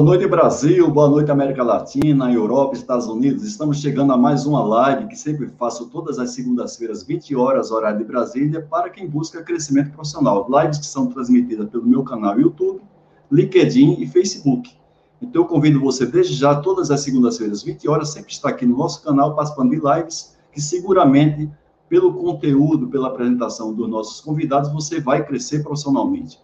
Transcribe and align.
Boa 0.00 0.12
noite, 0.12 0.26
Brasil. 0.26 0.90
Boa 0.90 1.10
noite, 1.10 1.30
América 1.30 1.62
Latina, 1.62 2.32
Europa, 2.32 2.74
Estados 2.74 3.06
Unidos. 3.06 3.44
Estamos 3.44 3.82
chegando 3.82 4.14
a 4.14 4.16
mais 4.16 4.46
uma 4.46 4.64
live 4.64 5.08
que 5.08 5.14
sempre 5.14 5.50
faço 5.58 5.90
todas 5.90 6.18
as 6.18 6.30
segundas-feiras, 6.30 7.02
20 7.02 7.36
horas, 7.36 7.70
horário 7.70 7.98
de 7.98 8.04
Brasília, 8.04 8.62
para 8.62 8.88
quem 8.88 9.06
busca 9.06 9.42
crescimento 9.42 9.90
profissional. 9.90 10.48
Lives 10.48 10.78
que 10.78 10.86
são 10.86 11.08
transmitidas 11.08 11.68
pelo 11.68 11.84
meu 11.84 12.02
canal 12.02 12.40
YouTube, 12.40 12.80
LinkedIn 13.30 14.00
e 14.00 14.06
Facebook. 14.06 14.74
Então, 15.20 15.42
eu 15.42 15.46
convido 15.46 15.78
você 15.78 16.06
desde 16.06 16.32
já, 16.32 16.54
todas 16.54 16.90
as 16.90 17.02
segundas-feiras, 17.02 17.62
20 17.62 17.86
horas, 17.86 18.08
sempre 18.08 18.32
está 18.32 18.48
aqui 18.48 18.64
no 18.64 18.78
nosso 18.78 19.04
canal, 19.04 19.36
participando 19.36 19.68
de 19.68 19.82
lives 19.84 20.34
que 20.50 20.62
seguramente, 20.62 21.50
pelo 21.90 22.14
conteúdo, 22.14 22.88
pela 22.88 23.08
apresentação 23.08 23.74
dos 23.74 23.86
nossos 23.86 24.22
convidados, 24.22 24.72
você 24.72 24.98
vai 24.98 25.22
crescer 25.26 25.62
profissionalmente. 25.62 26.38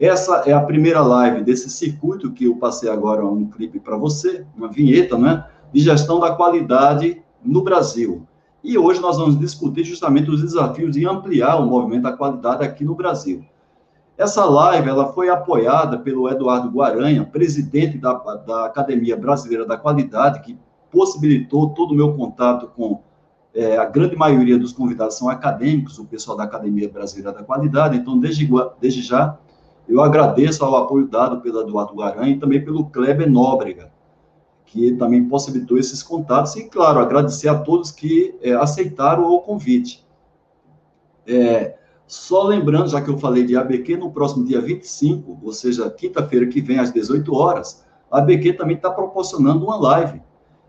Essa 0.00 0.42
é 0.46 0.52
a 0.52 0.60
primeira 0.60 1.00
live 1.00 1.42
desse 1.42 1.70
circuito 1.70 2.32
que 2.32 2.44
eu 2.44 2.56
passei 2.56 2.88
agora 2.88 3.24
um 3.24 3.46
clipe 3.46 3.78
para 3.78 3.96
você, 3.96 4.44
uma 4.56 4.68
vinheta, 4.68 5.16
né? 5.16 5.46
De 5.72 5.80
gestão 5.80 6.18
da 6.18 6.34
qualidade 6.34 7.22
no 7.44 7.62
Brasil. 7.62 8.26
E 8.64 8.78
hoje 8.78 9.00
nós 9.00 9.18
vamos 9.18 9.38
discutir 9.38 9.84
justamente 9.84 10.30
os 10.30 10.40
desafios 10.40 10.92
de 10.92 11.06
ampliar 11.06 11.56
o 11.56 11.66
movimento 11.66 12.02
da 12.02 12.12
qualidade 12.12 12.64
aqui 12.64 12.84
no 12.84 12.94
Brasil. 12.94 13.44
Essa 14.16 14.44
live 14.44 14.88
ela 14.88 15.12
foi 15.12 15.28
apoiada 15.28 15.98
pelo 15.98 16.28
Eduardo 16.28 16.68
Guaranha, 16.68 17.24
presidente 17.24 17.98
da, 17.98 18.12
da 18.12 18.66
Academia 18.66 19.16
Brasileira 19.16 19.64
da 19.64 19.76
Qualidade, 19.76 20.42
que 20.42 20.56
possibilitou 20.90 21.70
todo 21.70 21.92
o 21.92 21.94
meu 21.96 22.14
contato 22.14 22.68
com 22.76 23.00
é, 23.54 23.76
a 23.76 23.84
grande 23.84 24.14
maioria 24.14 24.58
dos 24.58 24.72
convidados 24.72 25.16
são 25.16 25.28
acadêmicos, 25.28 25.98
o 25.98 26.04
pessoal 26.04 26.36
da 26.36 26.44
Academia 26.44 26.88
Brasileira 26.88 27.32
da 27.32 27.42
Qualidade. 27.42 27.96
Então, 27.96 28.18
desde, 28.18 28.48
desde 28.80 29.02
já, 29.02 29.38
eu 29.88 30.00
agradeço 30.00 30.64
ao 30.64 30.76
apoio 30.76 31.08
dado 31.08 31.40
pelo 31.40 31.60
Eduardo 31.60 31.94
Guaranha 31.94 32.34
e 32.34 32.38
também 32.38 32.64
pelo 32.64 32.86
Kleber 32.86 33.30
Nóbrega, 33.30 33.90
que 34.66 34.92
também 34.92 35.28
possibilitou 35.28 35.76
esses 35.76 36.02
contatos. 36.02 36.56
E, 36.56 36.64
claro, 36.64 37.00
agradecer 37.00 37.48
a 37.48 37.58
todos 37.58 37.90
que 37.90 38.34
é, 38.40 38.52
aceitaram 38.52 39.24
o 39.30 39.40
convite. 39.40 40.06
É, 41.26 41.76
só 42.06 42.44
lembrando, 42.44 42.88
já 42.88 43.00
que 43.00 43.10
eu 43.10 43.18
falei 43.18 43.44
de 43.44 43.56
ABQ, 43.56 43.96
no 43.96 44.10
próximo 44.10 44.44
dia 44.44 44.60
25, 44.60 45.38
ou 45.42 45.52
seja, 45.52 45.90
quinta-feira 45.90 46.46
que 46.46 46.60
vem, 46.60 46.78
às 46.78 46.92
18 46.92 47.34
horas, 47.34 47.84
a 48.10 48.18
ABQ 48.18 48.54
também 48.54 48.76
está 48.76 48.90
proporcionando 48.90 49.64
uma 49.64 49.76
live, 49.76 50.22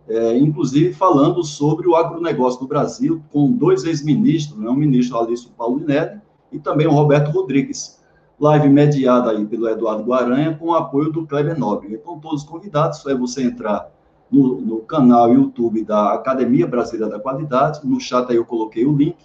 é, 0.08 0.38
inclusive 0.38 0.94
falando 0.94 1.44
sobre 1.44 1.88
o 1.88 1.96
agronegócio 1.96 2.60
do 2.60 2.68
Brasil, 2.68 3.24
com 3.32 3.52
dois 3.52 3.84
ex-ministros, 3.84 4.60
né, 4.60 4.70
o 4.70 4.74
ministro 4.74 5.18
Alício 5.18 5.50
Paulinelli 5.52 6.20
e 6.52 6.60
também 6.60 6.88
o 6.88 6.92
Roberto 6.92 7.32
Rodrigues 7.32 8.03
live 8.40 8.70
mediada 8.70 9.32
aí 9.32 9.46
pelo 9.46 9.70
Eduardo 9.70 10.04
Guaranha, 10.04 10.56
com 10.58 10.68
o 10.68 10.74
apoio 10.74 11.12
do 11.12 11.26
Kleber 11.26 11.58
Nobre. 11.58 11.94
Então, 11.94 12.20
todos 12.20 12.44
convidados, 12.44 13.06
é 13.06 13.16
você 13.16 13.44
entrar 13.44 13.92
no, 14.32 14.60
no, 14.60 14.80
canal 14.80 15.32
YouTube 15.32 15.84
da 15.84 16.14
Academia 16.14 16.66
Brasileira 16.66 17.12
da 17.12 17.20
Qualidade, 17.20 17.82
no 17.84 18.00
chat 18.00 18.30
aí 18.30 18.36
eu 18.36 18.46
coloquei 18.46 18.86
o 18.86 18.96
link. 18.96 19.18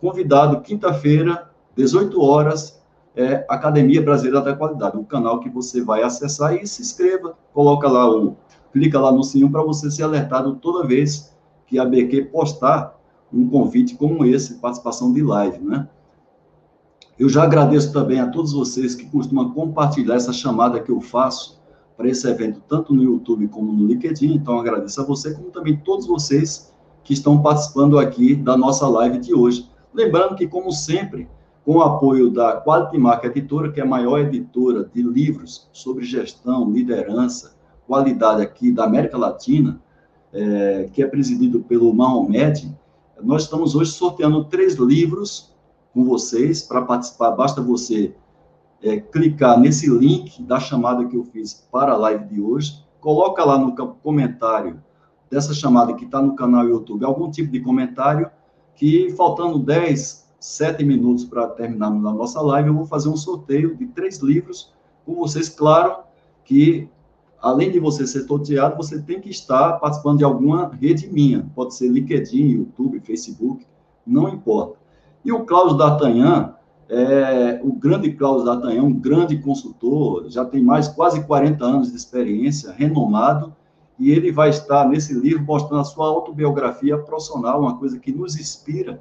Convidado, 0.00 0.60
quinta-feira, 0.60 1.50
18 1.74 2.20
horas, 2.20 2.82
é 3.16 3.46
Academia 3.48 4.02
Brasileira 4.02 4.42
da 4.42 4.54
Qualidade, 4.54 4.98
o 4.98 5.04
canal 5.04 5.40
que 5.40 5.48
você 5.48 5.82
vai 5.82 6.02
acessar 6.02 6.54
e 6.54 6.66
se 6.66 6.82
inscreva, 6.82 7.36
coloca 7.52 7.88
lá 7.88 8.10
o, 8.10 8.36
clica 8.72 9.00
lá 9.00 9.12
no 9.12 9.22
sininho 9.22 9.50
para 9.50 9.62
você 9.62 9.90
ser 9.90 10.02
alertado 10.02 10.56
toda 10.56 10.86
vez 10.86 11.34
que 11.66 11.78
a 11.78 11.84
BQ 11.84 12.24
postar 12.26 12.98
um 13.32 13.48
convite 13.48 13.96
como 13.96 14.24
esse, 14.24 14.54
participação 14.54 15.12
de 15.12 15.22
live, 15.22 15.58
né? 15.58 15.88
Eu 17.18 17.28
já 17.28 17.44
agradeço 17.44 17.92
também 17.92 18.18
a 18.18 18.26
todos 18.26 18.52
vocês 18.52 18.94
que 18.94 19.06
costumam 19.06 19.50
compartilhar 19.50 20.16
essa 20.16 20.32
chamada 20.32 20.80
que 20.80 20.90
eu 20.90 21.00
faço 21.00 21.62
para 21.96 22.08
esse 22.08 22.28
evento, 22.28 22.60
tanto 22.68 22.92
no 22.92 23.02
YouTube 23.02 23.46
como 23.48 23.72
no 23.72 23.86
LinkedIn. 23.86 24.34
Então, 24.34 24.58
agradeço 24.58 25.00
a 25.00 25.04
você, 25.04 25.32
como 25.32 25.50
também 25.50 25.76
todos 25.76 26.06
vocês 26.06 26.74
que 27.04 27.12
estão 27.12 27.40
participando 27.40 27.98
aqui 27.98 28.34
da 28.34 28.56
nossa 28.56 28.88
live 28.88 29.18
de 29.18 29.32
hoje. 29.32 29.70
Lembrando 29.92 30.34
que, 30.34 30.48
como 30.48 30.72
sempre, 30.72 31.28
com 31.64 31.76
o 31.76 31.82
apoio 31.82 32.30
da 32.30 32.60
Quality 32.60 32.98
Mark 32.98 33.24
Editora, 33.24 33.70
que 33.70 33.78
é 33.78 33.84
a 33.84 33.86
maior 33.86 34.18
editora 34.18 34.90
de 34.92 35.02
livros 35.02 35.68
sobre 35.72 36.04
gestão, 36.04 36.68
liderança, 36.68 37.54
qualidade 37.86 38.42
aqui 38.42 38.72
da 38.72 38.84
América 38.84 39.16
Latina, 39.16 39.80
é, 40.32 40.88
que 40.92 41.00
é 41.00 41.06
presidido 41.06 41.60
pelo 41.60 41.94
Mahomed, 41.94 42.74
nós 43.22 43.44
estamos 43.44 43.76
hoje 43.76 43.92
sorteando 43.92 44.44
três 44.44 44.74
livros 44.74 45.53
com 45.94 46.04
vocês. 46.04 46.60
Para 46.62 46.82
participar, 46.82 47.30
basta 47.30 47.62
você 47.62 48.14
é, 48.82 48.98
clicar 48.98 49.58
nesse 49.58 49.88
link 49.88 50.42
da 50.42 50.60
chamada 50.60 51.06
que 51.06 51.16
eu 51.16 51.24
fiz 51.24 51.66
para 51.72 51.92
a 51.92 51.96
live 51.96 52.26
de 52.26 52.40
hoje, 52.40 52.84
coloca 53.00 53.42
lá 53.44 53.56
no 53.56 53.74
comentário 53.74 54.82
dessa 55.30 55.54
chamada 55.54 55.94
que 55.94 56.04
está 56.04 56.20
no 56.20 56.34
canal 56.34 56.68
YouTube 56.68 57.04
algum 57.04 57.30
tipo 57.30 57.50
de 57.50 57.60
comentário 57.60 58.30
que, 58.74 59.10
faltando 59.16 59.58
10, 59.58 60.28
7 60.38 60.84
minutos 60.84 61.24
para 61.24 61.48
terminarmos 61.48 62.04
a 62.04 62.12
nossa 62.12 62.40
live, 62.42 62.68
eu 62.68 62.74
vou 62.74 62.86
fazer 62.86 63.08
um 63.08 63.16
sorteio 63.16 63.74
de 63.76 63.86
três 63.86 64.18
livros 64.18 64.72
com 65.06 65.14
vocês. 65.14 65.48
Claro 65.48 66.02
que, 66.44 66.88
além 67.40 67.70
de 67.70 67.78
você 67.78 68.06
ser 68.06 68.26
sorteado, 68.26 68.76
você 68.76 69.00
tem 69.00 69.20
que 69.20 69.30
estar 69.30 69.74
participando 69.74 70.18
de 70.18 70.24
alguma 70.24 70.68
rede 70.74 71.08
minha. 71.08 71.50
Pode 71.54 71.74
ser 71.74 71.88
LinkedIn, 71.88 72.48
YouTube, 72.48 73.00
Facebook, 73.00 73.66
não 74.06 74.28
importa. 74.28 74.83
E 75.24 75.32
o 75.32 75.44
Cláudio 75.44 75.76
D'Artagnan, 75.76 76.54
é, 76.88 77.60
o 77.62 77.72
grande 77.72 78.12
Cláudio 78.12 78.44
D'Artagnan, 78.44 78.82
um 78.82 78.92
grande 78.92 79.38
consultor, 79.38 80.26
já 80.28 80.44
tem 80.44 80.62
mais 80.62 80.86
quase 80.86 81.24
40 81.24 81.64
anos 81.64 81.90
de 81.90 81.96
experiência, 81.96 82.72
renomado, 82.72 83.54
e 83.98 84.10
ele 84.10 84.30
vai 84.32 84.50
estar 84.50 84.86
nesse 84.88 85.14
livro 85.14 85.44
mostrando 85.44 85.80
a 85.80 85.84
sua 85.84 86.08
autobiografia 86.08 86.98
profissional, 86.98 87.60
uma 87.60 87.78
coisa 87.78 87.98
que 87.98 88.12
nos 88.12 88.38
inspira 88.38 89.00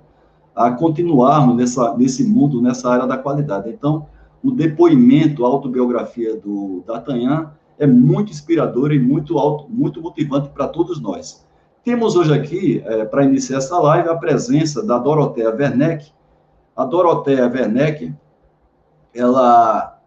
a 0.56 0.72
continuarmos 0.72 1.56
nessa, 1.56 1.98
nesse 1.98 2.24
mundo, 2.24 2.62
nessa 2.62 2.90
área 2.90 3.08
da 3.08 3.18
qualidade. 3.18 3.70
Então, 3.70 4.06
o 4.44 4.52
depoimento, 4.52 5.46
a 5.46 5.50
autobiografia 5.50 6.36
do 6.36 6.84
D'Artagnan 6.86 7.52
é 7.80 7.88
muito 7.88 8.32
inspirador 8.32 8.92
e 8.92 9.00
muito, 9.00 9.36
muito 9.70 10.02
motivante 10.02 10.50
para 10.50 10.68
todos 10.68 11.02
nós. 11.02 11.44
Temos 11.84 12.16
hoje 12.16 12.34
aqui, 12.34 12.82
é, 12.86 13.04
para 13.04 13.26
iniciar 13.26 13.58
essa 13.58 13.78
live, 13.78 14.08
a 14.08 14.16
presença 14.16 14.86
da 14.86 14.98
Doroteia 14.98 15.50
Werneck. 15.50 16.12
A 16.76 16.86
Doroteia 16.86 17.46
Werneck, 17.48 18.14
ela. 19.14 20.00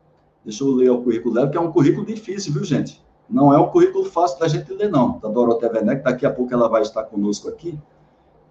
Deixa 0.44 0.62
eu 0.62 0.74
ler 0.74 0.90
o 0.90 1.02
currículo 1.02 1.34
dela, 1.34 1.48
que 1.48 1.56
é 1.56 1.60
um 1.60 1.72
currículo 1.72 2.06
difícil, 2.06 2.52
viu, 2.52 2.64
gente? 2.64 3.04
Não 3.28 3.52
é 3.52 3.58
um 3.58 3.68
currículo 3.68 4.04
fácil 4.04 4.38
da 4.38 4.46
gente 4.46 4.72
ler, 4.72 4.90
não. 4.90 5.18
Da 5.18 5.28
Doroteia 5.28 5.72
Werneck, 5.72 6.02
daqui 6.04 6.24
a 6.24 6.30
pouco 6.30 6.52
ela 6.54 6.68
vai 6.68 6.82
estar 6.82 7.02
conosco 7.04 7.48
aqui. 7.48 7.78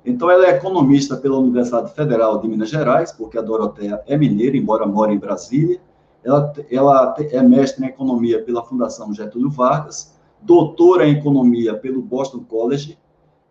Então, 0.06 0.30
ela 0.30 0.46
é 0.46 0.52
economista 0.52 1.18
pela 1.18 1.38
Universidade 1.38 1.94
Federal 1.94 2.40
de 2.40 2.48
Minas 2.48 2.70
Gerais, 2.70 3.12
porque 3.12 3.38
a 3.38 3.42
Doroteia 3.42 4.02
é 4.06 4.18
mineira, 4.18 4.56
embora 4.56 4.86
more 4.86 5.14
em 5.14 5.18
Brasília. 5.18 5.80
Ela, 6.24 6.54
ela 6.72 7.16
é 7.20 7.42
mestre 7.42 7.84
em 7.84 7.88
economia 7.88 8.44
pela 8.44 8.64
Fundação 8.64 9.14
Getúlio 9.14 9.50
Vargas, 9.50 10.16
doutora 10.42 11.08
em 11.08 11.18
economia 11.18 11.76
pelo 11.76 12.02
Boston 12.02 12.44
College, 12.44 12.98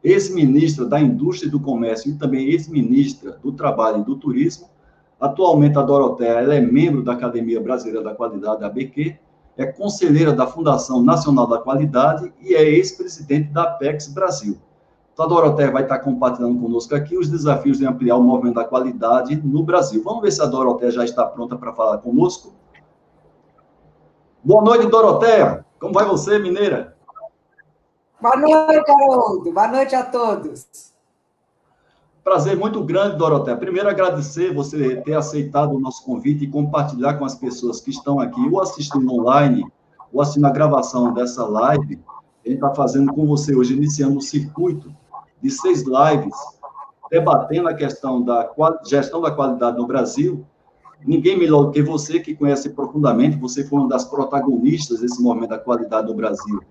ex-ministra 0.04 0.84
da 0.84 1.00
Indústria 1.00 1.48
e 1.48 1.50
do 1.50 1.58
Comércio 1.58 2.10
e 2.10 2.14
também 2.14 2.50
ex-ministra 2.50 3.38
do 3.42 3.50
Trabalho 3.52 4.02
e 4.02 4.04
do 4.04 4.16
Turismo. 4.16 4.68
Atualmente, 5.18 5.78
a 5.78 5.82
Doroteia 5.82 6.40
ela 6.40 6.54
é 6.54 6.60
membro 6.60 7.02
da 7.02 7.14
Academia 7.14 7.60
Brasileira 7.60 8.02
da 8.02 8.14
Qualidade, 8.14 8.60
da 8.60 8.66
ABQ, 8.66 9.16
é 9.56 9.64
conselheira 9.64 10.32
da 10.32 10.46
Fundação 10.46 11.02
Nacional 11.02 11.46
da 11.46 11.58
Qualidade 11.58 12.30
e 12.42 12.54
é 12.54 12.62
ex-presidente 12.62 13.50
da 13.50 13.62
Apex 13.62 14.08
Brasil. 14.08 14.58
Então, 15.14 15.26
a 15.26 15.28
Doroteia 15.28 15.70
vai 15.70 15.84
estar 15.84 16.00
compartilhando 16.00 16.60
conosco 16.60 16.94
aqui 16.94 17.16
os 17.16 17.30
desafios 17.30 17.78
de 17.78 17.86
ampliar 17.86 18.16
o 18.16 18.22
movimento 18.22 18.56
da 18.56 18.64
qualidade 18.64 19.36
no 19.36 19.62
Brasil. 19.62 20.02
Vamos 20.04 20.22
ver 20.22 20.32
se 20.32 20.42
a 20.42 20.46
Doroteia 20.46 20.90
já 20.90 21.04
está 21.04 21.24
pronta 21.24 21.56
para 21.56 21.72
falar 21.72 21.98
conosco. 21.98 22.52
Boa 24.42 24.62
noite, 24.62 24.86
Doroteia. 24.88 25.64
Como 25.78 25.94
vai 25.94 26.04
você, 26.04 26.38
mineira? 26.38 26.93
Boa 28.24 28.38
noite, 28.38 28.90
Haroldo. 28.90 29.52
Boa 29.52 29.68
noite 29.68 29.94
a 29.94 30.02
todos. 30.02 30.66
Prazer 32.24 32.56
muito 32.56 32.82
grande, 32.82 33.18
Doroteia. 33.18 33.54
Primeiro, 33.54 33.86
agradecer 33.86 34.50
você 34.50 34.96
ter 35.02 35.12
aceitado 35.12 35.74
o 35.74 35.78
nosso 35.78 36.02
convite 36.06 36.44
e 36.44 36.48
compartilhar 36.48 37.18
com 37.18 37.26
as 37.26 37.34
pessoas 37.34 37.82
que 37.82 37.90
estão 37.90 38.18
aqui, 38.20 38.40
ou 38.48 38.62
assistindo 38.62 39.12
online, 39.12 39.70
ou 40.10 40.22
assistindo 40.22 40.46
a 40.46 40.50
gravação 40.50 41.12
dessa 41.12 41.44
live. 41.46 42.00
Gente 42.42 42.54
está 42.54 42.74
fazendo 42.74 43.12
com 43.12 43.26
você 43.26 43.54
hoje, 43.54 43.74
iniciando 43.74 44.16
um 44.16 44.22
circuito 44.22 44.90
de 45.42 45.50
seis 45.50 45.84
lives, 45.84 46.34
debatendo 47.10 47.68
a 47.68 47.74
questão 47.74 48.22
da 48.22 48.50
gestão 48.86 49.20
da 49.20 49.32
qualidade 49.32 49.76
no 49.76 49.86
Brasil. 49.86 50.46
Ninguém 51.04 51.38
melhor 51.38 51.64
do 51.64 51.72
que 51.72 51.82
você, 51.82 52.20
que 52.20 52.34
conhece 52.34 52.70
profundamente, 52.70 53.36
você 53.36 53.64
foi 53.64 53.80
uma 53.80 53.88
das 53.88 54.06
protagonistas 54.06 55.00
desse 55.00 55.22
movimento 55.22 55.50
da 55.50 55.58
qualidade 55.58 56.08
no 56.08 56.14
Brasil 56.14 56.64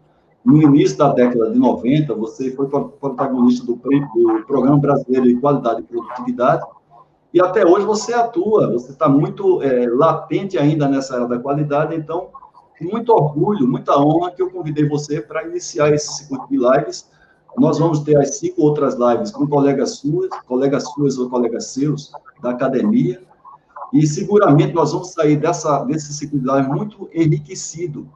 no 0.46 0.62
início 0.62 0.98
da 0.98 1.14
década 1.14 1.52
de 1.52 1.58
90, 1.58 2.14
você 2.16 2.52
foi 2.52 2.68
protagonista 2.68 3.66
do, 3.66 3.76
do 3.76 4.44
Programa 4.46 4.78
Brasileiro 4.78 5.28
de 5.28 5.36
Qualidade 5.36 5.82
e 5.82 5.84
Produtividade, 5.84 6.64
e 7.34 7.42
até 7.42 7.66
hoje 7.66 7.86
você 7.86 8.14
atua, 8.14 8.72
você 8.72 8.92
está 8.92 9.10
muito 9.10 9.64
é, 9.64 9.88
latente 9.88 10.58
ainda 10.58 10.88
nessa 10.88 11.16
área 11.16 11.28
da 11.28 11.40
qualidade, 11.40 11.96
então 11.96 12.30
muito 12.82 13.14
orgulho, 13.14 13.68
muita 13.68 13.98
honra 13.98 14.32
que 14.32 14.42
eu 14.42 14.52
convidei 14.52 14.88
você 14.88 15.22
para 15.22 15.48
iniciar 15.48 15.94
esse 15.94 16.14
circuito 16.18 16.48
de 16.50 16.58
lives. 16.58 17.10
Nós 17.58 17.80
vamos 17.80 18.00
ter 18.00 18.18
as 18.18 18.38
cinco 18.38 18.62
outras 18.62 18.96
lives 18.96 19.32
com 19.32 19.48
colegas 19.48 19.98
suas, 19.98 20.30
colegas 20.48 20.84
suas 20.92 21.18
ou 21.18 21.30
colegas 21.30 21.68
seus 21.68 22.12
da 22.42 22.52
academia, 22.52 23.22
e 23.94 24.06
seguramente 24.08 24.74
nós 24.74 24.92
vamos 24.92 25.12
sair 25.12 25.38
dessa, 25.38 25.84
desse 25.84 26.12
ciclo 26.14 26.40
de 26.40 26.46
live 26.46 26.68
muito 26.68 27.10
enriquecido, 27.14 28.08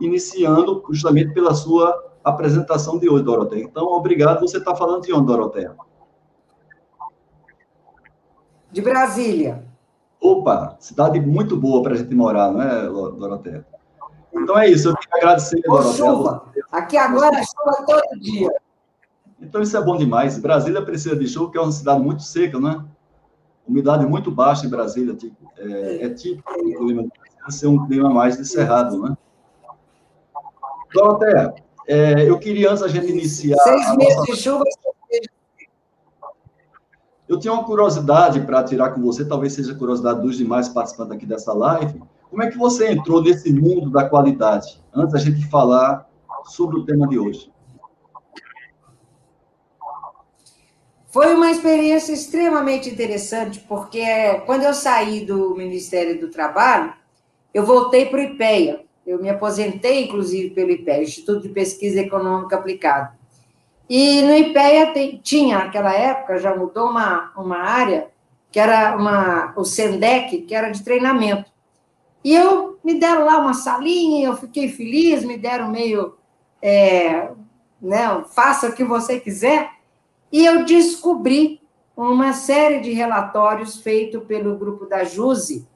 iniciando 0.00 0.82
justamente 0.90 1.32
pela 1.32 1.54
sua 1.54 1.96
apresentação 2.22 2.98
de 2.98 3.08
hoje, 3.08 3.24
Doroteia. 3.24 3.64
Então, 3.64 3.86
obrigado. 3.86 4.40
Você 4.40 4.58
está 4.58 4.74
falando 4.74 5.02
de 5.02 5.12
onde, 5.12 5.26
Doroteia? 5.26 5.74
De 8.70 8.80
Brasília. 8.80 9.64
Opa, 10.20 10.76
cidade 10.78 11.20
muito 11.20 11.56
boa 11.56 11.82
para 11.82 11.94
a 11.94 11.96
gente 11.96 12.14
morar, 12.14 12.52
não 12.52 12.60
é, 12.60 12.86
Doroteia? 12.86 13.66
Então 14.34 14.58
é 14.58 14.68
isso, 14.68 14.88
eu 14.88 14.96
queria 14.96 15.16
agradecer, 15.16 15.58
Ô, 15.66 15.72
Doroteia. 15.72 15.94
chuva. 15.94 16.52
Aqui 16.70 16.96
agora 16.96 17.38
é 17.38 17.42
chuva 17.42 17.86
todo 17.86 18.20
dia. 18.20 18.50
Então 19.40 19.62
isso 19.62 19.76
é 19.76 19.82
bom 19.82 19.96
demais. 19.96 20.38
Brasília 20.38 20.82
precisa 20.84 21.16
de 21.16 21.26
chuva, 21.26 21.46
porque 21.46 21.58
é 21.58 21.62
uma 21.62 21.72
cidade 21.72 22.00
muito 22.02 22.22
seca, 22.22 22.58
não 22.58 22.70
é? 22.70 22.84
Umidade 23.66 24.04
muito 24.06 24.30
baixa 24.30 24.66
em 24.66 24.70
Brasília. 24.70 25.14
Tipo, 25.14 25.36
é, 25.56 26.06
é 26.06 26.10
típico 26.10 26.52
do 26.52 26.76
clima 26.76 27.08
ser 27.50 27.66
um 27.66 27.86
clima 27.86 28.10
mais 28.10 28.36
de 28.36 28.44
cerrado, 28.44 29.00
né? 29.00 29.16
Doroteia, 30.92 31.54
é, 31.86 32.28
eu 32.28 32.38
queria, 32.38 32.70
antes 32.70 32.82
a 32.82 32.88
gente 32.88 33.10
iniciar. 33.10 33.58
Seis 33.58 33.96
meses 33.96 34.16
nossa... 34.16 34.32
de 34.32 34.38
chuva. 34.38 34.64
Eu 37.28 37.38
tinha 37.38 37.52
uma 37.52 37.64
curiosidade 37.64 38.40
para 38.40 38.64
tirar 38.64 38.90
com 38.90 39.02
você, 39.02 39.24
talvez 39.24 39.52
seja 39.52 39.74
curiosidade 39.74 40.22
dos 40.22 40.38
demais 40.38 40.68
participantes 40.68 41.12
aqui 41.12 41.26
dessa 41.26 41.52
live. 41.52 42.02
Como 42.30 42.42
é 42.42 42.50
que 42.50 42.56
você 42.56 42.90
entrou 42.90 43.22
nesse 43.22 43.52
mundo 43.52 43.90
da 43.90 44.08
qualidade? 44.08 44.82
Antes 44.94 45.12
da 45.12 45.18
gente 45.18 45.46
falar 45.46 46.08
sobre 46.44 46.78
o 46.78 46.84
tema 46.84 47.06
de 47.06 47.18
hoje. 47.18 47.52
Foi 51.10 51.34
uma 51.34 51.50
experiência 51.50 52.12
extremamente 52.12 52.88
interessante, 52.88 53.60
porque 53.60 54.04
quando 54.46 54.62
eu 54.62 54.74
saí 54.74 55.24
do 55.24 55.54
Ministério 55.54 56.20
do 56.20 56.30
Trabalho, 56.30 56.92
eu 57.52 57.64
voltei 57.64 58.06
para 58.06 58.20
o 58.20 58.22
IPEA. 58.22 58.84
Eu 59.08 59.18
me 59.18 59.30
aposentei, 59.30 60.04
inclusive, 60.04 60.50
pelo 60.50 60.70
IPEA, 60.70 61.02
Instituto 61.02 61.40
de 61.40 61.48
Pesquisa 61.48 62.00
Econômica 62.00 62.56
Aplicada. 62.56 63.16
E 63.88 64.20
no 64.20 64.34
IPEA 64.36 64.92
tem, 64.92 65.16
tinha, 65.16 65.60
naquela 65.60 65.94
época, 65.94 66.38
já 66.38 66.54
mudou 66.54 66.90
uma, 66.90 67.32
uma 67.34 67.56
área, 67.56 68.10
que 68.52 68.60
era 68.60 68.94
uma, 68.94 69.54
o 69.56 69.64
SENDEC, 69.64 70.42
que 70.42 70.54
era 70.54 70.68
de 70.68 70.84
treinamento. 70.84 71.50
E 72.22 72.34
eu 72.34 72.78
me 72.84 73.00
deram 73.00 73.24
lá 73.24 73.38
uma 73.38 73.54
salinha, 73.54 74.26
eu 74.26 74.36
fiquei 74.36 74.68
feliz, 74.68 75.24
me 75.24 75.38
deram 75.38 75.70
meio, 75.70 76.16
é, 76.60 77.30
né, 77.80 78.22
faça 78.34 78.68
o 78.68 78.74
que 78.74 78.84
você 78.84 79.18
quiser, 79.18 79.70
e 80.30 80.44
eu 80.44 80.66
descobri 80.66 81.62
uma 81.96 82.34
série 82.34 82.80
de 82.80 82.92
relatórios 82.92 83.80
feitos 83.80 84.22
pelo 84.24 84.58
grupo 84.58 84.84
da 84.84 85.02
JUSE, 85.02 85.66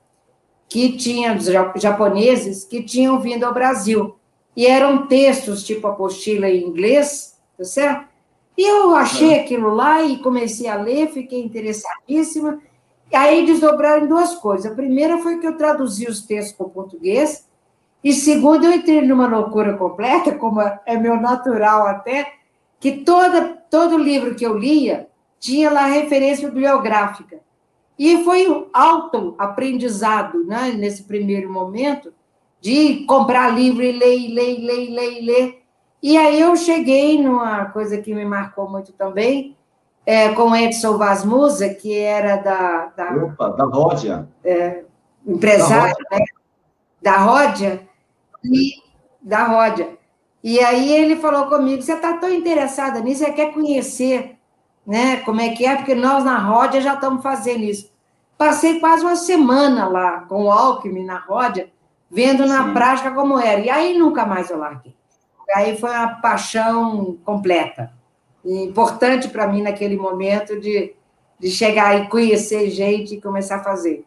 que 0.73 0.97
tinha 0.97 1.35
dos 1.35 1.45
japoneses 1.77 2.65
que 2.65 2.83
tinham 2.83 3.21
vindo 3.21 3.45
ao 3.45 3.53
Brasil. 3.53 4.17
E 4.57 4.67
eram 4.67 5.07
textos 5.07 5.65
tipo 5.65 5.87
apostila 5.87 6.49
em 6.49 6.67
inglês, 6.67 7.39
tá 7.59 7.65
certo? 7.65 8.09
E 8.57 8.63
eu 8.67 8.95
achei 8.95 9.39
aquilo 9.39 9.75
lá 9.75 10.03
e 10.03 10.17
comecei 10.19 10.69
a 10.69 10.77
ler, 10.77 11.13
fiquei 11.13 11.43
interessadíssima. 11.43 12.59
E 13.11 13.15
aí 13.15 13.45
desdobraram 13.45 14.07
duas 14.07 14.35
coisas. 14.35 14.73
A 14.73 14.75
primeira 14.75 15.19
foi 15.19 15.39
que 15.39 15.47
eu 15.47 15.59
traduzi 15.59 16.07
os 16.07 16.23
textos 16.23 16.57
para 16.57 16.67
o 16.67 16.71
português, 16.71 17.47
e 18.03 18.13
segundo, 18.13 18.65
eu 18.65 18.73
entrei 18.73 19.03
numa 19.03 19.29
loucura 19.29 19.77
completa, 19.77 20.33
como 20.33 20.61
é 20.61 20.97
meu 20.97 21.21
natural 21.21 21.87
até, 21.87 22.33
que 22.81 23.05
toda, 23.05 23.63
todo 23.71 23.97
livro 23.97 24.35
que 24.35 24.45
eu 24.45 24.59
lia 24.59 25.07
tinha 25.39 25.71
lá 25.71 25.87
referência 25.87 26.49
bibliográfica. 26.49 27.41
E 27.99 28.25
foi 28.25 28.51
um 28.51 28.67
alto 28.73 29.35
aprendizado, 29.39 30.45
né, 30.45 30.73
nesse 30.73 31.05
primeiro 31.05 31.53
momento, 31.53 32.13
de 32.61 33.05
comprar 33.07 33.51
livro 33.51 33.83
e 33.83 33.93
ler, 33.93 34.19
e 34.19 34.35
ler, 34.35 34.59
e 34.59 34.67
ler, 34.67 34.89
e 34.89 34.95
ler, 34.95 35.13
e 35.13 35.27
ler. 35.27 35.63
E 36.03 36.17
aí 36.17 36.41
eu 36.41 36.57
cheguei 36.57 37.23
numa 37.23 37.67
coisa 37.67 37.99
que 37.99 38.15
me 38.15 38.25
marcou 38.25 38.69
muito 38.69 38.93
também, 38.93 39.57
é, 40.05 40.31
com 40.31 40.55
Edson 40.55 40.99
Vasmusa, 40.99 41.69
que 41.69 41.97
era 41.97 42.37
da... 42.37 42.87
da 42.97 43.25
Opa, 43.25 43.49
da 43.51 43.65
Ródia. 43.65 44.29
É, 44.45 44.83
empresário, 45.27 45.95
da 46.11 46.13
Ródia. 46.13 46.19
Né? 46.19 46.25
Da 47.01 47.17
Ródia, 47.19 47.89
e, 48.45 48.73
da 49.21 49.45
Ródia. 49.45 49.99
E 50.43 50.59
aí 50.59 50.93
ele 50.93 51.17
falou 51.17 51.47
comigo, 51.47 51.83
você 51.83 51.93
está 51.93 52.17
tão 52.17 52.33
interessada 52.33 53.01
nisso, 53.01 53.25
você 53.25 53.33
quer 53.33 53.53
conhecer 53.53 54.37
né, 54.85 55.19
como 55.19 55.41
é 55.41 55.51
que 55.51 55.65
é, 55.65 55.77
porque 55.77 55.95
nós 55.95 56.25
na 56.25 56.39
Ródia 56.39 56.81
já 56.81 56.95
estamos 56.95 57.23
fazendo 57.23 57.63
isso. 57.63 57.92
Passei 58.43 58.81
quase 58.81 59.05
uma 59.05 59.15
semana 59.15 59.87
lá 59.87 60.23
com 60.23 60.47
o 60.47 60.51
Alckmin 60.51 61.05
na 61.05 61.17
Ródia, 61.17 61.71
vendo 62.11 62.45
na 62.45 62.65
Sim. 62.65 62.73
prática 62.73 63.13
como 63.13 63.39
era. 63.39 63.61
E 63.61 63.71
aí 63.71 63.97
nunca 63.97 64.27
mais 64.27 64.51
eu 64.51 64.59
larguei. 64.59 64.97
Aí 65.55 65.77
foi 65.77 65.91
uma 65.91 66.17
paixão 66.17 67.17
completa. 67.25 67.93
E 68.45 68.65
importante 68.65 69.29
para 69.29 69.47
mim 69.47 69.63
naquele 69.63 69.97
momento 69.97 70.59
de, 70.59 70.93
de 71.39 71.51
chegar 71.53 71.97
e 72.01 72.09
conhecer 72.09 72.69
gente 72.69 73.15
e 73.15 73.21
começar 73.21 73.59
a 73.59 73.63
fazer. 73.63 74.05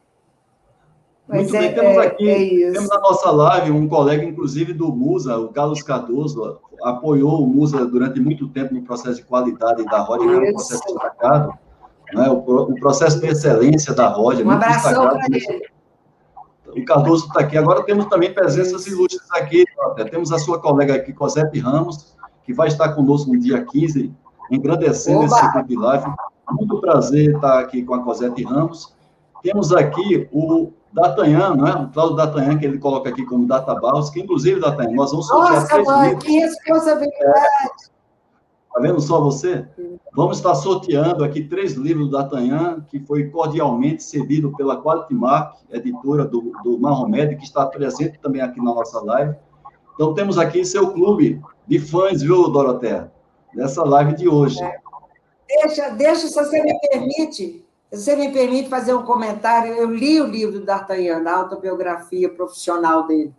Mas 1.26 1.50
Muito 1.50 1.56
é, 1.56 1.60
bem, 1.60 1.74
temos 1.74 1.96
é, 1.96 2.08
aqui, 2.08 2.64
é 2.66 2.72
temos 2.74 2.90
na 2.90 3.00
nossa 3.00 3.32
live 3.32 3.72
um 3.72 3.88
colega, 3.88 4.26
inclusive, 4.26 4.74
do 4.74 4.92
Musa, 4.92 5.38
o 5.38 5.48
Carlos 5.48 5.82
Cardoso, 5.82 6.60
apoiou 6.84 7.42
o 7.42 7.48
Musa 7.48 7.86
durante 7.86 8.20
muito 8.20 8.50
tempo 8.50 8.74
no 8.74 8.82
processo 8.82 9.16
de 9.16 9.24
qualidade 9.24 9.86
da 9.86 10.02
Ródia, 10.02 10.28
que 10.28 10.36
era 10.36 10.50
um 10.50 10.54
processo 10.54 10.84
destacado, 10.84 11.54
né? 12.14 12.30
o, 12.30 12.38
o, 12.38 12.76
processo 12.76 13.20
de 13.20 13.28
excelência 13.28 13.94
da 13.94 14.08
Ródia. 14.08 14.46
Um 14.46 14.52
abração 14.52 15.10
para 15.10 15.26
ele. 15.26 15.62
O 16.68 16.84
Cardoso 16.86 17.28
está 17.28 17.42
aqui. 17.42 17.58
Agora 17.58 17.84
temos 17.84 18.06
também 18.06 18.34
presenças 18.34 18.86
ilustres 18.88 19.22
aqui. 19.32 19.64
Temos 20.12 20.32
a 20.32 20.40
sua 20.40 20.60
colega 20.60 20.96
aqui, 20.96 21.14
Cosette 21.14 21.58
Ramos, 21.60 22.16
que 22.44 22.54
vai 22.54 22.68
estar 22.68 22.94
conosco 22.94 23.32
no 23.32 23.40
dia 23.40 23.64
15, 23.64 24.14
engrandecendo 24.52 25.20
Oba! 25.20 25.54
esse 25.58 25.64
de 25.64 25.76
live. 25.76 26.06
Muito 26.52 26.80
prazer 26.82 27.36
estar 27.36 27.60
aqui 27.60 27.84
com 27.84 27.96
a 27.96 28.04
Cosette 28.04 28.44
Ramos. 28.44 28.94
Temos 29.42 29.72
aqui 29.74 30.28
o 30.32 30.72
D'Artagnan, 30.92 31.56
né? 31.56 31.74
o 31.76 31.90
Cláudio 31.92 32.16
D'Artagnan, 32.16 32.58
que 32.58 32.66
ele 32.66 32.78
coloca 32.78 33.10
aqui 33.10 33.26
como 33.26 33.48
Data 33.48 33.76
Barros, 33.76 34.10
que 34.10 34.20
inclusive, 34.20 34.60
D'Artagnan, 34.60 34.96
nós 34.96 35.12
vamos 35.12 35.28
sortear 35.28 35.54
Nossa, 35.54 35.68
três 35.68 35.88
mãe, 35.88 36.10
livros. 36.10 36.24
que 36.24 36.40
responsabilidade! 36.40 37.95
Está 38.76 38.90
vendo 38.90 39.00
só 39.00 39.22
você? 39.22 39.66
Vamos 40.14 40.36
estar 40.36 40.54
sorteando 40.54 41.24
aqui 41.24 41.42
três 41.42 41.76
livros 41.76 42.10
do 42.10 42.18
D'Artagnan, 42.18 42.86
que 42.90 43.00
foi 43.00 43.30
cordialmente 43.30 44.04
cedido 44.04 44.54
pela 44.58 44.82
Quality 44.82 45.14
Mark, 45.14 45.60
editora 45.72 46.26
do, 46.26 46.52
do 46.62 46.78
Marromed, 46.78 47.38
que 47.38 47.46
está 47.46 47.66
presente 47.66 48.20
também 48.20 48.42
aqui 48.42 48.58
na 48.58 48.76
nossa 48.76 49.02
live. 49.02 49.34
Então, 49.94 50.14
temos 50.14 50.38
aqui 50.38 50.66
seu 50.66 50.92
clube 50.92 51.42
de 51.66 51.80
fãs, 51.80 52.22
viu, 52.22 52.50
Dorotea? 52.50 53.14
Dessa 53.54 53.82
live 53.82 54.14
de 54.14 54.28
hoje. 54.28 54.62
É. 54.62 54.78
Deixa, 55.48 55.90
deixa, 55.92 56.28
se 56.28 56.36
você 56.36 56.62
me 56.62 56.78
permite, 56.78 57.66
se 57.94 57.98
você 57.98 58.14
me 58.18 58.30
permite 58.34 58.68
fazer 58.68 58.94
um 58.94 59.04
comentário, 59.04 59.74
eu 59.74 59.90
li 59.90 60.20
o 60.20 60.28
livro 60.28 60.60
do 60.60 60.66
D'Artagnan, 60.66 61.24
da 61.24 61.34
autobiografia 61.38 62.28
profissional 62.28 63.08
dele. 63.08 63.34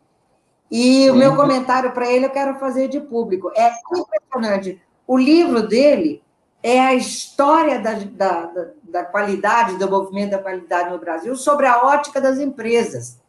E 0.71 1.05
Sim. 1.05 1.11
o 1.11 1.15
meu 1.15 1.37
comentário 1.37 1.93
para 1.93 2.11
ele 2.11 2.25
eu 2.25 2.31
quero 2.31 2.59
fazer 2.59 2.89
de 2.89 3.01
público. 3.01 3.53
É 3.55 3.71
impressionante. 3.95 4.81
O 5.07 5.17
livro 5.17 5.67
dele 5.67 6.23
é 6.63 6.81
a 6.81 6.95
história 6.95 7.81
da, 7.81 7.93
da, 7.95 8.47
da, 8.47 8.67
da 8.83 9.05
qualidade, 9.05 9.79
do 9.79 9.89
movimento 9.89 10.33
da 10.33 10.39
qualidade 10.39 10.91
no 10.91 10.99
Brasil, 10.99 11.37
sobre 11.37 11.67
a 11.67 11.85
ótica 11.85 12.21
das 12.21 12.39
empresas. 12.39 13.21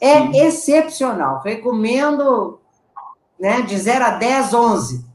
É 0.00 0.20
Sim. 0.20 0.40
excepcional. 0.40 1.40
Recomendo 1.42 2.58
né, 3.38 3.62
de 3.62 3.76
0 3.78 4.04
a 4.04 4.10
10, 4.10 4.54
11. 4.54 5.12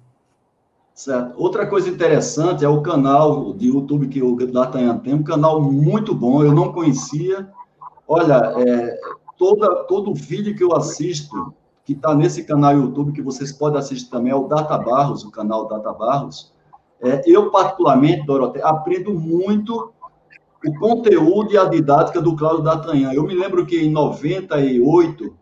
Certo. 0.97 1.33
Outra 1.37 1.67
coisa 1.67 1.87
interessante 1.89 2.65
é 2.65 2.67
o 2.67 2.81
canal 2.81 3.53
de 3.53 3.67
YouTube 3.67 4.07
que 4.07 4.23
o 4.23 4.35
D'Artagnan 4.35 4.97
tem, 4.97 5.13
um 5.13 5.23
canal 5.23 5.61
muito 5.61 6.15
bom, 6.15 6.43
eu 6.43 6.51
não 6.51 6.73
conhecia. 6.73 7.47
Olha, 8.07 8.55
é, 8.57 8.99
toda, 9.37 9.83
todo 9.83 10.15
vídeo 10.15 10.55
que 10.55 10.63
eu 10.63 10.75
assisto, 10.75 11.53
que 11.87 11.93
está 11.93 12.13
nesse 12.13 12.43
canal 12.43 12.75
YouTube, 12.75 13.13
que 13.13 13.21
vocês 13.21 13.53
podem 13.53 13.79
assistir 13.79 14.09
também, 14.09 14.33
é 14.33 14.35
o 14.35 14.45
Data 14.45 14.77
Barros, 14.77 15.23
o 15.23 15.31
canal 15.31 15.69
Data 15.69 15.93
Barros. 15.93 16.53
É, 17.01 17.21
eu, 17.25 17.49
particularmente, 17.49 18.25
Dorote, 18.25 18.61
aprendo 18.61 19.13
muito 19.13 19.93
o 20.65 20.79
conteúdo 20.79 21.53
e 21.53 21.57
a 21.57 21.63
didática 21.63 22.21
do 22.21 22.35
Cláudio 22.35 22.65
D'Artagnan. 22.65 23.13
Eu 23.13 23.23
me 23.23 23.33
lembro 23.33 23.65
que 23.65 23.77
em 23.79 23.89
98, 23.89 25.33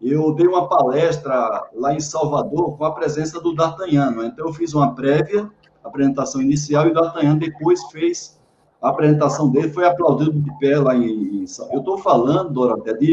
eu 0.00 0.32
dei 0.32 0.46
uma 0.46 0.68
palestra 0.68 1.68
lá 1.74 1.92
em 1.92 1.98
Salvador 1.98 2.78
com 2.78 2.84
a 2.84 2.92
presença 2.92 3.40
do 3.40 3.52
D'Artagnan. 3.52 4.12
Né? 4.12 4.26
Então, 4.32 4.46
eu 4.46 4.52
fiz 4.52 4.74
uma 4.74 4.94
prévia, 4.94 5.50
apresentação 5.82 6.40
inicial, 6.40 6.86
e 6.86 6.90
o 6.92 6.94
D'Artagnan 6.94 7.38
depois 7.38 7.82
fez 7.90 8.40
a 8.80 8.90
apresentação 8.90 9.50
dele, 9.50 9.72
foi 9.72 9.84
aplaudido 9.84 10.30
de 10.30 10.58
pé 10.60 10.78
lá 10.78 10.94
em. 10.94 11.42
em 11.42 11.44
eu 11.72 11.80
estou 11.80 11.98
falando, 11.98 12.52
Dorotea, 12.52 12.96
de 12.96 13.12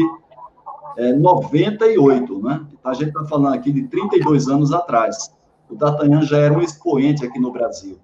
é, 1.00 1.14
98, 1.14 2.42
né? 2.42 2.66
A 2.84 2.92
gente 2.92 3.08
está 3.08 3.24
falando 3.24 3.54
aqui 3.54 3.72
de 3.72 3.84
32 3.84 4.48
anos 4.48 4.70
atrás. 4.70 5.32
O 5.70 5.74
D'Artagnan 5.74 6.22
já 6.22 6.36
era 6.36 6.52
um 6.52 6.60
expoente 6.60 7.24
aqui 7.24 7.38
no 7.38 7.50
Brasil. 7.50 7.98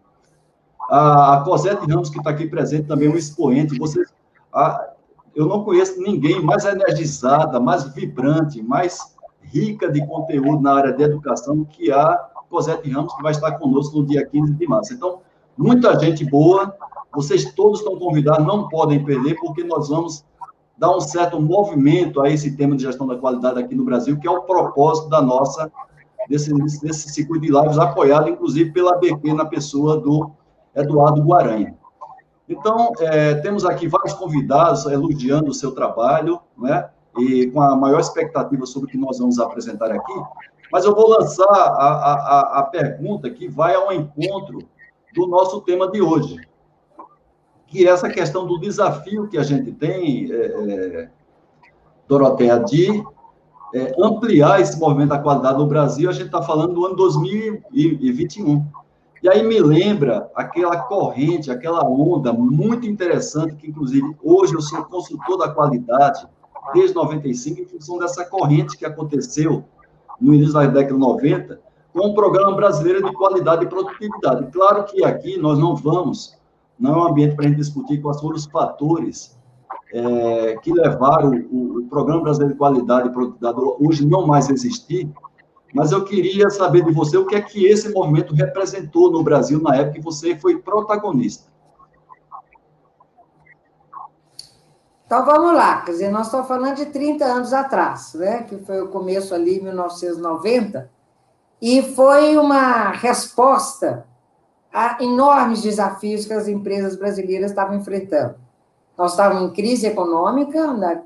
A, 0.88 1.34
a 1.34 1.40
Cosette 1.42 1.84
Ramos, 1.86 2.08
que 2.08 2.16
está 2.16 2.30
aqui 2.30 2.46
presente, 2.46 2.88
também 2.88 3.08
é 3.08 3.10
um 3.10 3.16
expoente. 3.16 3.78
Você, 3.78 4.02
a, 4.50 4.92
eu 5.34 5.44
não 5.46 5.62
conheço 5.62 6.00
ninguém 6.00 6.42
mais 6.42 6.64
energizada, 6.64 7.60
mais 7.60 7.84
vibrante, 7.92 8.62
mais 8.62 9.14
rica 9.42 9.92
de 9.92 10.04
conteúdo 10.06 10.62
na 10.62 10.74
área 10.74 10.92
de 10.94 11.02
educação 11.02 11.64
que 11.64 11.92
a 11.92 12.16
Cosette 12.48 12.90
Ramos, 12.90 13.14
que 13.14 13.22
vai 13.22 13.32
estar 13.32 13.52
conosco 13.58 13.98
no 13.98 14.06
dia 14.06 14.24
15 14.24 14.54
de 14.54 14.66
março. 14.66 14.94
Então, 14.94 15.20
muita 15.58 15.98
gente 15.98 16.24
boa, 16.24 16.74
vocês 17.12 17.52
todos 17.52 17.80
estão 17.80 17.98
convidados, 17.98 18.46
não 18.46 18.68
podem 18.70 19.04
perder, 19.04 19.34
porque 19.38 19.62
nós 19.64 19.90
vamos 19.90 20.24
dar 20.76 20.94
um 20.94 21.00
certo 21.00 21.40
movimento 21.40 22.20
a 22.20 22.30
esse 22.30 22.56
tema 22.56 22.76
de 22.76 22.82
gestão 22.82 23.06
da 23.06 23.16
qualidade 23.16 23.58
aqui 23.58 23.74
no 23.74 23.84
Brasil, 23.84 24.18
que 24.18 24.28
é 24.28 24.30
o 24.30 24.42
propósito 24.42 25.08
da 25.08 25.22
nossa, 25.22 25.70
desse, 26.28 26.52
desse 26.80 27.08
circuito 27.08 27.46
de 27.46 27.52
lives, 27.52 27.78
apoiado, 27.78 28.28
inclusive, 28.28 28.72
pela 28.72 28.96
BP, 28.96 29.32
na 29.32 29.44
pessoa 29.44 29.98
do 29.98 30.30
Eduardo 30.74 31.22
Guaranha. 31.22 31.74
Então, 32.48 32.92
é, 33.00 33.34
temos 33.36 33.64
aqui 33.64 33.88
vários 33.88 34.12
convidados 34.12 34.86
elogiando 34.86 35.50
o 35.50 35.54
seu 35.54 35.72
trabalho, 35.72 36.40
né? 36.56 36.88
E 37.18 37.46
com 37.50 37.60
a 37.62 37.74
maior 37.74 37.98
expectativa 37.98 38.66
sobre 38.66 38.88
o 38.88 38.90
que 38.90 38.98
nós 38.98 39.18
vamos 39.18 39.38
apresentar 39.38 39.90
aqui. 39.90 40.12
Mas 40.70 40.84
eu 40.84 40.94
vou 40.94 41.08
lançar 41.08 41.48
a, 41.48 42.12
a, 42.12 42.58
a 42.58 42.62
pergunta 42.64 43.30
que 43.30 43.48
vai 43.48 43.74
ao 43.74 43.92
encontro 43.92 44.58
do 45.14 45.26
nosso 45.26 45.62
tema 45.62 45.90
de 45.90 46.02
hoje, 46.02 46.36
que 47.66 47.86
essa 47.86 48.08
questão 48.08 48.46
do 48.46 48.58
desafio 48.58 49.28
que 49.28 49.36
a 49.36 49.42
gente 49.42 49.72
tem, 49.72 50.30
é, 50.30 50.36
é, 50.36 51.10
Doroteia, 52.08 52.58
de 52.60 53.04
é, 53.74 53.92
ampliar 53.98 54.60
esse 54.60 54.78
movimento 54.78 55.08
da 55.10 55.18
qualidade 55.18 55.58
no 55.58 55.66
Brasil. 55.66 56.08
A 56.08 56.12
gente 56.12 56.26
está 56.26 56.40
falando 56.40 56.74
do 56.74 56.86
ano 56.86 56.96
2021. 56.96 58.64
E 59.22 59.28
aí 59.28 59.42
me 59.42 59.58
lembra 59.60 60.30
aquela 60.34 60.76
corrente, 60.82 61.50
aquela 61.50 61.84
onda 61.84 62.32
muito 62.32 62.86
interessante, 62.86 63.56
que 63.56 63.68
inclusive 63.68 64.16
hoje 64.22 64.54
eu 64.54 64.60
sou 64.60 64.84
consultor 64.84 65.38
da 65.38 65.48
qualidade, 65.48 66.26
desde 66.72 66.94
95, 66.94 67.60
em 67.60 67.64
função 67.64 67.98
dessa 67.98 68.24
corrente 68.24 68.76
que 68.76 68.84
aconteceu 68.84 69.64
no 70.20 70.34
início 70.34 70.54
da 70.54 70.66
década 70.66 70.94
de 70.94 71.00
90, 71.00 71.60
com 71.92 72.08
o 72.08 72.14
Programa 72.14 72.54
Brasileiro 72.54 73.04
de 73.04 73.12
Qualidade 73.14 73.64
e 73.64 73.68
Produtividade. 73.68 74.50
Claro 74.52 74.84
que 74.84 75.02
aqui 75.04 75.38
nós 75.38 75.58
não 75.58 75.74
vamos, 75.74 76.36
não 76.78 76.94
é 76.94 76.96
um 76.96 77.08
ambiente 77.08 77.34
para 77.34 77.46
a 77.46 77.48
gente 77.48 77.58
discutir 77.58 78.00
quais 78.00 78.20
foram 78.20 78.36
os 78.36 78.46
fatores 78.46 79.36
é, 79.92 80.56
que 80.62 80.72
levaram 80.72 81.30
o, 81.50 81.78
o, 81.78 81.88
Programa 81.88 82.22
Brasileiro 82.22 82.54
de 82.54 82.58
Qualidade 82.58 83.08
e 83.08 83.12
Produtividade 83.12 83.58
hoje 83.80 84.06
não 84.06 84.26
mais 84.26 84.50
existir, 84.50 85.08
mas 85.74 85.92
eu 85.92 86.04
queria 86.04 86.50
saber 86.50 86.84
de 86.84 86.92
você 86.92 87.16
o 87.16 87.26
que 87.26 87.34
é 87.34 87.40
que 87.40 87.66
esse 87.66 87.92
movimento 87.92 88.34
representou 88.34 89.10
no 89.10 89.22
Brasil 89.22 89.60
na 89.60 89.76
época 89.76 89.98
que 89.98 90.04
você 90.04 90.36
foi 90.36 90.58
protagonista. 90.58 91.50
Então 95.06 95.24
vamos 95.24 95.54
lá, 95.54 95.82
quer 95.82 95.92
dizer, 95.92 96.10
nós 96.10 96.26
estamos 96.26 96.48
falando 96.48 96.76
de 96.76 96.86
30 96.86 97.24
anos 97.24 97.52
atrás, 97.52 98.12
né? 98.14 98.42
Que 98.42 98.58
foi 98.58 98.82
o 98.82 98.88
começo 98.88 99.32
ali, 99.32 99.60
1990, 99.60 100.90
e 101.62 101.80
foi 101.94 102.36
uma 102.36 102.90
resposta 102.90 104.04
a 104.76 104.98
enormes 105.02 105.62
desafios 105.62 106.26
que 106.26 106.34
as 106.34 106.46
empresas 106.46 106.96
brasileiras 106.96 107.50
estavam 107.50 107.78
enfrentando. 107.78 108.34
Nós 108.96 109.12
estávamos 109.12 109.48
em 109.48 109.52
crise 109.54 109.86
econômica, 109.86 110.70
na, 110.74 111.00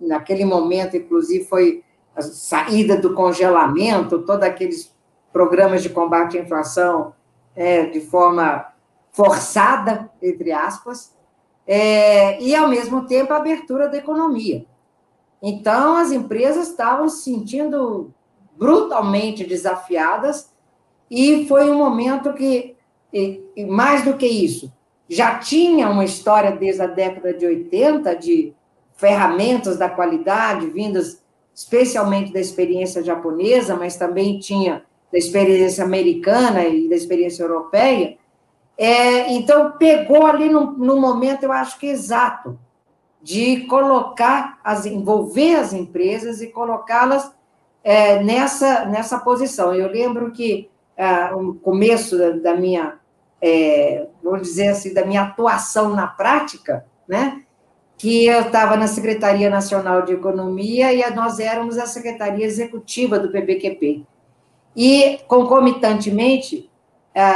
naquele 0.00 0.46
momento, 0.46 0.96
inclusive, 0.96 1.44
foi 1.44 1.84
a 2.16 2.22
saída 2.22 2.96
do 2.96 3.12
congelamento, 3.12 4.22
todos 4.22 4.42
aqueles 4.42 4.90
programas 5.30 5.82
de 5.82 5.90
combate 5.90 6.38
à 6.38 6.40
inflação 6.40 7.12
é, 7.54 7.84
de 7.84 8.00
forma 8.00 8.66
forçada, 9.10 10.10
entre 10.22 10.50
aspas, 10.50 11.14
é, 11.66 12.42
e, 12.42 12.54
ao 12.54 12.66
mesmo 12.66 13.06
tempo, 13.06 13.34
a 13.34 13.36
abertura 13.36 13.90
da 13.90 13.98
economia. 13.98 14.64
Então, 15.42 15.98
as 15.98 16.12
empresas 16.12 16.68
estavam 16.68 17.10
se 17.10 17.24
sentindo 17.24 18.10
brutalmente 18.56 19.44
desafiadas, 19.44 20.50
e 21.10 21.46
foi 21.46 21.70
um 21.70 21.76
momento 21.76 22.32
que, 22.32 22.71
e, 23.12 23.66
mais 23.66 24.04
do 24.04 24.16
que 24.16 24.26
isso, 24.26 24.72
já 25.08 25.38
tinha 25.38 25.88
uma 25.88 26.04
história 26.04 26.52
desde 26.52 26.82
a 26.82 26.86
década 26.86 27.34
de 27.34 27.44
80 27.44 28.16
de 28.16 28.52
ferramentas 28.94 29.76
da 29.76 29.88
qualidade 29.88 30.66
vindas 30.68 31.22
especialmente 31.54 32.32
da 32.32 32.40
experiência 32.40 33.02
japonesa, 33.02 33.76
mas 33.76 33.96
também 33.96 34.38
tinha 34.38 34.84
da 35.12 35.18
experiência 35.18 35.84
americana 35.84 36.64
e 36.64 36.88
da 36.88 36.96
experiência 36.96 37.42
europeia. 37.42 38.16
É, 38.78 39.32
então, 39.34 39.72
pegou 39.72 40.26
ali 40.26 40.48
no, 40.48 40.72
no 40.72 40.98
momento, 40.98 41.42
eu 41.42 41.52
acho 41.52 41.78
que 41.78 41.86
exato, 41.86 42.58
de 43.22 43.66
colocar, 43.66 44.58
as, 44.64 44.86
envolver 44.86 45.56
as 45.56 45.72
empresas 45.72 46.40
e 46.40 46.48
colocá-las 46.48 47.30
é, 47.84 48.22
nessa, 48.22 48.86
nessa 48.86 49.18
posição. 49.18 49.74
Eu 49.74 49.88
lembro 49.88 50.32
que 50.32 50.70
ah, 50.98 51.32
o 51.36 51.54
começo 51.54 52.16
da, 52.18 52.30
da 52.30 52.54
minha, 52.54 52.98
é, 53.42 54.06
vou 54.22 54.36
dizer 54.36 54.68
assim, 54.68 54.94
da 54.94 55.04
minha 55.04 55.22
atuação 55.22 55.90
na 55.90 56.06
prática, 56.06 56.86
né? 57.08 57.42
Que 57.98 58.26
eu 58.26 58.42
estava 58.42 58.76
na 58.76 58.86
Secretaria 58.86 59.50
Nacional 59.50 60.02
de 60.02 60.12
Economia 60.12 60.92
e 60.92 61.14
nós 61.14 61.40
éramos 61.40 61.76
a 61.76 61.86
Secretaria 61.86 62.46
Executiva 62.46 63.18
do 63.18 63.30
PBQP. 63.30 64.04
E, 64.76 65.18
concomitantemente, 65.26 66.70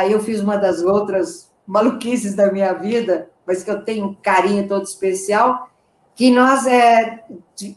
eu 0.09 0.21
fiz 0.21 0.41
uma 0.41 0.57
das 0.57 0.83
outras 0.83 1.53
maluquices 1.67 2.35
da 2.35 2.51
minha 2.51 2.73
vida, 2.73 3.29
mas 3.45 3.63
que 3.63 3.71
eu 3.71 3.83
tenho 3.85 4.07
um 4.07 4.15
carinho 4.15 4.67
todo 4.67 4.85
especial, 4.85 5.69
que 6.15 6.31
nós 6.31 6.67
é, 6.67 7.25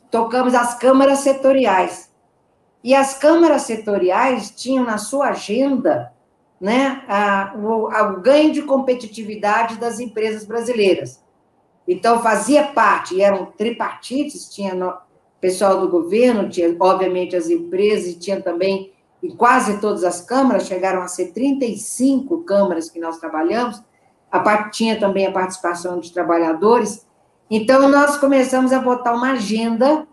tocamos 0.10 0.54
as 0.56 0.76
câmaras 0.76 1.20
setoriais. 1.20 2.10
E 2.84 2.96
as 2.96 3.18
câmaras 3.18 3.64
setoriais 3.64 4.52
tinham 4.52 4.86
na 4.86 4.98
sua 4.98 5.30
agenda 5.30 6.14
né, 6.60 7.04
a, 7.08 7.54
o, 7.58 7.88
a, 7.88 8.12
o 8.12 8.22
ganho 8.22 8.52
de 8.52 8.62
competitividade 8.64 9.78
das 9.78 10.00
empresas 10.00 10.46
brasileiras. 10.46 11.24
Então, 11.88 12.22
fazia 12.22 12.66
parte, 12.66 13.22
eram 13.22 13.46
tripartites, 13.46 14.50
tinha 14.50 14.76
no, 14.76 14.94
pessoal 15.40 15.80
do 15.80 15.88
governo, 15.88 16.50
tinha, 16.50 16.76
obviamente, 16.80 17.36
as 17.36 17.50
empresas, 17.50 18.08
e 18.08 18.20
tinha 18.20 18.42
também, 18.42 18.92
em 19.24 19.36
quase 19.36 19.80
todas 19.80 20.04
as 20.04 20.22
câmaras, 20.22 20.68
chegaram 20.68 21.02
a 21.02 21.08
ser 21.08 21.32
35 21.32 22.44
câmaras 22.44 22.90
que 22.90 23.00
nós 23.00 23.18
trabalhamos, 23.18 23.82
a 24.32 24.40
parte, 24.40 24.78
tinha 24.78 25.00
também 25.00 25.26
a 25.26 25.32
participação 25.32 26.00
de 26.00 26.12
trabalhadores. 26.12 27.08
Então, 27.50 27.90
nós 27.90 28.18
começamos 28.18 28.72
a 28.72 28.80
botar 28.80 29.14
uma 29.14 29.32
agenda, 29.32 30.08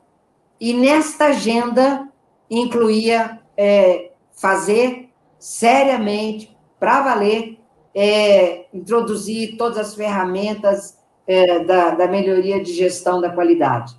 e 0.58 0.72
nesta 0.72 1.26
agenda 1.26 2.08
incluía 2.48 3.40
é, 3.56 4.12
fazer 4.32 5.05
seriamente, 5.38 6.56
para 6.78 7.02
valer, 7.02 7.58
é, 7.94 8.66
introduzir 8.72 9.56
todas 9.56 9.78
as 9.78 9.94
ferramentas 9.94 10.98
é, 11.26 11.60
da, 11.60 11.90
da 11.90 12.06
melhoria 12.06 12.62
de 12.62 12.72
gestão 12.72 13.20
da 13.20 13.30
qualidade. 13.30 13.96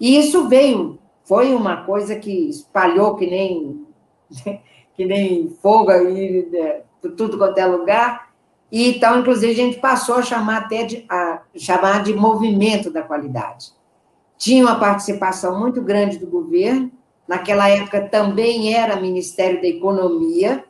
E 0.00 0.18
isso 0.18 0.48
veio, 0.48 0.98
foi 1.24 1.54
uma 1.54 1.84
coisa 1.84 2.16
que 2.16 2.48
espalhou 2.48 3.16
que 3.16 3.26
nem, 3.26 3.86
que 4.94 5.04
nem 5.04 5.50
fogo 5.62 5.90
aí, 5.90 6.48
né, 6.50 6.82
tudo 7.16 7.38
quanto 7.38 7.58
é 7.58 7.66
lugar, 7.66 8.28
e 8.70 8.96
então, 8.96 9.20
inclusive, 9.20 9.52
a 9.52 9.56
gente 9.56 9.78
passou 9.78 10.16
a 10.16 10.22
chamar 10.22 10.58
até 10.58 10.84
de, 10.84 11.06
a 11.08 11.42
chamar 11.56 12.02
de 12.02 12.12
movimento 12.12 12.90
da 12.90 13.02
qualidade. 13.02 13.72
Tinha 14.36 14.62
uma 14.62 14.78
participação 14.78 15.58
muito 15.58 15.80
grande 15.80 16.18
do 16.18 16.26
governo, 16.26 16.92
Naquela 17.28 17.68
época 17.68 18.08
também 18.08 18.72
era 18.74 18.98
Ministério 18.98 19.60
da 19.60 19.68
Economia, 19.68 20.64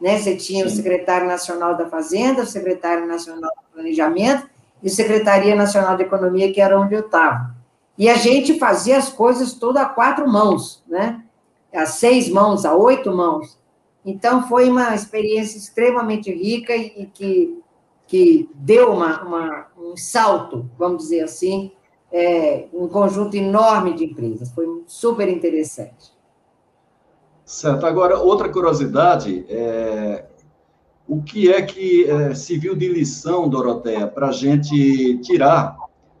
né? 0.00 0.18
Você 0.18 0.36
tinha 0.36 0.66
Sim. 0.66 0.72
o 0.72 0.76
Secretário 0.76 1.26
Nacional 1.26 1.76
da 1.76 1.88
Fazenda, 1.88 2.42
o 2.42 2.46
Secretário 2.46 3.06
Nacional 3.06 3.50
do 3.50 3.74
Planejamento 3.74 4.48
e 4.82 4.88
a 4.88 4.90
Secretaria 4.90 5.54
Nacional 5.54 5.96
de 5.96 6.04
Economia, 6.04 6.52
que 6.52 6.60
era 6.60 6.80
onde 6.80 6.94
eu 6.94 7.00
estava. 7.00 7.54
E 7.98 8.08
a 8.08 8.14
gente 8.14 8.58
fazia 8.58 8.96
as 8.96 9.10
coisas 9.10 9.52
todas 9.52 9.82
a 9.82 9.86
quatro 9.86 10.26
mãos, 10.26 10.82
né? 10.88 11.22
A 11.74 11.84
seis 11.84 12.28
mãos, 12.30 12.64
a 12.64 12.74
oito 12.74 13.14
mãos. 13.14 13.58
Então, 14.04 14.48
foi 14.48 14.70
uma 14.70 14.94
experiência 14.94 15.58
extremamente 15.58 16.32
rica 16.32 16.74
e, 16.74 17.06
que, 17.12 17.60
que 18.06 18.48
deu 18.54 18.92
uma, 18.92 19.22
uma, 19.22 19.66
um 19.76 19.96
salto, 19.96 20.68
vamos 20.78 21.02
dizer 21.02 21.20
assim, 21.20 21.72
é, 22.10 22.66
um 22.72 22.88
conjunto 22.88 23.36
enorme 23.36 23.92
de 23.92 24.04
empresas. 24.04 24.50
Foi 24.52 24.82
super 24.86 25.28
interessante. 25.28 26.09
Certo. 27.50 27.84
Agora, 27.84 28.16
outra 28.16 28.48
curiosidade, 28.48 29.44
é, 29.48 30.24
o 31.04 31.20
que 31.20 31.52
é 31.52 31.60
que 31.60 32.08
é, 32.08 32.32
se 32.32 32.56
viu 32.56 32.76
de 32.76 32.86
lição, 32.86 33.48
Doroteia, 33.48 34.06
para 34.06 34.28
a 34.28 34.32
gente 34.32 35.18
tirar 35.18 35.76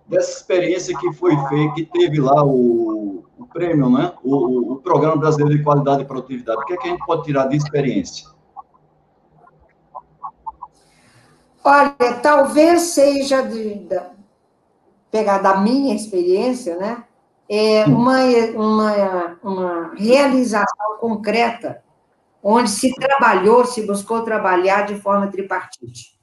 dessa 0.08 0.32
experiência 0.32 0.92
que 0.98 1.12
foi 1.12 1.36
feita, 1.46 1.74
que 1.76 1.84
teve 1.84 2.20
lá 2.20 2.44
o, 2.44 3.24
o 3.38 3.46
prêmio, 3.46 3.88
né? 3.88 4.12
O, 4.24 4.72
o, 4.72 4.76
Programa 4.80 5.16
Brasileiro 5.18 5.56
de 5.56 5.62
Qualidade 5.62 6.02
e 6.02 6.04
Produtividade. 6.04 6.62
O 6.62 6.64
que, 6.64 6.72
é 6.72 6.76
que 6.76 6.88
a 6.88 6.90
gente 6.90 7.06
pode 7.06 7.22
tirar 7.22 7.46
de 7.46 7.56
experiência? 7.56 8.26
Olha, 11.62 11.94
talvez 12.20 12.82
seja 12.82 13.42
de, 13.42 13.74
de, 13.76 14.00
pegar 15.12 15.38
da 15.38 15.60
minha 15.60 15.94
experiência, 15.94 16.76
né? 16.76 17.04
É 17.52 17.84
uma, 17.84 18.20
uma, 18.54 19.38
uma 19.42 19.94
realização 19.96 20.98
concreta 21.00 21.82
onde 22.40 22.70
se 22.70 22.94
trabalhou, 22.94 23.64
se 23.64 23.82
buscou 23.82 24.22
trabalhar 24.22 24.86
de 24.86 24.94
forma 24.94 25.26
tripartite. 25.26 26.16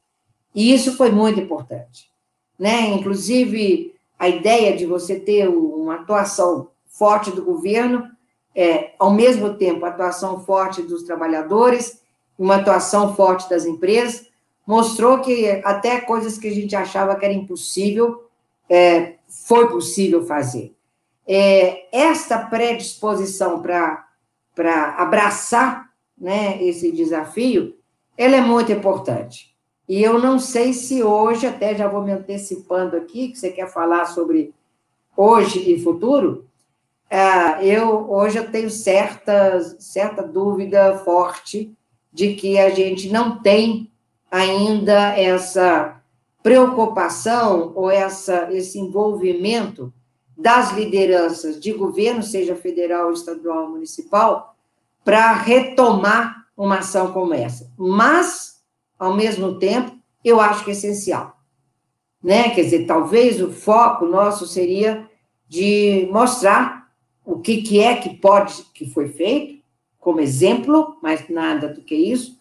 E 0.55 0.74
isso 0.74 0.96
foi 0.96 1.12
muito 1.12 1.39
importante. 1.39 2.10
Né? 2.57 2.88
Inclusive, 2.88 3.93
a 4.17 4.29
ideia 4.29 4.75
de 4.75 4.86
você 4.86 5.19
ter 5.19 5.50
uma 5.50 5.96
atuação 5.96 6.69
forte 6.88 7.29
do 7.31 7.43
governo, 7.43 8.10
é, 8.55 8.93
ao 8.98 9.12
mesmo 9.12 9.53
tempo, 9.55 9.86
atuação 9.86 10.39
forte 10.39 10.81
dos 10.81 11.03
trabalhadores, 11.03 12.01
uma 12.39 12.55
atuação 12.55 13.13
forte 13.13 13.50
das 13.50 13.65
empresas, 13.65 14.27
mostrou 14.65 15.19
que 15.19 15.62
até 15.63 16.00
coisas 16.00 16.38
que 16.38 16.48
a 16.48 16.53
gente 16.53 16.75
achava 16.75 17.15
que 17.15 17.25
era 17.25 17.34
impossível, 17.34 18.27
é, 18.69 19.15
foi 19.27 19.69
possível 19.69 20.25
fazer. 20.25 20.76
É, 21.27 21.88
esta 21.91 22.38
predisposição 22.38 23.62
para 23.62 24.96
abraçar 24.98 25.89
né, 26.17 26.63
esse 26.63 26.91
desafio, 26.91 27.75
ela 28.17 28.38
é 28.38 28.41
muito 28.41 28.72
importante. 28.72 29.55
E 29.88 30.03
eu 30.03 30.19
não 30.19 30.39
sei 30.39 30.74
se 30.74 31.03
hoje, 31.03 31.46
até 31.46 31.75
já 31.75 31.88
vou 31.88 32.03
me 32.03 32.12
antecipando 32.12 32.98
aqui, 32.98 33.29
que 33.29 33.38
você 33.38 33.51
quer 33.51 33.72
falar 33.72 34.05
sobre 34.05 34.53
hoje 35.15 35.72
e 35.72 35.81
futuro, 35.81 36.46
é, 37.10 37.66
eu 37.66 38.11
hoje 38.11 38.37
eu 38.37 38.51
tenho 38.51 38.70
certa, 38.70 39.59
certa 39.79 40.22
dúvida 40.22 40.98
forte 41.00 41.74
de 42.11 42.33
que 42.33 42.59
a 42.59 42.70
gente 42.70 43.09
não 43.09 43.42
tem 43.42 43.90
ainda 44.29 45.18
essa 45.18 46.01
preocupação 46.44 47.72
ou 47.75 47.90
essa, 47.90 48.51
esse 48.51 48.77
envolvimento 48.79 49.94
das 50.38 50.72
lideranças 50.72 51.60
de 51.60 51.74
governo, 51.74 52.22
seja 52.22 52.56
federal, 52.56 53.12
estadual, 53.12 53.70
municipal, 53.70 54.56
para 55.04 55.34
retomar 55.34 56.46
uma 56.56 56.80
ação 56.80 57.12
como 57.12 57.34
essa. 57.34 57.72
Mas, 57.78 58.62
ao 59.00 59.16
mesmo 59.16 59.58
tempo, 59.58 59.98
eu 60.24 60.40
acho 60.40 60.64
que 60.64 60.70
é 60.70 60.74
essencial. 60.74 61.38
Né? 62.22 62.50
Quer 62.52 62.64
dizer, 62.64 62.86
talvez 62.86 63.42
o 63.42 63.52
foco 63.52 64.06
nosso 64.06 64.46
seria 64.46 65.10
de 65.48 66.08
mostrar 66.12 66.88
o 67.26 67.40
que, 67.40 67.62
que 67.62 67.80
é 67.80 67.96
que 67.96 68.16
pode, 68.18 68.64
que 68.74 68.90
foi 68.90 69.08
feito, 69.08 69.64
como 70.00 70.20
exemplo, 70.20 70.98
mas 71.02 71.28
nada 71.30 71.70
do 71.70 71.82
que 71.82 71.96
isso, 71.96 72.38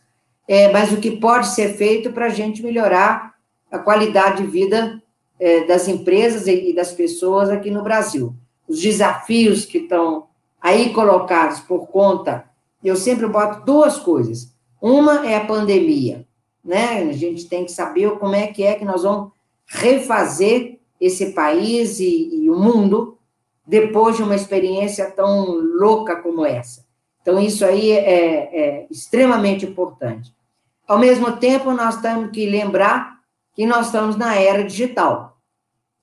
é, 0.47 0.71
mas 0.71 0.93
o 0.93 1.01
que 1.01 1.13
pode 1.13 1.49
ser 1.49 1.77
feito 1.77 2.13
para 2.13 2.27
a 2.27 2.31
gente 2.31 2.63
melhorar 2.63 3.35
a 3.71 3.79
qualidade 3.79 4.43
de 4.43 4.49
vida 4.49 5.03
é, 5.38 5.64
das 5.64 5.88
empresas 5.88 6.46
e, 6.46 6.70
e 6.70 6.75
das 6.75 6.92
pessoas 6.92 7.51
aqui 7.51 7.70
no 7.70 7.83
Brasil. 7.83 8.35
Os 8.68 8.81
desafios 8.81 9.64
que 9.64 9.79
estão 9.79 10.27
aí 10.61 10.92
colocados 10.92 11.61
por 11.61 11.87
conta 11.88 12.44
eu 12.87 12.94
sempre 12.94 13.27
boto 13.27 13.64
duas 13.64 13.99
coisas. 13.99 14.55
Uma 14.81 15.27
é 15.27 15.37
a 15.37 15.44
pandemia, 15.44 16.25
né? 16.64 16.99
A 17.03 17.12
gente 17.12 17.46
tem 17.46 17.64
que 17.64 17.72
saber 17.72 18.16
como 18.18 18.35
é 18.35 18.46
que 18.46 18.62
é 18.62 18.75
que 18.75 18.85
nós 18.85 19.03
vamos 19.03 19.33
refazer 19.66 20.79
esse 21.01 21.33
país 21.33 21.99
e, 21.99 22.44
e 22.44 22.51
o 22.51 22.57
mundo 22.57 23.18
depois 23.66 24.16
de 24.16 24.22
uma 24.22 24.37
experiência 24.37 25.11
tão 25.11 25.46
louca 25.46 26.16
como 26.22 26.46
essa. 26.46 26.87
Então, 27.20 27.40
isso 27.40 27.64
aí 27.64 27.90
é, 27.90 28.05
é 28.05 28.87
extremamente 28.88 29.66
importante. 29.66 30.33
Ao 30.87 30.96
mesmo 30.96 31.33
tempo, 31.38 31.72
nós 31.72 32.01
temos 32.01 32.31
que 32.31 32.46
lembrar 32.46 33.15
que 33.57 33.66
nós 33.66 33.87
estamos 33.87 34.16
na 34.16 34.37
era 34.37 34.62
digital. 34.62 35.40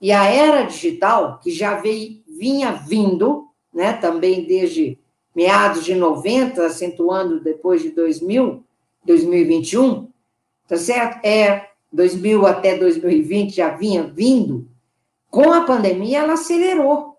E 0.02 0.12
a 0.12 0.26
era 0.26 0.63
digital, 0.63 1.39
que 1.39 1.52
já 1.52 1.76
veio, 1.76 2.22
vinha 2.28 2.72
vindo, 2.74 3.48
né, 3.72 3.94
também 3.94 4.44
desde 4.44 5.00
meados 5.34 5.86
de 5.86 5.96
90, 5.96 6.66
acentuando 6.66 7.39
depois 7.39 7.82
de 7.82 7.92
2000, 7.92 8.63
2021, 9.06 10.10
tá 10.68 10.78
certo? 10.78 11.26
É 11.26 11.70
2000 11.92 12.46
até 12.46 12.78
2020 12.78 13.56
já 13.56 13.70
vinha 13.70 14.04
vindo. 14.04 14.68
Com 15.30 15.52
a 15.54 15.62
pandemia, 15.62 16.20
ela 16.20 16.34
acelerou. 16.34 17.18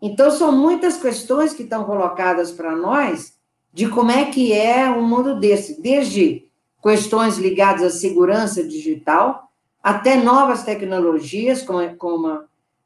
Então, 0.00 0.30
são 0.30 0.50
muitas 0.50 0.96
questões 0.96 1.52
que 1.52 1.62
estão 1.62 1.84
colocadas 1.84 2.50
para 2.50 2.74
nós 2.74 3.34
de 3.72 3.88
como 3.88 4.10
é 4.10 4.24
que 4.26 4.52
é 4.52 4.88
um 4.88 5.06
mundo 5.06 5.38
desse, 5.38 5.80
desde 5.80 6.48
questões 6.82 7.36
ligadas 7.38 7.82
à 7.82 7.90
segurança 7.90 8.62
digital, 8.62 9.47
até 9.88 10.16
novas 10.18 10.64
tecnologias, 10.64 11.62
como, 11.62 11.96
como 11.96 12.26
a, 12.26 12.44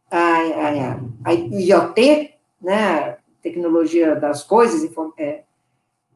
a, 0.08 1.00
a 1.24 1.32
IoT, 1.32 2.34
né, 2.60 3.16
tecnologia 3.42 4.14
das 4.14 4.44
coisas, 4.44 4.88
é, 5.18 5.42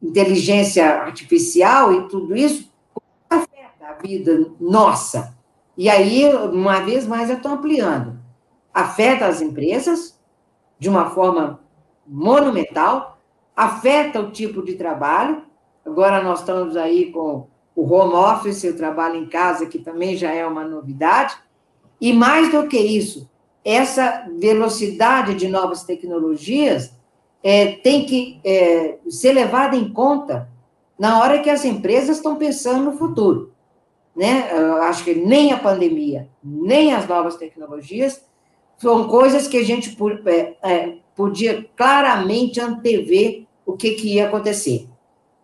inteligência 0.01 0.87
artificial 1.01 1.91
e 1.91 2.07
tudo 2.07 2.37
isso, 2.37 2.71
afeta 3.29 3.85
a 3.85 3.93
vida 4.01 4.49
nossa. 4.61 5.37
E 5.75 5.89
aí, 5.89 6.33
uma 6.33 6.79
vez 6.79 7.05
mais, 7.05 7.29
eu 7.29 7.35
estou 7.35 7.51
ampliando. 7.51 8.17
Afeta 8.73 9.25
as 9.25 9.41
empresas 9.41 10.17
de 10.79 10.87
uma 10.87 11.09
forma 11.09 11.59
monumental, 12.07 13.19
afeta 13.53 14.21
o 14.21 14.31
tipo 14.31 14.63
de 14.63 14.75
trabalho. 14.75 15.43
Agora 15.85 16.23
nós 16.23 16.39
estamos 16.39 16.77
aí 16.77 17.11
com 17.11 17.49
o 17.77 17.83
home 17.83 18.15
office, 18.15 18.63
o 18.63 18.75
trabalho 18.75 19.17
em 19.17 19.27
casa, 19.27 19.67
que 19.67 19.77
também 19.77 20.17
já 20.17 20.33
é 20.33 20.43
uma 20.43 20.63
novidade. 20.63 21.37
E 22.01 22.11
mais 22.11 22.51
do 22.51 22.67
que 22.67 22.79
isso, 22.79 23.29
essa 23.63 24.25
velocidade 24.39 25.35
de 25.35 25.47
novas 25.47 25.83
tecnologias 25.83 26.91
é, 27.43 27.73
tem 27.73 28.03
que 28.03 28.41
é, 28.43 28.97
ser 29.07 29.31
levada 29.33 29.75
em 29.75 29.93
conta 29.93 30.49
na 30.97 31.21
hora 31.21 31.37
que 31.37 31.51
as 31.51 31.65
empresas 31.65 32.17
estão 32.17 32.35
pensando 32.35 32.83
no 32.83 32.97
futuro. 32.97 33.53
Né? 34.15 34.49
Eu 34.51 34.81
acho 34.81 35.03
que 35.03 35.13
nem 35.13 35.51
a 35.51 35.59
pandemia, 35.59 36.27
nem 36.43 36.95
as 36.95 37.07
novas 37.07 37.35
tecnologias 37.35 38.25
são 38.79 39.07
coisas 39.07 39.47
que 39.47 39.57
a 39.57 39.63
gente 39.63 39.95
é, 40.25 40.55
é, 40.63 40.95
podia 41.15 41.63
claramente 41.75 42.59
antever 42.59 43.45
o 43.63 43.73
que, 43.73 43.91
que 43.91 44.15
ia 44.15 44.27
acontecer. 44.27 44.87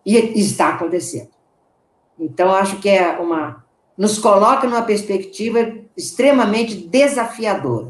E 0.04 0.16
está 0.16 0.70
acontecendo. 0.70 1.34
Então, 2.18 2.50
acho 2.54 2.78
que 2.78 2.88
é 2.88 3.18
uma. 3.18 3.64
nos 3.96 4.18
coloca 4.18 4.66
numa 4.66 4.82
perspectiva 4.82 5.72
extremamente 5.96 6.76
desafiadora. 6.76 7.88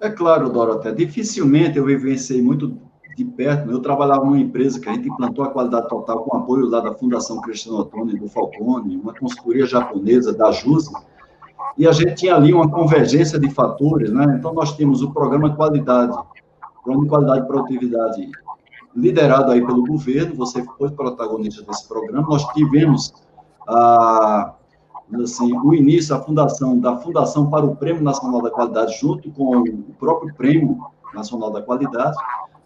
É 0.00 0.10
claro, 0.10 0.50
Doroté, 0.50 0.92
dificilmente 0.92 1.78
eu 1.78 1.84
vivenciei 1.84 2.42
muito 2.42 2.78
de 3.16 3.24
perto. 3.24 3.70
Eu 3.70 3.80
trabalhava 3.80 4.24
numa 4.24 4.38
empresa 4.38 4.80
que 4.80 4.88
a 4.88 4.92
gente 4.92 5.08
implantou 5.08 5.44
a 5.44 5.50
qualidade 5.50 5.88
total 5.88 6.24
com 6.24 6.36
apoio 6.36 6.66
lá 6.66 6.80
da 6.80 6.92
Fundação 6.92 7.40
Cristiano 7.40 7.78
Ottoni, 7.78 8.18
do 8.18 8.28
Falcone, 8.28 8.96
uma 8.96 9.14
consultoria 9.14 9.66
japonesa, 9.66 10.32
da 10.32 10.50
JUSA, 10.50 10.92
e 11.78 11.86
a 11.86 11.92
gente 11.92 12.14
tinha 12.14 12.34
ali 12.34 12.52
uma 12.52 12.70
convergência 12.70 13.38
de 13.38 13.48
fatores, 13.50 14.12
né? 14.12 14.36
Então, 14.38 14.52
nós 14.52 14.76
tínhamos 14.76 15.02
o 15.02 15.12
programa 15.12 15.54
Qualidade, 15.56 16.12
Programa 16.82 17.04
de 17.04 17.08
Qualidade 17.08 17.40
e 17.40 17.46
Produtividade, 17.46 18.30
liderado 18.94 19.50
aí 19.50 19.64
pelo 19.64 19.84
governo, 19.84 20.34
você 20.34 20.64
foi 20.78 20.90
protagonista 20.90 21.62
desse 21.62 21.86
programa, 21.88 22.26
nós 22.28 22.46
tivemos 22.52 23.12
a 23.66 24.54
assim, 25.22 25.56
o 25.58 25.74
início, 25.74 26.14
a 26.14 26.20
fundação 26.20 26.78
da 26.78 26.96
Fundação 26.96 27.50
para 27.50 27.64
o 27.64 27.76
Prêmio 27.76 28.02
Nacional 28.02 28.42
da 28.42 28.50
Qualidade, 28.50 28.98
junto 28.98 29.30
com 29.30 29.58
o 29.58 29.94
próprio 29.98 30.34
Prêmio 30.34 30.78
Nacional 31.14 31.50
da 31.50 31.62
Qualidade. 31.62 32.16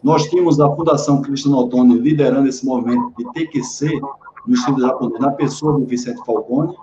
Nós 0.03 0.29
tínhamos 0.29 0.61
a 0.61 0.71
Fundação 0.75 1.21
Cristiano 1.21 1.59
Ottoni 1.59 1.99
liderando 1.99 2.49
esse 2.49 2.65
movimento 2.65 3.13
de 3.19 3.25
TQC 3.33 4.01
no 4.47 4.55
estilo 4.55 4.81
japonês, 4.81 5.21
na 5.21 5.33
pessoa 5.33 5.79
do 5.79 5.85
Vicente 5.85 6.25
Falcone. 6.25 6.75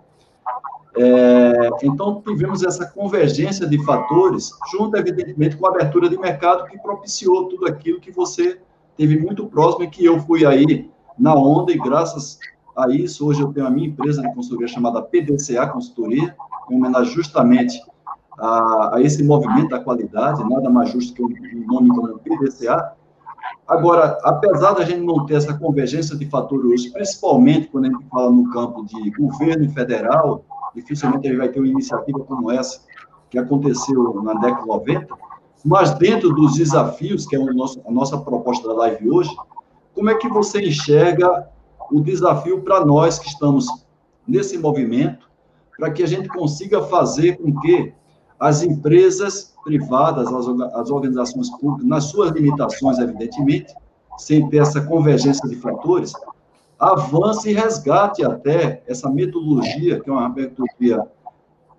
É, 0.98 1.70
então, 1.84 2.22
tivemos 2.26 2.64
essa 2.64 2.86
convergência 2.86 3.68
de 3.68 3.84
fatores, 3.84 4.52
junto, 4.72 4.96
evidentemente, 4.96 5.58
com 5.58 5.66
a 5.66 5.70
abertura 5.70 6.10
de 6.10 6.18
mercado 6.18 6.66
que 6.68 6.78
propiciou 6.78 7.48
tudo 7.48 7.68
aquilo 7.68 8.00
que 8.00 8.12
você 8.12 8.60
teve 8.98 9.18
muito 9.18 9.46
próximo 9.48 9.90
que 9.90 10.06
eu 10.06 10.20
fui 10.20 10.46
aí 10.46 10.90
na 11.18 11.34
onda 11.36 11.72
e 11.72 11.78
graças 11.78 12.40
a 12.76 12.90
isso, 12.90 13.26
hoje 13.26 13.42
eu 13.42 13.54
tenho 13.54 13.66
a 13.66 13.70
minha 13.70 13.88
empresa 13.88 14.22
de 14.22 14.34
consultoria 14.34 14.68
chamada 14.68 15.02
PDCA 15.02 15.68
Consultoria, 15.68 16.36
em 16.70 16.76
homenagem 16.76 17.14
justamente 17.14 17.82
a, 18.38 18.96
a, 18.96 19.02
esse 19.02 19.24
movimento 19.24 19.70
da 19.70 19.80
qualidade, 19.80 20.44
nada 20.50 20.70
mais 20.70 20.92
justo 20.92 21.14
que 21.14 21.24
um 21.24 21.66
nome 21.68 21.90
como 21.90 22.20
PDCA. 22.20 22.94
Agora, 23.68 24.18
apesar 24.24 24.74
da 24.74 24.84
gente 24.84 25.02
não 25.02 25.26
ter 25.26 25.36
essa 25.36 25.54
convergência 25.58 26.16
de 26.16 26.26
fatores, 26.26 26.92
principalmente 26.92 27.68
quando 27.68 27.86
a 27.86 27.90
gente 27.90 28.06
fala 28.10 28.30
no 28.30 28.50
campo 28.52 28.86
de 28.86 29.10
governo 29.12 29.70
federal, 29.72 30.44
dificilmente 30.76 31.28
a 31.28 31.30
gente 31.32 31.40
vai 31.40 31.50
ter 31.50 31.60
uma 31.60 31.68
iniciativa 31.68 32.20
como 32.20 32.52
essa, 32.52 32.82
que 33.30 33.40
aconteceu 33.40 34.22
na 34.22 34.34
década 34.34 34.62
de 34.62 34.68
90, 34.68 35.08
mas 35.66 35.98
dentro 35.98 36.30
dos 36.30 36.54
desafios, 36.54 37.26
que 37.26 37.36
é 37.36 37.40
nosso, 37.40 37.82
a 37.88 37.92
nossa 37.92 38.20
proposta 38.20 38.68
da 38.68 38.76
live 38.76 39.10
hoje, 39.10 39.36
como 39.96 40.12
é 40.12 40.16
que 40.16 40.30
você 40.30 40.62
enxerga 40.62 41.50
o 41.92 42.00
desafio 42.00 42.62
para 42.62 42.86
nós 42.86 43.18
que 43.18 43.28
estamos 43.28 43.66
nesse 44.28 44.60
movimento, 44.60 45.28
para 45.76 45.90
que 45.90 46.04
a 46.04 46.08
gente 46.08 46.30
consiga 46.30 46.84
fazer 46.84 47.38
com 47.38 47.60
que 47.62 47.92
as 48.40 48.62
empresas 48.62 49.56
privadas, 49.64 50.28
as, 50.32 50.48
as 50.76 50.92
organizações 50.92 51.50
públicas, 51.58 51.88
nas 51.88 52.04
suas 52.06 52.30
limitações, 52.32 53.00
evidentemente, 53.00 53.74
sem 54.20 54.48
ter 54.50 54.58
essa 54.58 54.82
convergência 54.82 55.50
de 55.50 55.56
fatores, 55.56 56.14
avance 56.78 57.50
e 57.50 57.54
resgate 57.54 58.24
até 58.24 58.84
essa 58.86 59.10
metodologia, 59.10 60.00
que 60.00 60.10
é 60.10 60.14
uma 60.14 60.30
metodologia 60.30 61.08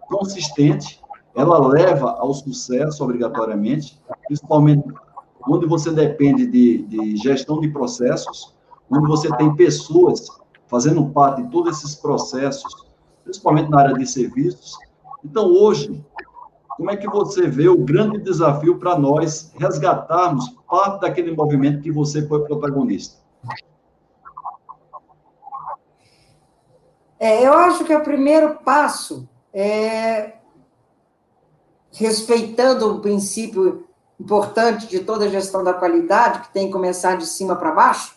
consistente, 0.08 1.00
ela 1.36 1.68
leva 1.68 2.12
ao 2.12 2.32
sucesso 2.32 3.04
obrigatoriamente, 3.04 4.00
principalmente 4.26 4.88
onde 5.46 5.66
você 5.66 5.92
depende 5.92 6.46
de, 6.46 6.78
de 6.84 7.16
gestão 7.18 7.60
de 7.60 7.68
processos, 7.68 8.56
onde 8.90 9.06
você 9.06 9.28
tem 9.36 9.54
pessoas 9.54 10.26
fazendo 10.66 11.10
parte 11.10 11.42
de 11.42 11.50
todos 11.50 11.78
esses 11.78 11.94
processos, 11.94 12.86
principalmente 13.22 13.68
na 13.68 13.80
área 13.80 13.94
de 13.94 14.06
serviços. 14.06 14.78
Então, 15.22 15.52
hoje, 15.52 16.02
como 16.70 16.90
é 16.90 16.96
que 16.96 17.06
você 17.06 17.46
vê 17.46 17.68
o 17.68 17.78
grande 17.78 18.18
desafio 18.18 18.78
para 18.78 18.98
nós 18.98 19.52
resgatarmos 19.58 20.48
parte 20.68 21.02
daquele 21.02 21.36
movimento 21.36 21.82
que 21.82 21.92
você 21.92 22.26
foi 22.26 22.44
protagonista? 22.44 23.20
É, 27.18 27.46
eu 27.46 27.52
acho 27.52 27.84
que 27.84 27.94
o 27.94 28.02
primeiro 28.02 28.56
passo 28.64 29.28
é 29.52 30.36
respeitando 31.96 32.90
o 32.90 33.00
princípio 33.00 33.86
importante 34.20 34.86
de 34.86 35.00
toda 35.00 35.28
gestão 35.28 35.64
da 35.64 35.72
qualidade, 35.72 36.40
que 36.40 36.52
tem 36.52 36.66
que 36.66 36.72
começar 36.72 37.16
de 37.16 37.26
cima 37.26 37.56
para 37.56 37.72
baixo, 37.72 38.16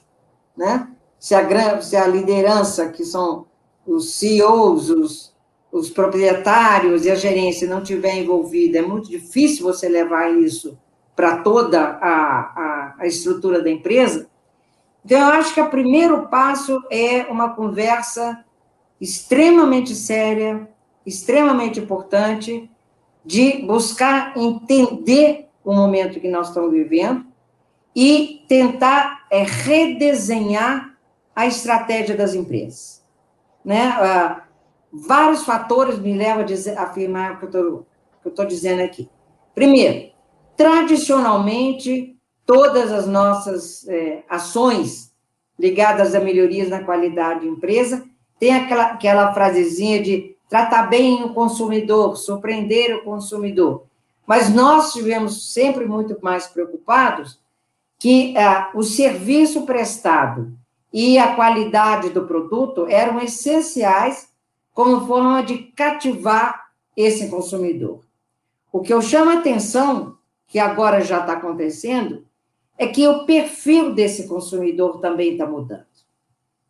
né? 0.55 0.87
Se 1.17 1.35
a, 1.35 1.81
se 1.81 1.97
a 1.97 2.07
liderança, 2.07 2.89
que 2.89 3.03
são 3.03 3.45
os 3.85 4.13
CEOs, 4.15 4.89
os, 4.89 5.35
os 5.71 5.89
proprietários 5.89 7.05
e 7.05 7.11
a 7.11 7.15
gerência 7.15 7.67
não 7.67 7.83
tiver 7.83 8.15
envolvida, 8.15 8.79
é 8.79 8.81
muito 8.81 9.09
difícil 9.09 9.65
você 9.65 9.89
levar 9.89 10.29
isso 10.29 10.77
para 11.15 11.37
toda 11.37 11.79
a, 11.79 12.39
a, 12.39 12.95
a 12.99 13.07
estrutura 13.07 13.61
da 13.61 13.69
empresa. 13.69 14.29
Então, 15.03 15.19
eu 15.19 15.39
acho 15.39 15.53
que 15.53 15.61
o 15.61 15.69
primeiro 15.69 16.27
passo 16.27 16.81
é 16.89 17.23
uma 17.23 17.49
conversa 17.49 18.43
extremamente 18.99 19.95
séria, 19.95 20.69
extremamente 21.05 21.79
importante, 21.79 22.69
de 23.25 23.63
buscar 23.65 24.37
entender 24.37 25.47
o 25.63 25.73
momento 25.73 26.19
que 26.19 26.29
nós 26.29 26.47
estamos 26.49 26.71
vivendo 26.71 27.25
e 27.95 28.43
tentar 28.47 29.25
é, 29.29 29.43
redesenhar 29.43 30.97
a 31.35 31.45
estratégia 31.45 32.15
das 32.15 32.33
empresas. 32.33 33.03
Né? 33.63 33.89
Uh, 33.89 34.41
vários 35.07 35.43
fatores 35.43 35.99
me 35.99 36.13
levam 36.13 36.41
a, 36.41 36.45
dizer, 36.45 36.77
a 36.77 36.83
afirmar 36.83 37.33
o 37.33 37.47
que 37.47 37.55
eu 37.55 37.85
estou 38.25 38.45
dizendo 38.45 38.81
aqui. 38.81 39.09
Primeiro, 39.53 40.11
tradicionalmente, 40.55 42.17
todas 42.45 42.91
as 42.91 43.07
nossas 43.07 43.87
é, 43.87 44.23
ações 44.29 45.13
ligadas 45.57 46.15
a 46.15 46.19
melhorias 46.19 46.69
na 46.69 46.83
qualidade 46.83 47.41
de 47.41 47.47
empresa 47.47 48.03
tem 48.39 48.55
aquela, 48.55 48.85
aquela 48.85 49.33
frasezinha 49.33 50.01
de 50.01 50.35
tratar 50.49 50.87
bem 50.87 51.23
o 51.23 51.33
consumidor, 51.33 52.17
surpreender 52.17 52.95
o 52.95 53.03
consumidor. 53.03 53.83
Mas 54.25 54.53
nós 54.53 54.87
estivemos 54.87 55.53
sempre 55.53 55.85
muito 55.85 56.17
mais 56.21 56.47
preocupados 56.47 57.39
que 57.99 58.35
ah, 58.37 58.71
o 58.73 58.81
serviço 58.81 59.65
prestado 59.65 60.51
e 60.91 61.19
a 61.19 61.35
qualidade 61.35 62.09
do 62.09 62.25
produto 62.25 62.87
eram 62.87 63.21
essenciais 63.21 64.29
como 64.73 65.05
forma 65.05 65.43
de 65.43 65.57
cativar 65.75 66.69
esse 66.95 67.29
consumidor. 67.29 68.01
O 68.71 68.81
que 68.81 68.93
eu 68.93 69.01
chamo 69.01 69.31
a 69.31 69.35
atenção, 69.35 70.17
que 70.47 70.57
agora 70.57 71.01
já 71.01 71.19
está 71.19 71.33
acontecendo, 71.33 72.25
é 72.77 72.87
que 72.87 73.07
o 73.07 73.25
perfil 73.25 73.93
desse 73.93 74.27
consumidor 74.27 74.99
também 74.99 75.33
está 75.33 75.45
mudando. 75.45 75.88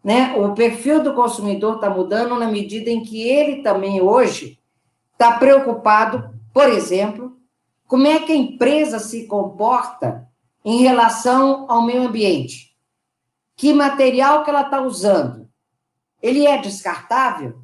Né? 0.04 0.34
O 0.38 0.54
perfil 0.54 1.04
do 1.04 1.14
consumidor 1.14 1.76
está 1.76 1.90
mudando 1.90 2.36
na 2.36 2.48
medida 2.48 2.90
em 2.90 3.04
que 3.04 3.28
ele 3.28 3.62
também 3.62 4.02
hoje 4.02 4.60
está 5.12 5.38
preocupado, 5.38 6.34
por 6.54 6.70
exemplo, 6.70 7.38
como 7.86 8.08
é 8.08 8.20
que 8.20 8.32
a 8.32 8.36
empresa 8.36 9.00
se 9.00 9.28
comporta 9.28 10.30
em 10.64 10.78
relação 10.82 11.66
ao 11.70 11.82
meio 11.82 12.04
ambiente. 12.04 12.76
Que 13.56 13.74
material 13.74 14.44
que 14.44 14.50
ela 14.50 14.62
está 14.62 14.82
usando? 14.82 15.50
Ele 16.22 16.46
é 16.46 16.58
descartável? 16.58 17.60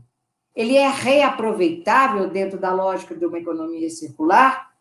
Ele 0.56 0.76
é 0.76 0.88
reaproveitável 0.88 2.30
dentro 2.30 2.58
da 2.58 2.74
lógica 2.74 3.16
de 3.16 3.26
uma 3.26 3.38
economia 3.38 3.90
circular? 3.90 4.74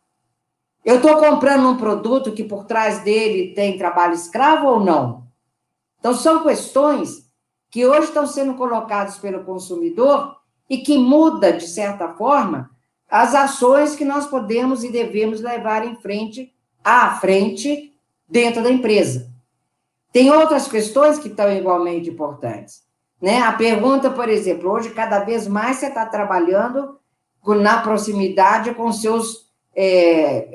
Eu 0.85 0.97
estou 0.97 1.19
comprando 1.19 1.69
um 1.69 1.77
produto 1.77 2.33
que 2.33 2.45
por 2.45 2.65
trás 2.65 3.03
dele 3.03 3.55
tem 3.55 3.79
trabalho 3.79 4.15
escravo 4.15 4.69
ou 4.69 4.81
não? 4.81 5.25
Então, 5.99 6.15
são 6.15 6.43
questões 6.43 7.24
que 7.75 7.85
hoje 7.85 8.07
estão 8.07 8.25
sendo 8.25 8.55
colocados 8.55 9.19
pelo 9.19 9.43
consumidor 9.43 10.37
e 10.71 10.79
que 10.79 10.97
muda, 10.97 11.53
de 11.53 11.67
certa 11.67 12.07
forma, 12.11 12.71
as 13.11 13.35
ações 13.35 13.97
que 13.97 14.05
nós 14.05 14.29
podemos 14.29 14.85
e 14.85 14.93
devemos 14.93 15.41
levar 15.41 15.85
em 15.85 15.97
frente, 15.97 16.55
à 16.85 17.17
frente, 17.17 17.93
dentro 18.29 18.63
da 18.63 18.71
empresa. 18.71 19.29
Tem 20.13 20.31
outras 20.31 20.69
questões 20.69 21.19
que 21.19 21.27
estão 21.27 21.51
igualmente 21.51 22.09
importantes. 22.09 22.85
Né? 23.21 23.41
A 23.43 23.53
pergunta, 23.53 24.09
por 24.09 24.29
exemplo, 24.29 24.71
hoje 24.71 24.91
cada 24.91 25.25
vez 25.25 25.49
mais 25.49 25.79
você 25.79 25.87
está 25.87 26.07
trabalhando 26.07 27.01
na 27.45 27.83
proximidade 27.83 28.73
com 28.75 28.93
seus 28.93 29.51
é, 29.75 29.87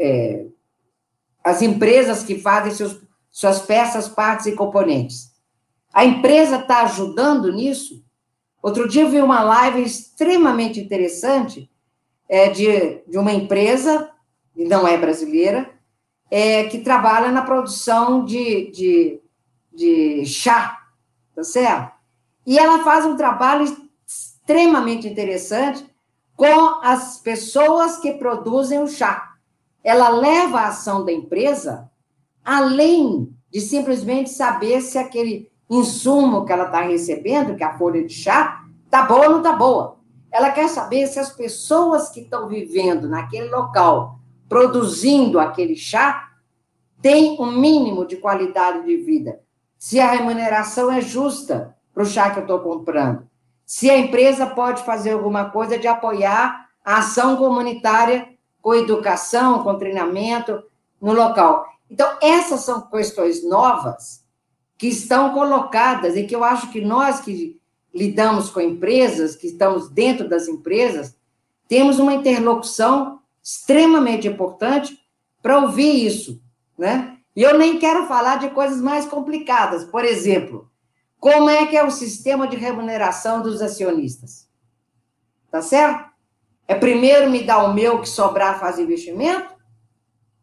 é, 0.08 0.45
as 1.43 1.62
empresas 1.62 2.23
que 2.23 2.39
fazem 2.39 2.71
seus, 2.71 2.97
suas 3.29 3.62
peças, 3.62 4.08
partes 4.08 4.45
e 4.45 4.53
componentes. 4.53 5.29
A 5.93 6.06
empresa 6.06 6.58
está 6.58 6.84
ajudando 6.84 7.52
nisso? 7.52 8.04
Outro 8.62 8.88
dia 8.88 9.04
eu 9.04 9.10
vi 9.10 9.21
uma 9.21 9.41
live 9.41 9.82
extremamente 9.82 10.80
interessante 10.80 11.69
é, 12.28 12.49
de, 12.49 13.02
de 13.08 13.17
uma 13.17 13.32
empresa, 13.32 14.12
e 14.56 14.65
não 14.65 14.88
é 14.88 14.97
brasileira, 14.97 15.69
é, 16.30 16.65
que 16.65 16.80
trabalha 16.80 17.32
na 17.32 17.41
produção 17.41 18.23
de, 18.23 18.69
de, 18.71 19.21
de 19.73 20.25
chá, 20.25 20.78
tá 21.34 21.43
certo? 21.43 21.91
E 22.45 22.60
ela 22.60 22.84
faz 22.84 23.06
um 23.06 23.15
trabalho 23.15 23.65
extremamente 24.06 25.08
interessante 25.08 25.86
com 26.36 26.80
as 26.84 27.17
pessoas 27.19 27.97
que 27.97 28.13
produzem 28.13 28.82
o 28.82 28.88
chá. 28.88 29.34
Ela 29.84 30.10
leva 30.10 30.60
a 30.60 30.67
ação 30.67 31.04
da 31.04 31.12
empresa 31.12 31.89
além 32.43 33.32
de 33.52 33.62
simplesmente 33.62 34.30
saber 34.30 34.82
se 34.82 34.97
aquele 34.97 35.52
insumo 35.69 36.45
que 36.45 36.51
ela 36.51 36.65
está 36.65 36.82
recebendo, 36.82 37.55
que 37.55 37.63
é 37.63 37.67
a 37.67 37.77
folha 37.77 38.03
de 38.03 38.13
chá, 38.13 38.63
tá 38.89 39.03
boa 39.03 39.27
ou 39.27 39.32
não 39.34 39.41
tá 39.41 39.53
boa. 39.53 39.97
Ela 40.32 40.51
quer 40.51 40.67
saber 40.67 41.08
se 41.08 41.19
as 41.19 41.32
pessoas 41.32 42.10
que 42.10 42.21
estão 42.21 42.47
vivendo 42.47 43.08
naquele 43.08 43.49
local, 43.49 44.19
produzindo 44.47 45.39
aquele 45.39 45.75
chá, 45.75 46.29
têm 47.01 47.39
um 47.39 47.51
mínimo 47.51 48.05
de 48.05 48.17
qualidade 48.17 48.86
de 48.86 48.97
vida. 48.97 49.41
Se 49.77 49.99
a 49.99 50.10
remuneração 50.12 50.91
é 50.91 51.01
justa 51.01 51.75
para 51.93 52.03
o 52.03 52.05
chá 52.05 52.29
que 52.32 52.39
eu 52.39 52.43
estou 52.43 52.60
comprando. 52.60 53.27
Se 53.65 53.89
a 53.89 53.97
empresa 53.97 54.47
pode 54.47 54.84
fazer 54.84 55.12
alguma 55.12 55.49
coisa 55.51 55.77
de 55.77 55.88
apoiar 55.88 56.67
a 56.84 56.97
ação 56.97 57.38
comunitária 57.38 58.27
com 58.62 58.73
educação, 58.73 59.63
com 59.63 59.77
treinamento 59.77 60.63
no 60.99 61.13
local. 61.13 61.65
Então, 61.89 62.17
essas 62.21 62.62
são 62.62 62.82
questões 62.82 63.47
novas 63.47 64.25
que 64.80 64.88
estão 64.88 65.34
colocadas 65.34 66.15
e 66.15 66.24
que 66.24 66.34
eu 66.34 66.42
acho 66.42 66.72
que 66.72 66.80
nós 66.80 67.20
que 67.20 67.60
lidamos 67.94 68.50
com 68.50 68.62
empresas, 68.62 69.36
que 69.36 69.48
estamos 69.48 69.89
dentro 69.89 70.28
das 70.30 70.48
empresas, 70.48 71.18
temos 71.68 72.00
uma 72.00 72.13
interlocução 72.13 73.20
extremamente 73.44 74.26
importante 74.26 74.98
para 75.42 75.60
ouvir 75.60 76.06
isso, 76.06 76.42
né? 76.78 77.18
E 77.36 77.44
eu 77.44 77.58
nem 77.58 77.78
quero 77.78 78.08
falar 78.08 78.38
de 78.38 78.50
coisas 78.52 78.82
mais 78.82 79.06
complicadas, 79.06 79.84
por 79.84 80.06
exemplo, 80.06 80.72
como 81.20 81.50
é 81.50 81.65
que 81.65 81.76
é 81.76 81.84
o 81.84 81.92
sistema 81.92 82.48
de 82.48 82.56
remuneração 82.56 83.42
dos 83.42 83.62
acionistas? 83.62 84.48
Tá 85.52 85.62
certo? 85.62 86.10
É 86.65 86.74
primeiro 86.74 87.30
me 87.30 87.44
dar 87.44 87.65
o 87.65 87.74
meu 87.74 88.00
que 88.00 88.08
sobrar 88.08 88.60
faz 88.62 88.80
investimento? 88.80 89.54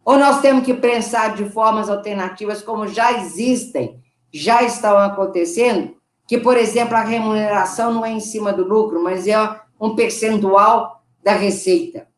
Ou 0.05 0.19
nós 0.19 0.43
temos 0.43 0.65
que 0.65 0.75
pensar 0.75 1.35
de 1.35 1.49
formas 1.49 1.89
alternativas 1.89 2.61
como 2.61 2.87
já 2.87 3.13
existem 3.13 4.05
já 4.37 4.63
estão 4.63 4.99
acontecendo, 4.99 5.97
que, 6.27 6.39
por 6.39 6.57
exemplo, 6.57 6.97
a 6.97 7.03
remuneração 7.03 7.93
não 7.93 8.05
é 8.05 8.11
em 8.11 8.21
cima 8.21 8.53
do 8.53 8.65
lucro, 8.65 9.03
mas 9.03 9.27
é 9.27 9.61
um 9.81 9.95
percentual 9.95 11.03
da 11.23 11.33
receita. 11.33 12.09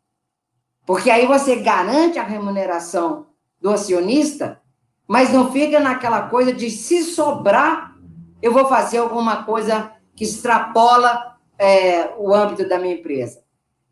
Porque 0.87 1.11
aí 1.11 1.26
você 1.26 1.57
garante 1.57 2.18
a 2.18 2.22
remuneração 2.22 3.26
do 3.61 3.70
acionista, 3.70 4.61
mas 5.07 5.33
não 5.33 5.52
fica 5.52 5.81
naquela 5.81 6.22
coisa 6.28 6.52
de 6.52 6.70
se 6.70 7.02
sobrar, 7.02 7.96
eu 8.40 8.52
vou 8.52 8.66
fazer 8.66 8.98
alguma 8.98 9.44
coisa 9.44 9.92
que 10.14 10.24
extrapola 10.24 11.37
é, 11.59 12.14
o 12.16 12.35
âmbito 12.35 12.68
da 12.68 12.78
minha 12.78 12.94
empresa. 12.94 13.42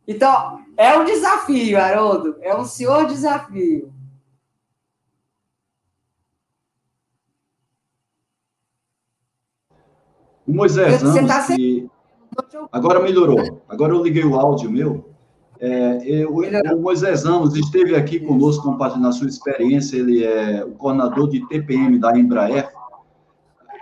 Então, 0.06 0.60
é 0.76 0.96
um 0.96 1.04
desafio, 1.04 1.80
Haroldo, 1.80 2.36
é 2.40 2.54
um 2.54 2.64
senhor 2.64 3.06
desafio. 3.06 3.92
O 10.46 10.52
Moisés 10.52 11.02
Ramos, 11.02 11.26
tá 11.26 11.46
que... 11.46 11.88
agora 12.70 13.00
melhorou. 13.00 13.62
Agora 13.68 13.92
eu 13.92 14.02
liguei 14.02 14.24
o 14.24 14.36
áudio 14.36 14.70
meu. 14.70 15.10
É, 15.58 16.02
eu, 16.04 16.34
o 16.34 16.80
Moisés 16.80 17.24
Ramos 17.24 17.56
esteve 17.56 17.96
aqui 17.96 18.20
conosco 18.20 18.62
compartilhando 18.62 19.08
a 19.08 19.12
sua 19.12 19.26
experiência. 19.26 19.96
Ele 19.96 20.24
é 20.24 20.64
o 20.64 20.72
coordenador 20.72 21.28
de 21.28 21.46
TPM 21.48 21.98
da 21.98 22.16
Embraer. 22.16 22.68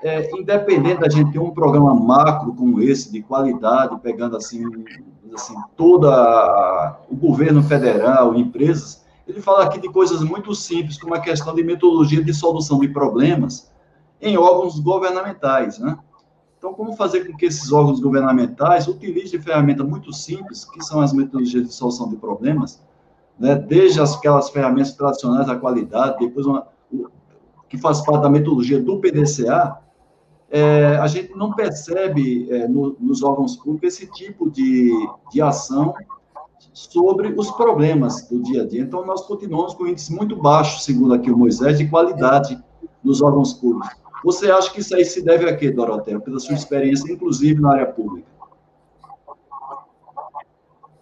É, 0.02 0.30
independente 0.38 1.00
da 1.00 1.08
gente 1.08 1.32
ter 1.32 1.38
um 1.38 1.50
programa 1.50 1.94
macro 1.94 2.54
como 2.54 2.80
esse, 2.80 3.10
de 3.10 3.22
qualidade, 3.22 3.98
pegando 4.02 4.36
assim, 4.36 4.62
assim 5.34 5.54
todo 5.76 6.06
o 7.08 7.16
governo 7.16 7.62
federal, 7.62 8.34
empresas, 8.34 9.02
ele 9.26 9.40
fala 9.40 9.64
aqui 9.64 9.80
de 9.80 9.88
coisas 9.88 10.22
muito 10.22 10.54
simples, 10.54 10.98
como 10.98 11.14
a 11.14 11.20
questão 11.20 11.54
de 11.54 11.64
metodologia 11.64 12.22
de 12.22 12.34
solução 12.34 12.78
de 12.80 12.88
problemas 12.88 13.72
em 14.20 14.36
órgãos 14.36 14.78
governamentais, 14.78 15.78
né? 15.78 15.98
Então, 16.64 16.72
como 16.72 16.96
fazer 16.96 17.26
com 17.26 17.36
que 17.36 17.44
esses 17.44 17.70
órgãos 17.70 18.00
governamentais 18.00 18.88
utilizem 18.88 19.38
ferramentas 19.38 19.86
muito 19.86 20.10
simples, 20.14 20.64
que 20.64 20.82
são 20.82 21.02
as 21.02 21.12
metodologias 21.12 21.68
de 21.68 21.74
solução 21.74 22.08
de 22.08 22.16
problemas, 22.16 22.82
né? 23.38 23.54
desde 23.54 24.00
aquelas 24.00 24.48
ferramentas 24.48 24.94
tradicionais 24.94 25.46
da 25.46 25.56
qualidade, 25.56 26.24
depois 26.24 26.46
uma, 26.46 26.66
que 27.68 27.76
faz 27.76 28.00
parte 28.00 28.22
da 28.22 28.30
metodologia 28.30 28.80
do 28.80 28.98
PDCA, 28.98 29.78
é, 30.50 30.96
a 30.96 31.06
gente 31.06 31.36
não 31.36 31.52
percebe 31.52 32.50
é, 32.50 32.66
no, 32.66 32.96
nos 32.98 33.22
órgãos 33.22 33.56
públicos 33.56 33.88
esse 33.88 34.10
tipo 34.10 34.50
de, 34.50 34.90
de 35.30 35.42
ação 35.42 35.92
sobre 36.72 37.34
os 37.38 37.50
problemas 37.50 38.26
do 38.26 38.40
dia 38.42 38.62
a 38.62 38.66
dia. 38.66 38.80
Então, 38.80 39.04
nós 39.04 39.20
continuamos 39.26 39.74
com 39.74 39.86
índices 39.86 40.08
muito 40.08 40.34
baixos, 40.34 40.84
segundo 40.84 41.12
aqui 41.12 41.30
o 41.30 41.36
Moisés, 41.36 41.76
de 41.76 41.86
qualidade 41.90 42.58
nos 43.02 43.20
órgãos 43.20 43.52
públicos. 43.52 44.03
Você 44.24 44.50
acha 44.50 44.72
que 44.72 44.80
isso 44.80 44.96
aí 44.96 45.04
se 45.04 45.20
deve 45.22 45.46
a 45.46 45.54
quê, 45.54 45.70
Dorotea? 45.70 46.18
Pela 46.18 46.40
sua 46.40 46.54
experiência, 46.54 47.12
inclusive 47.12 47.60
na 47.60 47.72
área 47.72 47.86
pública. 47.86 48.26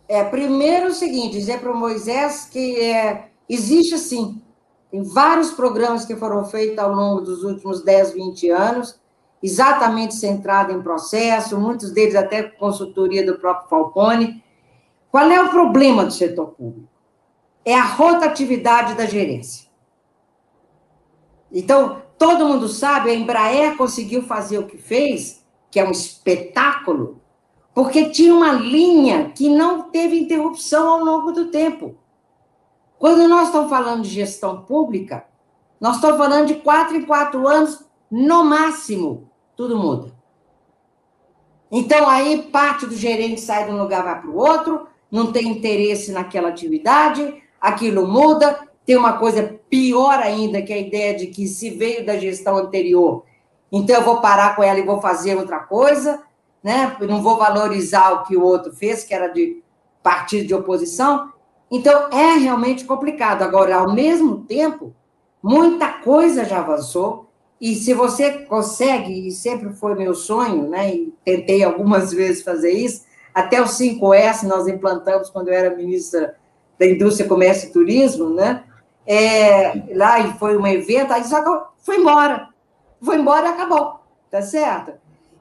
É, 0.08 0.24
primeiro 0.24 0.88
o 0.88 0.92
seguinte, 0.92 1.38
dizer 1.38 1.60
para 1.60 1.70
o 1.70 1.76
Moisés 1.76 2.48
que 2.50 2.80
é, 2.80 3.28
existe 3.48 3.96
sim, 3.96 4.42
tem 4.90 5.02
vários 5.04 5.52
programas 5.52 6.04
que 6.04 6.16
foram 6.16 6.44
feitos 6.44 6.78
ao 6.78 6.92
longo 6.92 7.20
dos 7.20 7.44
últimos 7.44 7.82
10, 7.82 8.12
20 8.12 8.50
anos, 8.50 9.00
exatamente 9.40 10.16
centrado 10.16 10.72
em 10.72 10.82
processo, 10.82 11.58
muitos 11.58 11.92
deles 11.92 12.16
até 12.16 12.42
consultoria 12.42 13.24
do 13.24 13.38
próprio 13.38 13.68
Falcone. 13.68 14.42
Qual 15.10 15.30
é 15.30 15.40
o 15.40 15.48
problema 15.48 16.04
do 16.04 16.12
setor 16.12 16.48
público? 16.48 16.88
É 17.64 17.74
a 17.74 17.84
rotatividade 17.84 18.94
da 18.94 19.06
gerência. 19.06 19.70
Então, 21.50 22.01
todo 22.22 22.46
mundo 22.46 22.68
sabe, 22.68 23.10
a 23.10 23.14
Embraer 23.14 23.76
conseguiu 23.76 24.22
fazer 24.22 24.56
o 24.56 24.66
que 24.68 24.78
fez, 24.78 25.44
que 25.68 25.80
é 25.80 25.84
um 25.84 25.90
espetáculo, 25.90 27.20
porque 27.74 28.10
tinha 28.10 28.32
uma 28.32 28.52
linha 28.52 29.30
que 29.30 29.48
não 29.48 29.90
teve 29.90 30.20
interrupção 30.20 30.88
ao 30.88 31.04
longo 31.04 31.32
do 31.32 31.46
tempo. 31.46 31.96
Quando 32.96 33.26
nós 33.26 33.48
estamos 33.48 33.68
falando 33.68 34.02
de 34.02 34.10
gestão 34.10 34.62
pública, 34.62 35.26
nós 35.80 35.96
estamos 35.96 36.16
falando 36.16 36.46
de 36.46 36.54
quatro 36.54 36.96
em 36.96 37.02
quatro 37.02 37.48
anos, 37.48 37.84
no 38.08 38.44
máximo, 38.44 39.28
tudo 39.56 39.76
muda. 39.76 40.14
Então, 41.72 42.08
aí 42.08 42.42
parte 42.52 42.86
do 42.86 42.94
gerente 42.94 43.40
sai 43.40 43.64
de 43.64 43.72
um 43.72 43.78
lugar, 43.78 44.04
vai 44.04 44.20
para 44.20 44.30
o 44.30 44.36
outro, 44.36 44.86
não 45.10 45.32
tem 45.32 45.48
interesse 45.48 46.12
naquela 46.12 46.50
atividade, 46.50 47.42
aquilo 47.60 48.06
muda, 48.06 48.60
tem 48.84 48.96
uma 48.96 49.14
coisa 49.14 49.58
pior 49.70 50.18
ainda, 50.18 50.62
que 50.62 50.72
é 50.72 50.76
a 50.76 50.80
ideia 50.80 51.16
de 51.16 51.28
que 51.28 51.46
se 51.46 51.70
veio 51.70 52.04
da 52.04 52.18
gestão 52.18 52.56
anterior, 52.56 53.24
então 53.72 53.96
eu 53.96 54.02
vou 54.02 54.20
parar 54.20 54.54
com 54.54 54.62
ela 54.62 54.78
e 54.78 54.84
vou 54.84 55.00
fazer 55.00 55.34
outra 55.34 55.60
coisa, 55.60 56.22
né? 56.62 56.94
não 57.00 57.22
vou 57.22 57.38
valorizar 57.38 58.12
o 58.12 58.24
que 58.24 58.36
o 58.36 58.42
outro 58.42 58.70
fez, 58.72 59.02
que 59.02 59.14
era 59.14 59.28
de 59.28 59.62
partido 60.02 60.46
de 60.46 60.54
oposição. 60.54 61.32
Então, 61.70 62.10
é 62.10 62.34
realmente 62.34 62.84
complicado. 62.84 63.42
Agora, 63.42 63.76
ao 63.76 63.94
mesmo 63.94 64.44
tempo, 64.44 64.94
muita 65.42 65.88
coisa 65.88 66.44
já 66.44 66.58
avançou, 66.58 67.30
e 67.58 67.74
se 67.74 67.94
você 67.94 68.40
consegue, 68.40 69.28
e 69.28 69.30
sempre 69.30 69.72
foi 69.72 69.94
meu 69.94 70.14
sonho, 70.14 70.68
né? 70.68 70.94
e 70.94 71.14
tentei 71.24 71.64
algumas 71.64 72.12
vezes 72.12 72.42
fazer 72.42 72.72
isso, 72.72 73.04
até 73.32 73.62
o 73.62 73.64
5S 73.64 74.42
nós 74.42 74.68
implantamos 74.68 75.30
quando 75.30 75.48
eu 75.48 75.54
era 75.54 75.74
ministra 75.74 76.36
da 76.78 76.86
Indústria, 76.86 77.26
Comércio 77.26 77.70
e 77.70 77.72
Turismo, 77.72 78.28
né? 78.28 78.64
É, 79.06 79.94
lá 79.94 80.20
e 80.20 80.32
foi 80.34 80.56
um 80.56 80.66
evento, 80.66 81.12
aí 81.12 81.24
só 81.24 81.72
foi 81.78 81.96
embora. 81.98 82.48
Foi 83.00 83.18
embora 83.18 83.48
e 83.48 83.50
acabou, 83.50 84.00
tá 84.30 84.42
certo? 84.42 84.92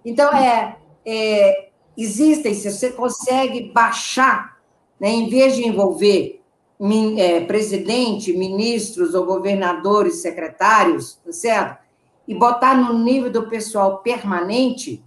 Então, 0.04 0.34
é, 0.34 0.78
é, 1.06 1.70
existem, 1.96 2.54
se 2.54 2.72
você 2.72 2.92
consegue 2.92 3.72
baixar, 3.72 4.58
né, 5.00 5.10
em 5.10 5.30
vez 5.30 5.56
de 5.56 5.68
envolver 5.68 6.42
min, 6.80 7.20
é, 7.20 7.42
presidente, 7.42 8.34
ministros 8.34 9.14
ou 9.14 9.26
governadores, 9.26 10.22
secretários, 10.22 11.20
tá 11.24 11.32
certo? 11.32 11.78
E 12.28 12.34
botar 12.34 12.76
no 12.76 12.98
nível 12.98 13.32
do 13.32 13.48
pessoal 13.48 14.00
permanente, 14.00 15.04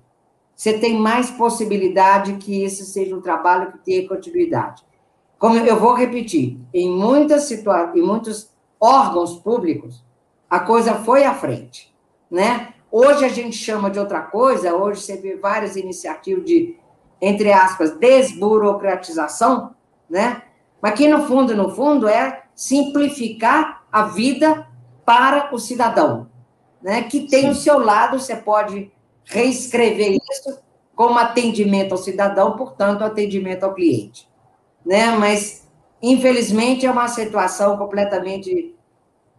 você 0.55 0.79
tem 0.79 0.97
mais 0.97 1.31
possibilidade 1.31 2.35
que 2.35 2.63
esse 2.63 2.85
seja 2.87 3.17
um 3.17 3.21
trabalho 3.21 3.73
que 3.73 3.79
tenha 3.79 4.09
continuidade. 4.09 4.85
Como 5.45 5.59
eu 5.59 5.79
vou 5.79 5.93
repetir, 5.93 6.59
em 6.73 6.89
muitas 6.89 7.43
situações, 7.43 7.97
em 7.97 8.01
muitos 8.01 8.51
órgãos 8.81 9.39
públicos, 9.41 10.03
a 10.49 10.59
coisa 10.59 10.95
foi 10.95 11.27
à 11.27 11.35
frente, 11.35 11.95
né? 12.31 12.73
Hoje 12.91 13.27
a 13.27 13.29
gente 13.29 13.55
chama 13.55 13.91
de 13.91 13.99
outra 13.99 14.23
coisa, 14.23 14.75
hoje 14.75 15.03
você 15.03 15.19
vê 15.19 15.37
várias 15.37 15.77
iniciativas 15.77 16.47
de, 16.47 16.79
entre 17.21 17.53
aspas, 17.53 17.91
desburocratização, 17.99 19.75
né? 20.09 20.45
Mas 20.81 20.95
que 20.95 21.07
no 21.07 21.27
fundo, 21.27 21.55
no 21.55 21.69
fundo, 21.75 22.09
é 22.09 22.45
simplificar 22.55 23.85
a 23.93 24.05
vida 24.05 24.67
para 25.05 25.55
o 25.55 25.59
cidadão, 25.59 26.27
né? 26.81 27.03
Que 27.03 27.29
tem 27.29 27.43
Sim. 27.43 27.51
o 27.51 27.55
seu 27.55 27.79
lado, 27.79 28.19
você 28.19 28.35
pode 28.35 28.91
reescrever 29.27 30.13
isso 30.13 30.59
como 30.97 31.19
atendimento 31.19 31.93
ao 31.93 31.99
cidadão, 31.99 32.57
portanto, 32.57 33.05
atendimento 33.05 33.65
ao 33.65 33.75
cliente 33.75 34.33
né? 34.85 35.17
Mas, 35.17 35.67
infelizmente, 36.03 36.87
é 36.87 36.91
uma 36.91 37.09
situação 37.09 37.77
completamente 37.77 38.75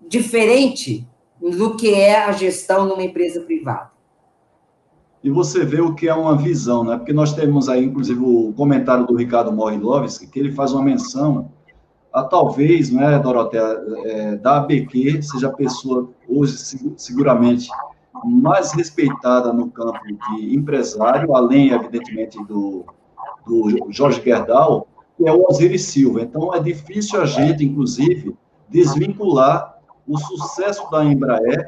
diferente 0.08 1.08
do 1.40 1.76
que 1.76 1.94
é 1.94 2.24
a 2.24 2.32
gestão 2.32 2.86
numa 2.86 3.04
empresa 3.04 3.42
privada. 3.42 3.92
E 5.24 5.30
você 5.30 5.66
vê 5.66 5.82
o 5.82 5.96
que 5.96 6.08
é 6.08 6.14
uma 6.14 6.38
visão, 6.38 6.84
né? 6.84 6.98
Porque 6.98 7.12
nós 7.12 7.34
temos 7.34 7.68
aí, 7.68 7.84
inclusive, 7.84 8.20
o 8.20 8.54
comentário 8.56 9.08
do 9.08 9.16
Ricardo 9.16 9.52
Morilovski, 9.52 10.28
que 10.28 10.40
ele 10.40 10.52
faz 10.52 10.72
uma 10.72 10.84
menção 10.84 11.50
a 12.16 12.24
talvez, 12.24 12.92
né, 12.92 13.20
Dorotea, 13.20 13.84
é, 14.06 14.36
da 14.38 14.58
ABQ 14.58 15.22
seja 15.22 15.50
a 15.50 15.54
pessoa 15.54 16.10
hoje, 16.30 16.56
seguramente, 16.96 17.68
mais 18.24 18.72
respeitada 18.72 19.52
no 19.52 19.70
campo 19.70 20.00
de 20.08 20.56
empresário, 20.56 21.36
além, 21.36 21.72
evidentemente, 21.72 22.42
do, 22.46 22.86
do 23.46 23.92
Jorge 23.92 24.22
Gerdau, 24.24 24.88
que 25.18 25.28
é 25.28 25.32
o 25.32 25.46
Osiris 25.50 25.84
Silva. 25.84 26.22
Então, 26.22 26.54
é 26.54 26.60
difícil 26.60 27.22
a 27.22 27.26
gente, 27.26 27.64
inclusive, 27.64 28.36
desvincular 28.70 29.78
o 30.08 30.18
sucesso 30.18 30.90
da 30.92 31.04
Embraer 31.04 31.68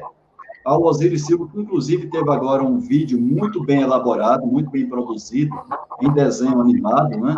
ao 0.64 0.82
Osiris 0.84 1.24
Silva, 1.24 1.48
que, 1.48 1.58
inclusive, 1.58 2.10
teve 2.10 2.30
agora 2.30 2.62
um 2.62 2.78
vídeo 2.78 3.18
muito 3.18 3.64
bem 3.64 3.80
elaborado, 3.80 4.46
muito 4.46 4.70
bem 4.70 4.86
produzido, 4.86 5.54
em 6.00 6.12
desenho 6.12 6.60
animado, 6.60 7.18
né? 7.18 7.36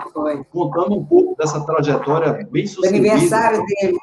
Contando 0.51 0.97
um 0.97 1.05
pouco 1.05 1.37
dessa 1.37 1.61
trajetória 1.65 2.47
bem 2.51 2.67
sucedida. 2.67 2.99
aniversário 2.99 3.65
dele. 3.65 3.99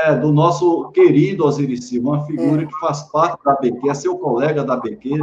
É, 0.00 0.14
do 0.14 0.32
nosso 0.32 0.90
querido 0.92 1.44
Osiris 1.44 1.88
Silva, 1.88 2.10
uma 2.10 2.24
figura 2.24 2.62
é. 2.62 2.66
que 2.66 2.80
faz 2.80 3.02
parte 3.10 3.42
da 3.44 3.54
BQ, 3.56 3.90
é 3.90 3.94
seu 3.94 4.16
colega 4.16 4.64
da 4.64 4.76
BQ, 4.76 5.18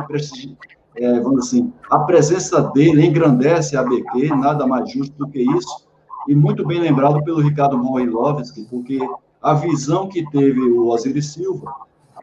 é, 0.95 1.19
vamos 1.19 1.47
assim, 1.47 1.71
a 1.89 1.99
presença 1.99 2.62
dele 2.62 3.06
engrandece 3.06 3.78
a 3.78 3.84
BQ, 3.84 4.30
nada 4.36 4.65
mais 4.65 4.91
justo 4.91 5.15
do 5.17 5.28
que 5.28 5.41
isso, 5.41 5.88
e 6.28 6.36
muito 6.36 6.65
bem 6.65 6.80
lembrado 6.80 7.23
pelo 7.23 7.41
Ricardo 7.41 7.78
Moilovski, 7.78 8.65
porque 8.69 8.99
a 9.41 9.54
visão 9.54 10.08
que 10.08 10.30
teve 10.30 10.62
o 10.62 10.88
Osiris 10.88 11.34
Silva, 11.34 11.73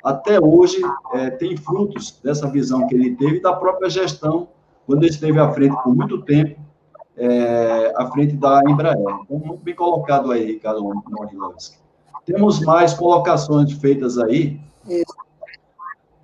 até 0.04 0.38
hoje, 0.40 0.80
é, 1.14 1.30
tem 1.30 1.56
frutos 1.56 2.20
dessa 2.22 2.48
visão 2.48 2.86
que 2.86 2.94
ele 2.94 3.16
teve 3.16 3.40
da 3.40 3.52
própria 3.52 3.90
gestão, 3.90 4.48
quando 4.86 5.02
ele 5.02 5.10
esteve 5.10 5.38
à 5.40 5.50
frente 5.52 5.74
por 5.82 5.94
muito 5.94 6.22
tempo, 6.22 6.60
é, 7.16 7.92
à 7.96 8.06
frente 8.10 8.36
da 8.36 8.62
Embraer. 8.68 8.96
Então, 8.98 9.38
muito 9.38 9.64
bem 9.64 9.74
colocado 9.74 10.30
aí, 10.30 10.44
Ricardo 10.44 10.84
Morilovski. 11.08 11.78
Temos 12.24 12.60
mais 12.60 12.94
colocações 12.94 13.72
feitas 13.72 14.18
aí. 14.18 14.60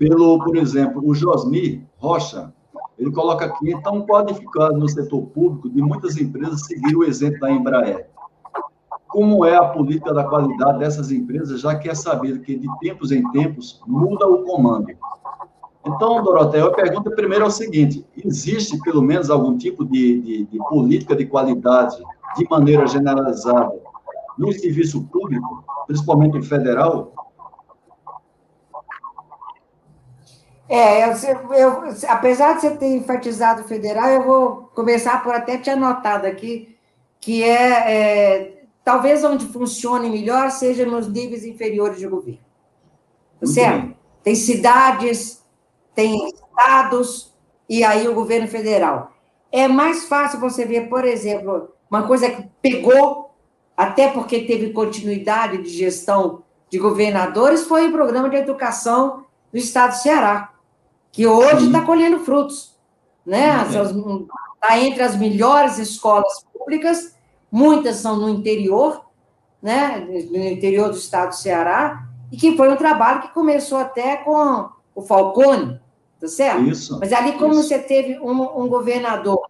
Pelo, 0.02 0.36
por 0.42 0.56
exemplo, 0.56 1.00
o 1.06 1.14
Josmi 1.14 1.86
Rocha, 1.96 2.52
ele 2.98 3.12
coloca 3.12 3.44
aqui, 3.44 3.70
então, 3.70 4.04
a 4.16 4.22
dificuldade 4.24 4.76
no 4.76 4.88
setor 4.88 5.22
público 5.26 5.70
de 5.70 5.80
muitas 5.80 6.16
empresas 6.16 6.66
seguir 6.66 6.96
o 6.96 7.04
exemplo 7.04 7.38
da 7.38 7.52
Embraer? 7.52 8.08
Como 9.06 9.44
é 9.44 9.54
a 9.54 9.64
política 9.64 10.12
da 10.12 10.24
qualidade 10.24 10.80
dessas 10.80 11.12
empresas, 11.12 11.60
já 11.60 11.76
que 11.76 11.88
é 11.88 11.94
sabido 11.94 12.40
que 12.40 12.58
de 12.58 12.66
tempos 12.80 13.12
em 13.12 13.22
tempos 13.30 13.80
muda 13.86 14.26
o 14.26 14.42
comando? 14.42 14.88
Então, 15.86 16.20
Doroteia, 16.20 16.64
a 16.64 16.74
pergunta 16.74 17.08
primeiro 17.12 17.44
é 17.44 17.46
o 17.46 17.52
seguinte: 17.52 18.04
existe 18.24 18.76
pelo 18.80 19.02
menos 19.02 19.30
algum 19.30 19.56
tipo 19.56 19.84
de, 19.84 20.20
de, 20.20 20.44
de 20.46 20.58
política 20.68 21.14
de 21.14 21.26
qualidade 21.26 22.02
de 22.36 22.44
maneira 22.50 22.88
generalizada 22.88 23.72
no 24.36 24.52
serviço 24.52 25.04
público, 25.04 25.64
principalmente 25.86 26.42
federal? 26.42 27.12
É, 30.74 31.04
eu, 31.04 31.54
eu, 31.54 31.82
apesar 32.08 32.54
de 32.54 32.62
você 32.62 32.70
ter 32.76 32.96
enfatizado 32.96 33.62
o 33.62 33.68
federal, 33.68 34.08
eu 34.08 34.24
vou 34.24 34.70
começar 34.74 35.22
por 35.22 35.34
até 35.34 35.58
te 35.58 35.68
anotado 35.68 36.26
aqui, 36.26 36.76
que 37.20 37.44
é, 37.44 37.92
é 37.92 38.62
talvez 38.82 39.22
onde 39.22 39.44
funcione 39.46 40.08
melhor 40.08 40.50
seja 40.50 40.86
nos 40.86 41.06
níveis 41.06 41.44
inferiores 41.44 41.98
de 41.98 42.06
governo. 42.06 42.40
Tá 43.38 43.46
certo? 43.46 43.94
Tem 44.22 44.34
cidades 44.34 45.42
tem 45.94 46.28
estados 46.28 47.32
e 47.68 47.84
aí 47.84 48.08
o 48.08 48.14
governo 48.14 48.48
federal. 48.48 49.12
É 49.50 49.68
mais 49.68 50.04
fácil 50.04 50.40
você 50.40 50.64
ver, 50.64 50.88
por 50.88 51.04
exemplo, 51.04 51.70
uma 51.90 52.06
coisa 52.06 52.30
que 52.30 52.48
pegou, 52.60 53.34
até 53.76 54.08
porque 54.08 54.40
teve 54.40 54.72
continuidade 54.72 55.58
de 55.58 55.68
gestão 55.68 56.42
de 56.70 56.78
governadores, 56.78 57.64
foi 57.64 57.88
o 57.88 57.92
programa 57.92 58.30
de 58.30 58.36
educação 58.36 59.24
do 59.52 59.58
estado 59.58 59.90
do 59.90 59.96
Ceará, 59.96 60.51
que 61.12 61.26
hoje 61.26 61.66
está 61.66 61.82
colhendo 61.82 62.18
frutos. 62.20 62.74
Né? 63.24 63.50
Está 63.64 64.78
entre 64.78 65.02
as 65.02 65.14
melhores 65.14 65.78
escolas 65.78 66.44
públicas, 66.52 67.14
muitas 67.50 67.96
são 67.96 68.16
no 68.16 68.28
interior, 68.30 69.04
né? 69.62 70.00
no 70.30 70.44
interior 70.44 70.88
do 70.88 70.96
estado 70.96 71.28
do 71.28 71.36
Ceará, 71.36 72.08
e 72.32 72.36
que 72.36 72.56
foi 72.56 72.70
um 72.70 72.76
trabalho 72.76 73.20
que 73.20 73.28
começou 73.28 73.78
até 73.78 74.16
com 74.16 74.70
o 74.94 75.02
Falcone, 75.02 75.78
tá 76.18 76.26
certo? 76.26 76.62
Isso. 76.62 76.98
Mas 76.98 77.12
ali, 77.12 77.32
como 77.32 77.52
isso. 77.52 77.64
você 77.64 77.78
teve 77.78 78.18
um, 78.18 78.62
um, 78.62 78.68
governador 78.68 79.48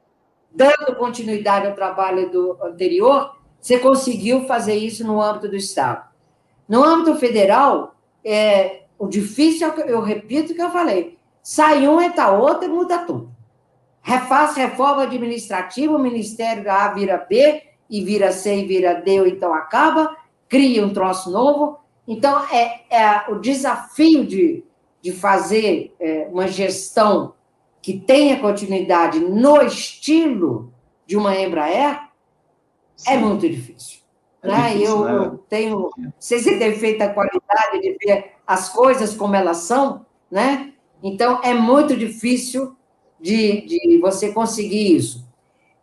dando 0.50 0.96
continuidade 0.96 1.66
ao 1.66 1.74
trabalho 1.74 2.30
do 2.30 2.58
anterior, 2.62 3.36
você 3.60 3.78
conseguiu 3.78 4.46
fazer 4.46 4.74
isso 4.74 5.06
no 5.06 5.22
âmbito 5.22 5.48
do 5.48 5.56
Estado. 5.56 6.04
No 6.68 6.82
âmbito 6.82 7.14
federal, 7.16 7.94
é, 8.24 8.82
o 8.98 9.06
difícil, 9.06 9.68
é 9.68 9.92
eu 9.92 10.00
repito 10.00 10.52
o 10.52 10.54
que 10.54 10.62
eu 10.62 10.70
falei, 10.70 11.18
sai 11.42 11.86
um, 11.88 12.00
entra 12.00 12.30
outro 12.30 12.64
e 12.64 12.68
muda 12.68 12.98
tudo. 13.00 13.32
Refaz 14.00 14.56
reforma 14.56 15.02
administrativa, 15.02 15.94
o 15.94 15.98
Ministério 15.98 16.70
A 16.70 16.88
vira 16.88 17.18
B, 17.28 17.62
e 17.88 18.02
vira 18.02 18.32
C, 18.32 18.56
e 18.56 18.66
vira 18.66 18.94
D, 18.94 19.20
ou 19.20 19.26
então 19.26 19.52
acaba, 19.52 20.16
cria 20.48 20.84
um 20.84 20.92
troço 20.92 21.30
novo. 21.30 21.78
Então, 22.06 22.42
é, 22.50 22.82
é 22.90 23.30
o 23.30 23.36
desafio 23.36 24.26
de, 24.26 24.64
de 25.00 25.12
fazer 25.12 25.94
é, 26.00 26.28
uma 26.30 26.48
gestão 26.48 27.34
que 27.82 27.98
tenha 27.98 28.40
continuidade 28.40 29.20
no 29.20 29.60
estilo 29.62 30.72
de 31.06 31.16
uma 31.16 31.36
Embraer 31.36 31.94
é 31.94 32.00
Sim. 32.96 33.10
é 33.10 33.16
muito 33.18 33.48
difícil. 33.48 34.00
É 34.42 34.48
né? 34.48 34.72
Difícil, 34.72 34.86
eu, 34.86 35.04
né? 35.04 35.12
eu 35.12 35.38
tenho, 35.48 35.90
vocês 36.18 36.44
têm 36.44 36.74
feito 36.74 37.02
a 37.02 37.08
qualidade 37.08 37.80
de 37.80 37.96
ver 38.04 38.32
as 38.46 38.68
coisas 38.68 39.14
como 39.14 39.34
elas 39.34 39.58
são, 39.58 40.06
né? 40.30 40.72
Então 41.02 41.40
é 41.42 41.52
muito 41.52 41.96
difícil 41.96 42.76
de, 43.20 43.62
de 43.62 43.98
você 43.98 44.32
conseguir 44.32 44.96
isso. 44.96 45.26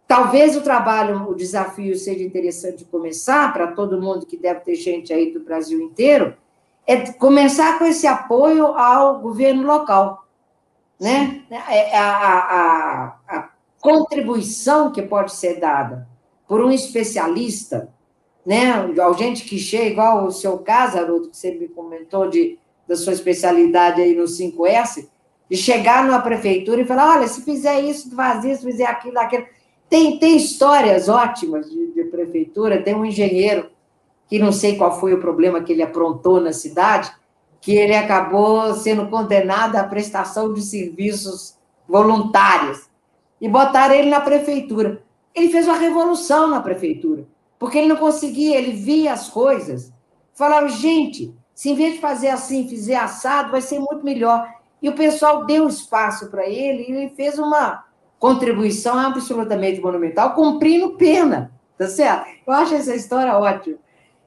Talvez 0.07 0.57
o 0.57 0.61
trabalho, 0.61 1.29
o 1.29 1.35
desafio 1.35 1.95
seja 1.95 2.23
interessante 2.23 2.83
começar 2.83 3.53
para 3.53 3.67
todo 3.73 4.01
mundo 4.01 4.25
que 4.25 4.37
deve 4.37 4.61
ter 4.61 4.75
gente 4.75 5.13
aí 5.13 5.31
do 5.31 5.39
Brasil 5.39 5.79
inteiro, 5.79 6.35
é 6.87 7.11
começar 7.13 7.77
com 7.77 7.85
esse 7.85 8.07
apoio 8.07 8.65
ao 8.65 9.19
governo 9.19 9.67
local, 9.67 10.25
né? 10.99 11.43
É, 11.51 11.95
a, 11.95 12.09
a, 12.09 13.05
a, 13.27 13.49
contribuição 13.79 14.91
que 14.91 15.03
pode 15.03 15.31
ser 15.31 15.59
dada 15.59 16.07
por 16.47 16.65
um 16.65 16.71
especialista, 16.71 17.93
né? 18.43 18.71
A 18.71 19.13
gente 19.13 19.43
que 19.45 19.59
chega, 19.59 19.85
igual 19.85 20.25
o 20.25 20.31
seu 20.31 20.57
caso, 20.57 20.97
que 21.29 21.37
você 21.37 21.51
me 21.51 21.67
comentou 21.67 22.27
de, 22.27 22.57
da 22.89 22.95
sua 22.95 23.13
especialidade 23.13 24.01
aí 24.01 24.15
no 24.15 24.23
5S, 24.23 25.07
de 25.47 25.55
chegar 25.55 26.03
numa 26.03 26.21
prefeitura 26.21 26.81
e 26.81 26.85
falar, 26.85 27.17
olha, 27.17 27.27
se 27.27 27.43
fizer 27.43 27.79
isso, 27.81 28.09
faz 28.15 28.43
isso, 28.43 28.63
fizer 28.63 28.85
aquilo, 28.85 29.19
aquilo. 29.19 29.45
Tem, 29.87 30.17
tem 30.17 30.35
histórias 30.35 31.07
ótimas 31.07 31.69
de, 31.69 31.93
de 31.93 32.03
prefeitura, 32.05 32.81
tem 32.81 32.95
um 32.95 33.05
engenheiro 33.05 33.69
que 34.27 34.39
não 34.39 34.51
sei 34.51 34.75
qual 34.75 34.99
foi 34.99 35.13
o 35.13 35.19
problema 35.19 35.61
que 35.61 35.71
ele 35.71 35.83
aprontou 35.83 36.41
na 36.41 36.51
cidade, 36.51 37.11
que 37.61 37.73
ele 37.73 37.95
acabou 37.95 38.73
sendo 38.73 39.07
condenado 39.07 39.75
à 39.75 39.83
prestação 39.83 40.51
de 40.51 40.61
serviços 40.63 41.55
voluntários. 41.87 42.89
E 43.39 43.47
botaram 43.47 43.93
ele 43.93 44.09
na 44.09 44.19
prefeitura. 44.19 45.03
Ele 45.35 45.49
fez 45.49 45.67
uma 45.67 45.77
revolução 45.77 46.47
na 46.47 46.59
prefeitura, 46.59 47.27
porque 47.59 47.77
ele 47.77 47.87
não 47.87 47.97
conseguia, 47.97 48.57
ele 48.57 48.71
via 48.71 49.13
as 49.13 49.29
coisas. 49.29 49.93
Falava, 50.33 50.67
gente, 50.69 51.33
se 51.59 51.71
em 51.71 51.75
vez 51.75 51.95
de 51.95 51.99
fazer 51.99 52.29
assim, 52.29 52.69
fizer 52.69 52.95
assado, 52.95 53.51
vai 53.51 53.59
ser 53.59 53.79
muito 53.79 54.01
melhor. 54.01 54.49
E 54.81 54.87
o 54.87 54.95
pessoal 54.95 55.45
deu 55.45 55.67
espaço 55.67 56.29
para 56.31 56.47
ele 56.47 56.83
e 56.83 56.91
ele 56.93 57.09
fez 57.09 57.37
uma 57.37 57.83
contribuição 58.17 58.97
absolutamente 58.97 59.81
monumental, 59.81 60.33
cumprindo 60.35 60.95
pena, 60.95 61.51
tá 61.77 61.85
certo? 61.85 62.29
Eu 62.47 62.53
acho 62.53 62.75
essa 62.75 62.95
história 62.95 63.37
ótima. 63.37 63.75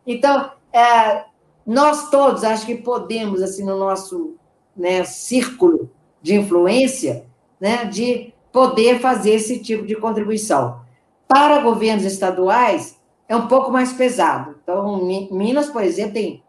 Então, 0.06 0.52
é, 0.70 1.24
nós 1.64 2.10
todos, 2.10 2.44
acho 2.44 2.66
que 2.66 2.74
podemos, 2.74 3.40
assim, 3.40 3.64
no 3.64 3.78
nosso 3.78 4.34
né, 4.76 5.02
círculo 5.04 5.90
de 6.20 6.34
influência, 6.34 7.24
né, 7.58 7.86
de 7.86 8.34
poder 8.52 9.00
fazer 9.00 9.36
esse 9.36 9.58
tipo 9.58 9.86
de 9.86 9.96
contribuição. 9.96 10.82
Para 11.26 11.60
governos 11.60 12.04
estaduais, 12.04 13.00
é 13.26 13.34
um 13.34 13.48
pouco 13.48 13.70
mais 13.70 13.90
pesado. 13.90 14.54
Então, 14.62 15.02
Minas, 15.30 15.70
por 15.70 15.82
exemplo, 15.82 16.12
tem, 16.12 16.41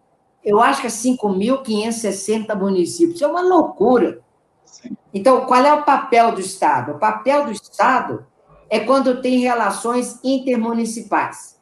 eu 0.43 0.59
acho 0.59 0.81
que 0.81 0.87
é 0.87 0.89
5.560 0.89 2.55
municípios. 2.55 3.15
Isso 3.15 3.25
é 3.25 3.27
uma 3.27 3.41
loucura. 3.41 4.19
Então, 5.13 5.45
qual 5.45 5.63
é 5.63 5.73
o 5.73 5.83
papel 5.83 6.33
do 6.33 6.41
Estado? 6.41 6.93
O 6.93 6.99
papel 6.99 7.45
do 7.45 7.51
Estado 7.51 8.25
é 8.69 8.79
quando 8.79 9.21
tem 9.21 9.39
relações 9.39 10.19
intermunicipais, 10.23 11.59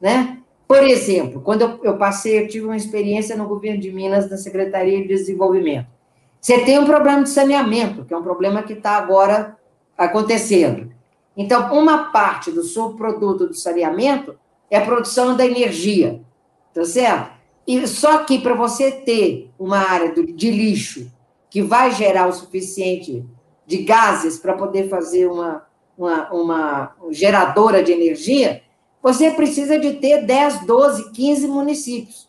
né? 0.00 0.38
Por 0.66 0.82
exemplo, 0.82 1.42
quando 1.42 1.62
eu, 1.62 1.80
eu 1.84 1.98
passei, 1.98 2.40
eu 2.40 2.48
tive 2.48 2.64
uma 2.64 2.76
experiência 2.76 3.36
no 3.36 3.46
governo 3.46 3.80
de 3.80 3.92
Minas, 3.92 4.30
na 4.30 4.38
Secretaria 4.38 5.02
de 5.02 5.08
Desenvolvimento. 5.08 5.86
Você 6.40 6.64
tem 6.64 6.78
um 6.78 6.86
problema 6.86 7.22
de 7.22 7.28
saneamento, 7.28 8.04
que 8.04 8.14
é 8.14 8.16
um 8.16 8.22
problema 8.22 8.62
que 8.62 8.72
está 8.72 8.96
agora 8.96 9.56
acontecendo. 9.96 10.90
Então, 11.36 11.72
uma 11.74 12.10
parte 12.10 12.50
do 12.50 12.62
subproduto 12.62 13.46
do 13.46 13.54
saneamento 13.54 14.36
é 14.70 14.78
a 14.78 14.84
produção 14.84 15.36
da 15.36 15.44
energia, 15.44 16.20
tá 16.72 16.84
certo? 16.84 17.33
E 17.66 17.86
só 17.86 18.18
que 18.18 18.38
para 18.38 18.54
você 18.54 18.90
ter 18.90 19.50
uma 19.58 19.78
área 19.78 20.12
de 20.12 20.50
lixo 20.50 21.10
que 21.48 21.62
vai 21.62 21.92
gerar 21.92 22.28
o 22.28 22.32
suficiente 22.32 23.24
de 23.66 23.78
gases 23.78 24.38
para 24.38 24.54
poder 24.54 24.88
fazer 24.88 25.26
uma, 25.26 25.64
uma, 25.96 26.30
uma 26.32 26.96
geradora 27.10 27.82
de 27.82 27.92
energia, 27.92 28.62
você 29.02 29.30
precisa 29.30 29.78
de 29.78 29.94
ter 29.94 30.24
10, 30.24 30.66
12, 30.66 31.12
15 31.12 31.46
municípios. 31.46 32.28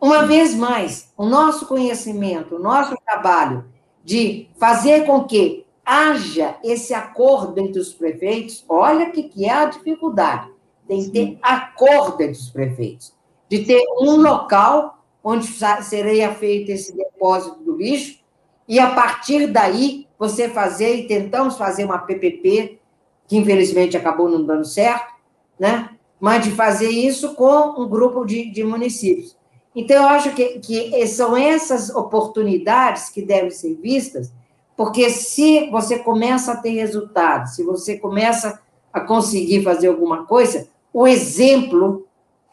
Uma 0.00 0.26
vez 0.26 0.54
mais, 0.54 1.12
o 1.16 1.26
nosso 1.26 1.66
conhecimento, 1.66 2.56
o 2.56 2.58
nosso 2.58 2.94
trabalho 3.04 3.64
de 4.04 4.48
fazer 4.58 5.06
com 5.06 5.24
que 5.24 5.66
haja 5.84 6.56
esse 6.62 6.92
acordo 6.92 7.58
entre 7.58 7.80
os 7.80 7.94
prefeitos, 7.94 8.64
olha 8.68 9.08
o 9.08 9.12
que, 9.12 9.22
que 9.24 9.46
é 9.46 9.52
a 9.52 9.64
dificuldade. 9.64 10.50
Tem 10.86 11.02
que 11.02 11.10
ter 11.10 11.38
acordo 11.42 12.22
entre 12.22 12.38
os 12.38 12.50
prefeitos. 12.50 13.15
De 13.48 13.64
ter 13.64 13.82
um 14.00 14.16
local 14.16 14.98
onde 15.22 15.46
seria 15.82 16.32
feito 16.34 16.70
esse 16.70 16.96
depósito 16.96 17.62
do 17.62 17.76
lixo, 17.76 18.20
e 18.68 18.78
a 18.78 18.90
partir 18.90 19.46
daí 19.46 20.06
você 20.18 20.48
fazer, 20.48 20.96
e 20.96 21.06
tentamos 21.06 21.56
fazer 21.56 21.84
uma 21.84 21.98
PPP, 21.98 22.78
que 23.26 23.36
infelizmente 23.36 23.96
acabou 23.96 24.28
não 24.28 24.44
dando 24.44 24.64
certo, 24.64 25.14
né? 25.58 25.90
mas 26.20 26.44
de 26.44 26.50
fazer 26.50 26.88
isso 26.88 27.34
com 27.34 27.80
um 27.80 27.88
grupo 27.88 28.24
de, 28.24 28.50
de 28.50 28.64
municípios. 28.64 29.36
Então, 29.74 29.96
eu 29.96 30.08
acho 30.08 30.30
que, 30.32 30.58
que 30.60 31.06
são 31.06 31.36
essas 31.36 31.90
oportunidades 31.90 33.10
que 33.10 33.20
devem 33.20 33.50
ser 33.50 33.74
vistas, 33.74 34.32
porque 34.76 35.10
se 35.10 35.68
você 35.70 35.98
começa 35.98 36.52
a 36.52 36.56
ter 36.56 36.70
resultados, 36.70 37.54
se 37.54 37.62
você 37.62 37.98
começa 37.98 38.60
a 38.92 39.00
conseguir 39.00 39.62
fazer 39.62 39.88
alguma 39.88 40.24
coisa, 40.24 40.68
o 40.92 41.06
exemplo 41.06 42.05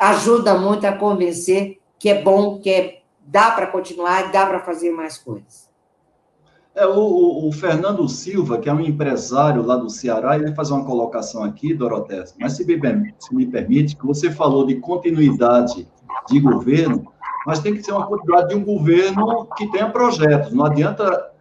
ajuda 0.09 0.57
muito 0.57 0.85
a 0.85 0.91
convencer 0.91 1.79
que 1.97 2.09
é 2.09 2.21
bom, 2.21 2.59
que 2.59 2.69
é, 2.69 3.01
dá 3.25 3.51
para 3.51 3.67
continuar, 3.67 4.31
dá 4.31 4.45
para 4.45 4.59
fazer 4.59 4.91
mais 4.91 5.17
coisas. 5.17 5.71
É, 6.75 6.85
o, 6.85 7.47
o, 7.47 7.51
Fernando 7.51 8.07
Silva, 8.09 8.57
que 8.57 8.67
é 8.67 8.73
um 8.73 8.81
empresário 8.81 9.63
lá 9.63 9.77
do 9.77 9.89
Ceará, 9.89 10.35
ele 10.35 10.53
fazer 10.55 10.73
uma 10.73 10.83
colocação 10.83 11.43
aqui, 11.43 11.73
Doroté, 11.73 12.23
mas 12.39 12.53
se 12.53 12.65
me, 12.65 13.13
se 13.19 13.33
me 13.33 13.45
permite, 13.45 13.95
que 13.95 14.05
você 14.05 14.31
falou 14.31 14.65
de 14.65 14.75
continuidade 14.75 15.87
de 16.27 16.39
governo, 16.39 17.07
mas 17.45 17.59
tem 17.59 17.73
que 17.73 17.83
ser 17.83 17.91
uma 17.91 18.07
continuidade 18.07 18.49
de 18.49 18.55
um 18.55 18.65
governo 18.65 19.47
que 19.55 19.71
tenha 19.71 19.89
projetos. 19.89 20.51
Não 20.51 20.65
adianta 20.65 21.31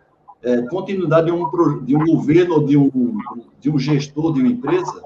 é, 0.42 0.62
continuidade 0.62 1.26
de 1.26 1.32
um, 1.32 1.84
de 1.84 1.96
um 1.96 2.04
governo 2.04 2.54
ou 2.56 2.66
de 2.66 2.76
um, 2.76 3.18
de 3.58 3.70
um 3.70 3.78
gestor 3.78 4.34
de 4.34 4.40
uma 4.40 4.50
empresa 4.50 5.02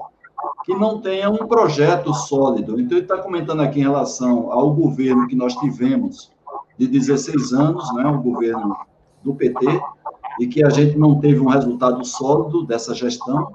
que 0.67 0.75
não 0.75 0.99
tenha 0.99 1.29
um 1.29 1.47
projeto 1.47 2.13
sólido. 2.13 2.77
Então, 2.77 2.97
ele 2.97 3.05
está 3.05 3.17
comentando 3.17 3.61
aqui 3.61 3.79
em 3.79 3.83
relação 3.83 4.51
ao 4.51 4.69
governo 4.73 5.25
que 5.25 5.35
nós 5.35 5.55
tivemos 5.55 6.29
de 6.77 6.85
16 6.85 7.53
anos, 7.53 7.95
né, 7.95 8.05
o 8.05 8.21
governo 8.21 8.75
do 9.23 9.33
PT, 9.33 9.65
e 10.41 10.45
que 10.45 10.61
a 10.65 10.69
gente 10.69 10.97
não 10.97 11.21
teve 11.21 11.39
um 11.39 11.47
resultado 11.47 12.03
sólido 12.03 12.65
dessa 12.65 12.93
gestão. 12.93 13.49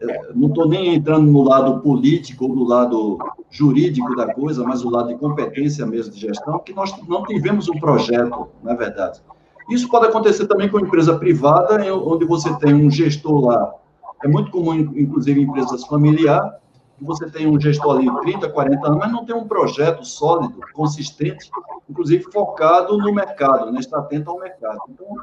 É, 0.00 0.32
não 0.32 0.46
estou 0.46 0.68
nem 0.68 0.94
entrando 0.94 1.28
no 1.28 1.42
lado 1.42 1.80
político 1.80 2.44
ou 2.44 2.54
no 2.54 2.68
lado 2.68 3.18
jurídico 3.50 4.14
da 4.14 4.32
coisa, 4.32 4.62
mas 4.62 4.84
o 4.84 4.90
lado 4.90 5.08
de 5.08 5.16
competência 5.16 5.84
mesmo 5.84 6.14
de 6.14 6.20
gestão, 6.20 6.60
que 6.60 6.72
nós 6.72 6.94
não 7.08 7.24
tivemos 7.24 7.68
um 7.68 7.80
projeto, 7.80 8.46
na 8.62 8.74
verdade. 8.74 9.20
Isso 9.68 9.88
pode 9.88 10.06
acontecer 10.06 10.46
também 10.46 10.68
com 10.68 10.78
empresa 10.78 11.18
privada, 11.18 11.82
onde 11.92 12.24
você 12.24 12.56
tem 12.58 12.74
um 12.74 12.88
gestor 12.88 13.40
lá. 13.44 13.81
É 14.24 14.28
muito 14.28 14.50
comum, 14.50 14.74
inclusive, 14.74 15.40
em 15.40 15.44
empresas 15.44 15.84
familiares, 15.84 16.52
que 16.98 17.04
você 17.04 17.28
tem 17.28 17.46
um 17.46 17.60
gestor 17.60 17.96
ali 17.96 18.20
30, 18.20 18.48
40 18.48 18.86
anos, 18.86 18.98
mas 18.98 19.12
não 19.12 19.24
tem 19.24 19.34
um 19.34 19.46
projeto 19.46 20.04
sólido, 20.04 20.60
consistente, 20.72 21.50
inclusive 21.88 22.24
focado 22.32 22.96
no 22.96 23.12
mercado, 23.12 23.72
né? 23.72 23.80
está 23.80 23.98
atento 23.98 24.30
ao 24.30 24.38
mercado. 24.38 24.78
Então, 24.88 25.16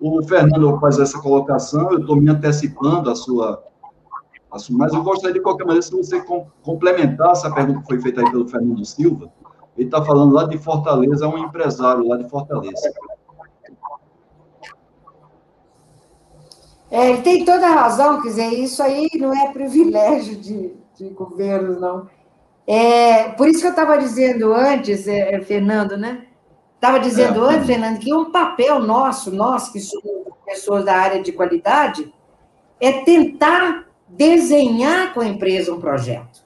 o 0.00 0.22
Fernando 0.24 0.78
faz 0.80 0.98
essa 0.98 1.20
colocação, 1.20 1.92
eu 1.92 2.00
estou 2.00 2.16
me 2.16 2.28
antecipando 2.28 3.10
a 3.10 3.14
sua, 3.14 3.62
a 4.50 4.58
sua, 4.58 4.76
mas 4.76 4.92
eu 4.92 5.02
gostaria 5.02 5.34
de 5.34 5.40
qualquer 5.40 5.64
maneira, 5.64 5.82
se 5.82 5.92
você 5.92 6.22
complementar 6.62 7.30
essa 7.30 7.52
pergunta 7.52 7.80
que 7.80 7.86
foi 7.86 8.00
feita 8.00 8.20
aí 8.20 8.30
pelo 8.30 8.48
Fernando 8.48 8.84
Silva, 8.84 9.30
ele 9.76 9.86
está 9.86 10.04
falando 10.04 10.34
lá 10.34 10.44
de 10.44 10.58
Fortaleza, 10.58 11.24
é 11.24 11.28
um 11.28 11.38
empresário 11.38 12.06
lá 12.06 12.16
de 12.16 12.28
Fortaleza. 12.28 12.92
É, 16.90 17.10
ele 17.10 17.22
tem 17.22 17.44
toda 17.44 17.66
a 17.66 17.72
razão, 17.72 18.20
quer 18.20 18.28
dizer, 18.28 18.48
isso 18.48 18.82
aí 18.82 19.08
não 19.14 19.32
é 19.32 19.52
privilégio 19.52 20.36
de, 20.36 20.72
de 20.96 21.08
governo, 21.10 21.78
não. 21.78 22.08
É, 22.66 23.30
por 23.30 23.48
isso 23.48 23.60
que 23.60 23.66
eu 23.66 23.70
estava 23.70 23.96
dizendo 23.96 24.52
antes, 24.52 25.06
é, 25.06 25.40
Fernando, 25.40 25.96
né? 25.96 26.26
Estava 26.74 26.98
dizendo 26.98 27.44
é. 27.48 27.54
antes, 27.54 27.66
Fernando, 27.66 27.98
que 27.98 28.12
um 28.12 28.32
papel 28.32 28.80
nosso, 28.80 29.30
nós 29.30 29.68
que 29.68 29.80
somos 29.80 30.34
pessoas 30.44 30.84
da 30.84 30.96
área 30.96 31.22
de 31.22 31.30
qualidade, 31.30 32.12
é 32.80 33.04
tentar 33.04 33.86
desenhar 34.08 35.14
com 35.14 35.20
a 35.20 35.26
empresa 35.26 35.72
um 35.72 35.80
projeto. 35.80 36.42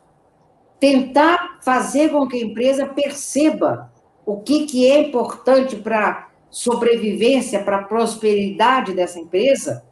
Tentar 0.78 1.58
fazer 1.62 2.10
com 2.10 2.26
que 2.26 2.36
a 2.36 2.44
empresa 2.44 2.86
perceba 2.86 3.90
o 4.26 4.40
que, 4.40 4.66
que 4.66 4.90
é 4.90 5.00
importante 5.08 5.76
para 5.76 6.28
sobrevivência, 6.50 7.62
para 7.62 7.78
a 7.78 7.84
prosperidade 7.84 8.92
dessa 8.92 9.18
empresa, 9.18 9.83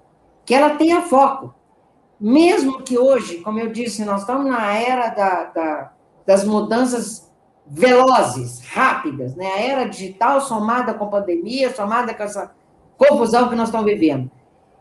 que 0.44 0.54
ela 0.54 0.70
tenha 0.70 1.02
foco. 1.02 1.54
Mesmo 2.20 2.82
que 2.82 2.96
hoje, 2.98 3.38
como 3.38 3.58
eu 3.58 3.70
disse, 3.70 4.04
nós 4.04 4.20
estamos 4.20 4.46
na 4.46 4.72
era 4.74 5.08
da, 5.08 5.44
da, 5.44 5.92
das 6.24 6.44
mudanças 6.44 7.30
velozes, 7.66 8.60
rápidas, 8.66 9.34
né? 9.34 9.46
A 9.46 9.60
era 9.60 9.84
digital 9.84 10.40
somada 10.40 10.94
com 10.94 11.04
a 11.04 11.08
pandemia, 11.08 11.74
somada 11.74 12.14
com 12.14 12.22
essa 12.22 12.52
confusão 12.96 13.48
que 13.48 13.54
nós 13.54 13.68
estamos 13.68 13.86
vivendo. 13.86 14.30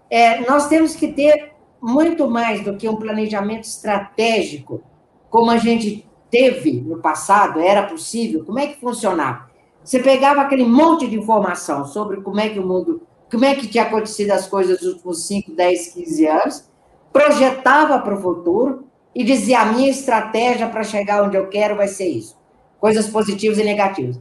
É, 0.10 0.42
nós 0.42 0.68
temos 0.68 0.96
que 0.96 1.08
ter 1.08 1.54
muito 1.82 2.30
mais 2.30 2.64
do 2.64 2.76
que 2.76 2.88
um 2.88 2.96
planejamento 2.96 3.64
estratégico, 3.64 4.84
como 5.30 5.50
a 5.50 5.58
gente 5.58 6.08
teve 6.30 6.82
no 6.82 7.00
passado, 7.00 7.60
era 7.60 7.84
possível. 7.84 8.46
Como 8.46 8.60
é 8.60 8.68
que 8.68 8.80
funcionava? 8.80 9.50
Você 9.84 10.00
pegava 10.00 10.42
aquele 10.42 10.66
monte 10.66 11.08
de 11.08 11.18
informação 11.18 11.86
sobre 11.86 12.22
como 12.22 12.40
é 12.40 12.50
que 12.50 12.60
o 12.60 12.66
mundo, 12.66 13.02
como 13.32 13.46
é 13.46 13.56
que 13.56 13.68
tinha 13.68 13.86
acontecido 13.86 14.32
as 14.32 14.48
coisas 14.48 14.82
nos 14.82 14.94
últimos 14.94 15.26
5, 15.28 15.52
10, 15.54 15.94
15 15.94 16.28
anos, 16.28 16.70
projetava 17.14 18.00
para 18.00 18.14
o 18.14 18.22
futuro 18.22 18.86
e 19.16 19.24
dizia: 19.24 19.62
a 19.62 19.66
minha 19.66 19.90
estratégia 19.90 20.68
para 20.68 20.84
chegar 20.84 21.24
onde 21.24 21.38
eu 21.38 21.48
quero 21.48 21.76
vai 21.76 21.88
ser 21.88 22.08
isso 22.08 22.42
coisas 22.82 23.08
positivas 23.08 23.60
e 23.60 23.64
negativas. 23.64 24.20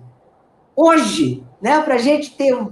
Hoje, 0.76 1.42
né, 1.60 1.80
para 1.80 1.94
a 1.94 1.98
gente 1.98 2.36
ter 2.36 2.54
um, 2.54 2.70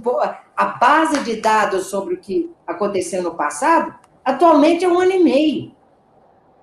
a 0.55 0.65
base 0.65 1.21
de 1.21 1.37
dados 1.41 1.87
sobre 1.87 2.15
o 2.15 2.19
que 2.19 2.53
aconteceu 2.67 3.23
no 3.23 3.35
passado, 3.35 3.95
atualmente 4.23 4.85
é 4.85 4.89
um 4.89 5.01
ano 5.01 5.13
e 5.13 5.25
meio. 5.25 5.73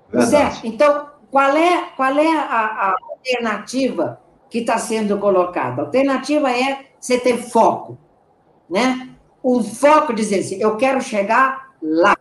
Verdade. 0.10 0.30
Certo? 0.30 0.68
Então, 0.68 1.10
qual 1.32 1.58
é, 1.58 1.90
qual 1.98 2.18
é 2.18 2.38
a, 2.38 2.44
a 2.44 2.96
alternativa 3.12 4.22
que 4.50 4.60
está 4.60 4.78
sendo 4.78 5.18
colocada? 5.18 5.82
A 5.82 5.86
alternativa 5.86 6.52
é 6.52 6.86
você 7.00 7.20
ter 7.20 7.38
foco. 7.38 7.98
Né? 8.70 9.15
Um 9.46 9.64
foco 9.64 10.12
dizer 10.12 10.40
assim, 10.40 10.56
eu 10.60 10.76
quero 10.76 11.00
chegar 11.00 11.76
lá. 11.82 12.18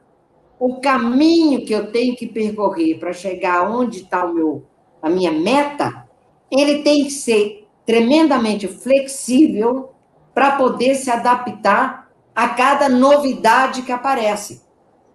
O 0.59 0.81
caminho 0.81 1.65
que 1.65 1.73
eu 1.73 1.91
tenho 1.91 2.15
que 2.15 2.27
percorrer 2.27 2.99
para 2.99 3.15
chegar 3.15 3.69
onde 3.69 4.03
está 4.03 4.31
a 5.03 5.11
minha 5.11 5.33
meta 5.33 6.05
ele 6.51 6.83
tem 6.83 7.05
que 7.05 7.11
ser 7.11 7.67
tremendamente 7.87 8.69
flexível 8.69 9.91
para 10.33 10.53
poder 10.53 10.95
se 10.95 11.11
adaptar 11.11 12.11
a 12.35 12.49
cada 12.49 12.89
novidade 12.89 13.83
que 13.83 13.93
aparece. 13.93 14.63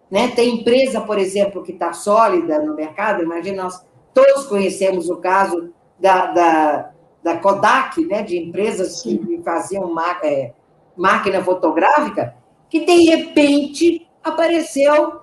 Né? 0.10 0.30
Tem 0.30 0.60
empresa, 0.60 1.02
por 1.02 1.18
exemplo, 1.18 1.64
que 1.64 1.72
está 1.72 1.94
sólida 1.94 2.60
no 2.60 2.76
mercado, 2.76 3.24
imagina, 3.24 3.64
nós 3.64 3.86
todos 4.14 4.48
conhecemos 4.48 5.10
o 5.10 5.18
caso 5.18 5.72
da, 6.00 6.28
da, 6.28 6.92
da 7.24 7.38
Kodak, 7.38 8.04
né? 8.06 8.24
de 8.24 8.38
empresas 8.38 9.02
que 9.02 9.42
faziam 9.44 9.94
é, 10.24 10.54
máquina 11.00 11.42
fotográfica, 11.42 12.36
que 12.70 12.86
de 12.86 13.06
repente 13.06 14.06
apareceu 14.22 15.22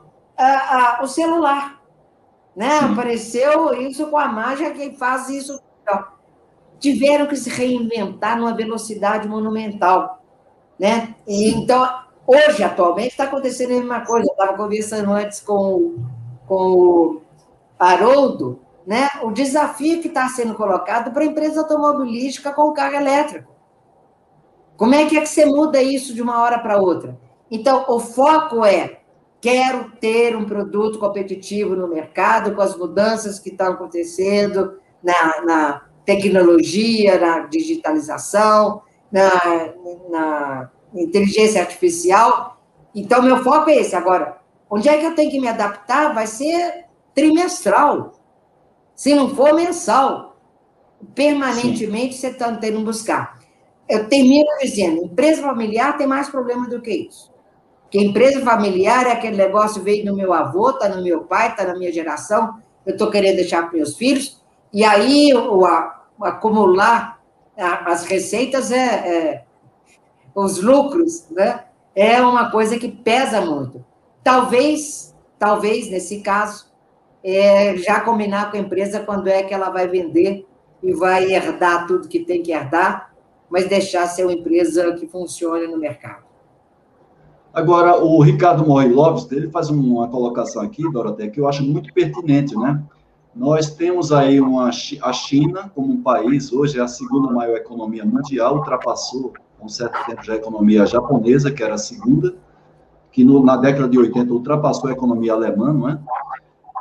o 1.02 1.06
celular. 1.06 1.82
Né? 2.54 2.78
Apareceu 2.78 3.74
isso 3.74 4.06
com 4.06 4.16
a 4.16 4.26
mágica 4.26 4.70
que 4.70 4.96
faz 4.96 5.28
isso 5.28 5.60
então, 5.82 6.04
tiveram 6.80 7.26
que 7.26 7.36
se 7.36 7.50
reinventar 7.50 8.38
numa 8.38 8.54
velocidade 8.54 9.28
monumental. 9.28 10.22
Né? 10.78 11.14
então, 11.26 11.88
hoje, 12.26 12.62
atualmente, 12.62 13.10
está 13.10 13.24
acontecendo 13.24 13.72
a 13.72 13.76
mesma 13.76 14.00
coisa. 14.00 14.26
Eu 14.28 14.32
estava 14.32 14.56
conversando 14.56 15.12
antes 15.12 15.40
com, 15.40 15.96
com 16.46 16.56
o 16.56 17.22
Haroldo, 17.78 18.60
né? 18.86 19.10
o 19.22 19.30
desafio 19.30 20.00
que 20.00 20.08
está 20.08 20.26
sendo 20.28 20.54
colocado 20.54 21.12
para 21.12 21.22
a 21.22 21.26
empresa 21.26 21.60
automobilística 21.60 22.52
com 22.52 22.72
carro 22.72 22.94
elétrico. 22.94 23.55
Como 24.76 24.94
é 24.94 25.06
que 25.06 25.16
é 25.16 25.20
que 25.20 25.28
você 25.28 25.44
muda 25.44 25.82
isso 25.82 26.14
de 26.14 26.20
uma 26.20 26.40
hora 26.42 26.58
para 26.58 26.78
outra? 26.78 27.18
Então, 27.50 27.84
o 27.88 27.98
foco 27.98 28.64
é 28.64 29.00
quero 29.40 29.92
ter 30.00 30.36
um 30.36 30.44
produto 30.44 30.98
competitivo 30.98 31.76
no 31.76 31.88
mercado 31.88 32.54
com 32.54 32.60
as 32.60 32.76
mudanças 32.76 33.38
que 33.38 33.50
estão 33.50 33.72
acontecendo, 33.72 34.78
na, 35.02 35.42
na 35.42 35.82
tecnologia, 36.04 37.18
na 37.18 37.40
digitalização, 37.46 38.82
na, 39.10 39.30
na 40.10 40.70
inteligência 40.94 41.60
artificial. 41.60 42.60
Então, 42.94 43.22
meu 43.22 43.42
foco 43.42 43.70
é 43.70 43.76
esse. 43.76 43.94
Agora, 43.94 44.38
onde 44.68 44.88
é 44.88 44.98
que 44.98 45.04
eu 45.04 45.14
tenho 45.14 45.30
que 45.30 45.40
me 45.40 45.48
adaptar? 45.48 46.12
Vai 46.12 46.26
ser 46.26 46.86
trimestral, 47.14 48.12
se 48.94 49.14
não 49.14 49.34
for 49.34 49.54
mensal. 49.54 50.36
Permanentemente 51.14 52.14
Sim. 52.14 52.20
você 52.20 52.26
está 52.28 52.52
tendo 52.56 52.78
que 52.78 52.84
buscar. 52.84 53.35
Eu 53.88 54.08
termino 54.08 54.48
dizendo: 54.60 55.04
empresa 55.04 55.42
familiar 55.42 55.96
tem 55.96 56.06
mais 56.06 56.28
problema 56.28 56.68
do 56.68 56.80
que 56.80 56.90
isso. 56.90 57.30
Porque 57.82 58.00
empresa 58.00 58.40
familiar 58.40 59.06
é 59.06 59.12
aquele 59.12 59.36
negócio 59.36 59.82
veio 59.82 60.04
do 60.04 60.14
meu 60.14 60.32
avô, 60.32 60.70
está 60.70 60.88
no 60.88 61.02
meu 61.02 61.22
pai, 61.22 61.50
está 61.50 61.64
na 61.64 61.76
minha 61.76 61.92
geração, 61.92 62.60
eu 62.84 62.92
estou 62.92 63.10
querendo 63.10 63.36
deixar 63.36 63.62
para 63.62 63.76
meus 63.76 63.96
filhos, 63.96 64.42
e 64.72 64.84
aí, 64.84 65.32
o, 65.32 65.64
a, 65.64 66.04
acumular 66.22 67.20
a, 67.56 67.92
as 67.92 68.04
receitas, 68.04 68.72
é, 68.72 68.76
é, 68.76 69.44
os 70.34 70.60
lucros, 70.60 71.26
né? 71.30 71.64
é 71.94 72.20
uma 72.20 72.50
coisa 72.50 72.78
que 72.78 72.88
pesa 72.88 73.40
muito. 73.40 73.82
Talvez, 74.22 75.14
talvez, 75.38 75.88
nesse 75.88 76.20
caso, 76.20 76.66
é, 77.24 77.76
já 77.78 78.00
combinar 78.00 78.50
com 78.50 78.58
a 78.58 78.60
empresa 78.60 79.00
quando 79.00 79.28
é 79.28 79.42
que 79.42 79.54
ela 79.54 79.70
vai 79.70 79.88
vender 79.88 80.46
e 80.82 80.92
vai 80.92 81.32
herdar 81.32 81.86
tudo 81.86 82.08
que 82.08 82.20
tem 82.20 82.42
que 82.42 82.52
herdar, 82.52 83.14
mas 83.50 83.68
deixar 83.68 84.06
ser 84.06 84.24
uma 84.24 84.32
empresa 84.32 84.92
que 84.94 85.06
funcione 85.06 85.66
no 85.66 85.78
mercado. 85.78 86.24
Agora, 87.52 87.96
o 87.96 88.20
Ricardo 88.20 88.66
Morri 88.66 88.88
Lopes, 88.88 89.30
ele 89.32 89.48
faz 89.48 89.70
uma 89.70 90.08
colocação 90.08 90.62
aqui, 90.62 90.82
Doroteia, 90.92 91.30
que 91.30 91.40
eu 91.40 91.48
acho 91.48 91.64
muito 91.64 91.92
pertinente, 91.94 92.54
né? 92.54 92.82
Nós 93.34 93.70
temos 93.70 94.12
aí 94.12 94.40
uma, 94.40 94.68
a 94.68 95.12
China 95.12 95.70
como 95.74 95.92
um 95.92 96.02
país, 96.02 96.52
hoje 96.52 96.78
é 96.78 96.82
a 96.82 96.88
segunda 96.88 97.32
maior 97.32 97.56
economia 97.56 98.04
mundial, 98.04 98.56
ultrapassou, 98.56 99.32
há 99.60 99.64
um 99.64 99.68
certo 99.68 100.04
tempo, 100.06 100.22
já 100.22 100.34
a 100.34 100.36
economia 100.36 100.84
japonesa, 100.86 101.50
que 101.50 101.62
era 101.62 101.74
a 101.74 101.78
segunda, 101.78 102.34
que 103.10 103.24
no, 103.24 103.42
na 103.42 103.56
década 103.56 103.88
de 103.88 103.98
80 103.98 104.32
ultrapassou 104.32 104.90
a 104.90 104.92
economia 104.92 105.32
alemã, 105.32 105.72
não 105.72 105.88
é? 105.88 105.98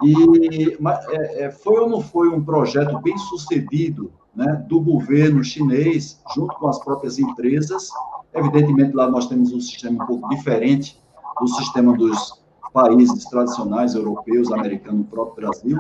E 0.03 0.78
mas, 0.80 1.07
é, 1.07 1.43
é, 1.43 1.51
foi 1.51 1.80
ou 1.80 1.89
não 1.89 2.01
foi 2.01 2.28
um 2.28 2.43
projeto 2.43 2.99
bem 2.99 3.18
sucedido 3.18 4.11
né, 4.36 4.66
do 4.68 4.82
governo 4.82 5.44
chinês, 5.44 6.22
junto 6.36 6.56
com 6.56 6.68
as 6.68 6.80
próprias 6.80 7.18
empresas, 7.18 7.90
Evidentemente, 8.36 8.94
lá 8.94 9.10
nós 9.10 9.28
temos 9.28 9.54
um 9.54 9.62
sistema 9.62 10.04
um 10.04 10.08
pouco 10.08 10.28
diferente 10.28 11.02
do 11.40 11.48
sistema 11.48 11.96
dos 11.96 12.44
países 12.74 13.24
tradicionais, 13.26 13.96
europeus, 13.96 14.52
americanos, 14.52 15.02
o 15.02 15.10
próprio 15.10 15.48
Brasil. 15.48 15.80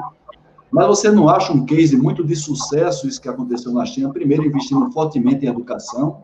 Mas 0.71 0.87
você 0.87 1.11
não 1.11 1.27
acha 1.27 1.51
um 1.51 1.65
case 1.65 1.97
muito 1.97 2.23
de 2.23 2.35
sucesso 2.35 3.07
isso 3.07 3.21
que 3.21 3.27
aconteceu 3.27 3.73
na 3.73 3.85
China? 3.85 4.11
Primeiro, 4.11 4.45
investindo 4.45 4.89
fortemente 4.91 5.45
em 5.45 5.49
educação, 5.49 6.21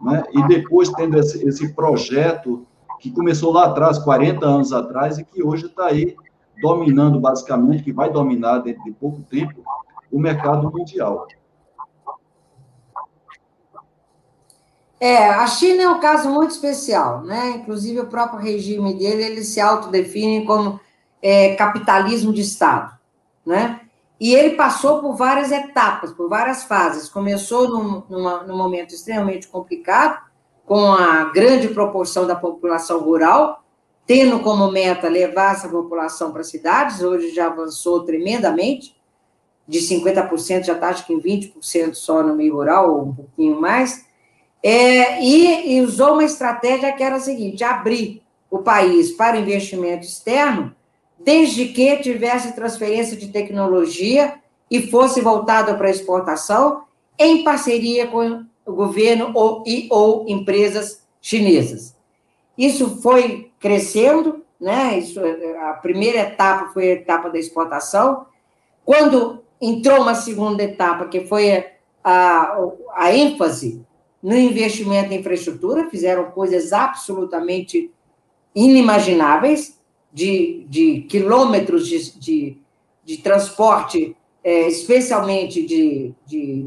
né? 0.00 0.22
e 0.32 0.46
depois 0.46 0.88
tendo 0.90 1.18
esse, 1.18 1.44
esse 1.46 1.74
projeto 1.74 2.64
que 3.00 3.10
começou 3.10 3.52
lá 3.52 3.64
atrás, 3.64 3.98
40 3.98 4.46
anos 4.46 4.72
atrás, 4.72 5.18
e 5.18 5.24
que 5.24 5.42
hoje 5.42 5.66
está 5.66 5.86
aí 5.86 6.14
dominando, 6.62 7.18
basicamente, 7.18 7.82
que 7.82 7.92
vai 7.92 8.12
dominar 8.12 8.60
dentro 8.60 8.84
de 8.84 8.92
pouco 8.92 9.22
tempo, 9.22 9.60
o 10.12 10.20
mercado 10.20 10.70
mundial. 10.70 11.26
É, 15.00 15.30
a 15.30 15.46
China 15.48 15.82
é 15.82 15.88
um 15.88 15.98
caso 15.98 16.30
muito 16.30 16.52
especial, 16.52 17.22
né? 17.22 17.56
Inclusive 17.56 17.98
o 17.98 18.06
próprio 18.06 18.38
regime 18.38 18.94
dele, 18.94 19.24
ele 19.24 19.42
se 19.42 19.60
autodefine 19.60 20.46
como 20.46 20.78
é, 21.20 21.56
capitalismo 21.56 22.32
de 22.32 22.42
Estado, 22.42 22.96
né? 23.44 23.80
E 24.20 24.32
ele 24.32 24.54
passou 24.54 25.00
por 25.00 25.16
várias 25.16 25.50
etapas, 25.50 26.12
por 26.12 26.28
várias 26.28 26.62
fases. 26.62 27.08
Começou 27.08 27.68
num, 27.68 28.02
numa, 28.08 28.44
num 28.44 28.56
momento 28.56 28.94
extremamente 28.94 29.48
complicado, 29.48 30.20
com 30.64 30.92
a 30.92 31.24
grande 31.24 31.66
proporção 31.66 32.24
da 32.24 32.36
população 32.36 33.00
rural, 33.00 33.64
tendo 34.06 34.38
como 34.38 34.70
meta 34.70 35.08
levar 35.08 35.54
essa 35.54 35.68
população 35.68 36.32
para 36.32 36.44
cidades, 36.44 37.02
hoje 37.02 37.34
já 37.34 37.46
avançou 37.46 38.04
tremendamente, 38.04 38.94
de 39.66 39.78
50% 39.78 40.64
já 40.64 40.72
está 40.74 40.88
acho 40.88 41.06
que 41.06 41.12
em 41.12 41.20
20% 41.20 41.94
só 41.94 42.22
no 42.22 42.34
meio 42.34 42.54
rural, 42.54 42.94
ou 42.94 43.02
um 43.06 43.14
pouquinho 43.14 43.60
mais, 43.60 44.04
é, 44.62 45.22
e, 45.22 45.76
e, 45.76 45.80
usou 45.80 46.12
uma 46.12 46.24
estratégia 46.24 46.92
que 46.92 47.02
era 47.02 47.16
a 47.16 47.20
seguinte: 47.20 47.64
abrir 47.64 48.22
o 48.50 48.58
país 48.58 49.10
para 49.12 49.38
investimento 49.38 50.06
externo, 50.06 50.74
desde 51.18 51.66
que 51.66 51.96
tivesse 51.96 52.54
transferência 52.54 53.16
de 53.16 53.28
tecnologia 53.28 54.34
e 54.70 54.88
fosse 54.90 55.20
voltado 55.20 55.76
para 55.76 55.90
exportação, 55.90 56.84
em 57.18 57.42
parceria 57.42 58.06
com 58.06 58.44
o 58.64 58.72
governo 58.72 59.32
ou, 59.34 59.64
e, 59.66 59.88
ou 59.90 60.24
empresas 60.28 61.02
chinesas. 61.20 61.96
Isso 62.56 63.00
foi 63.00 63.50
crescendo, 63.58 64.44
né? 64.60 64.98
Isso, 64.98 65.20
a 65.60 65.72
primeira 65.74 66.20
etapa 66.20 66.72
foi 66.72 66.90
a 66.90 66.94
etapa 66.94 67.28
da 67.28 67.38
exportação. 67.38 68.26
Quando 68.84 69.42
entrou 69.62 70.02
uma 70.02 70.14
segunda 70.14 70.62
etapa, 70.62 71.06
que 71.06 71.20
foi 71.20 71.64
a, 72.02 72.58
a 72.94 73.14
ênfase 73.14 73.80
no 74.20 74.36
investimento 74.36 75.12
em 75.12 75.20
infraestrutura, 75.20 75.88
fizeram 75.88 76.30
coisas 76.32 76.72
absolutamente 76.72 77.90
inimagináveis, 78.54 79.80
de, 80.12 80.66
de 80.68 81.00
quilômetros 81.08 81.88
de, 81.88 82.18
de, 82.18 82.58
de 83.02 83.16
transporte, 83.18 84.14
é, 84.44 84.68
especialmente 84.68 85.64
de, 85.64 86.12
de, 86.26 86.66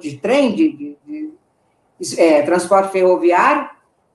de 0.00 0.16
trem, 0.18 0.54
de, 0.54 0.68
de, 0.72 0.96
de 1.04 2.20
é, 2.20 2.42
transporte 2.42 2.92
ferroviário, 2.92 3.68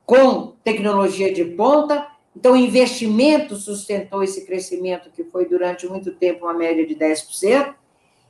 com 0.05 0.53
tecnologia 0.63 1.34
de 1.34 1.43
ponta. 1.43 2.07
Então, 2.36 2.53
o 2.53 2.57
investimento 2.57 3.55
sustentou 3.55 4.23
esse 4.23 4.45
crescimento, 4.45 5.11
que 5.11 5.25
foi 5.25 5.45
durante 5.45 5.86
muito 5.88 6.11
tempo 6.11 6.45
uma 6.45 6.53
média 6.53 6.86
de 6.86 6.95
10%. 6.95 7.75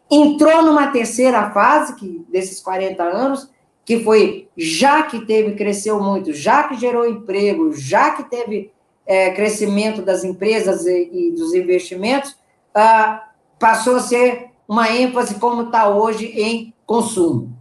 Entrou 0.09 0.63
numa 0.63 0.87
terceira 0.87 1.51
fase, 1.51 1.95
que 1.95 2.25
desses 2.29 2.59
40 2.59 3.03
anos, 3.03 3.49
que 3.85 4.03
foi 4.03 4.47
já 4.57 5.03
que 5.03 5.25
teve, 5.25 5.55
cresceu 5.55 6.01
muito, 6.01 6.33
já 6.33 6.63
que 6.67 6.77
gerou 6.77 7.07
emprego, 7.07 7.73
já 7.73 8.11
que 8.11 8.23
teve 8.23 8.71
é, 9.05 9.31
crescimento 9.31 10.01
das 10.01 10.23
empresas 10.23 10.85
e, 10.85 11.09
e 11.11 11.31
dos 11.31 11.53
investimentos, 11.53 12.37
ah, 12.73 13.29
passou 13.57 13.95
a 13.95 13.99
ser 13.99 14.49
uma 14.67 14.91
ênfase 14.91 15.35
como 15.35 15.63
está 15.63 15.89
hoje 15.89 16.27
em 16.27 16.73
consumo. 16.85 17.57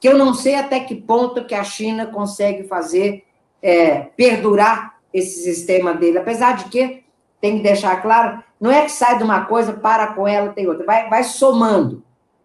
Que 0.00 0.08
eu 0.08 0.18
não 0.18 0.34
sei 0.34 0.56
até 0.56 0.80
que 0.80 0.96
ponto 0.96 1.44
que 1.44 1.54
a 1.54 1.62
China 1.62 2.06
consegue 2.06 2.64
fazer 2.64 3.24
é, 3.62 4.00
perdurar 4.16 4.98
esse 5.12 5.42
sistema 5.42 5.94
dele, 5.94 6.18
apesar 6.18 6.56
de 6.56 6.64
que, 6.64 7.04
tem 7.40 7.58
que 7.58 7.62
deixar 7.62 8.02
claro, 8.02 8.42
não 8.60 8.70
é 8.70 8.82
que 8.82 8.90
sai 8.90 9.18
de 9.18 9.24
uma 9.24 9.44
coisa, 9.44 9.72
para 9.72 10.14
com 10.14 10.26
ela, 10.26 10.52
tem 10.52 10.66
outra, 10.66 10.84
vai, 10.84 11.08
vai 11.08 11.24
somando. 11.24 12.02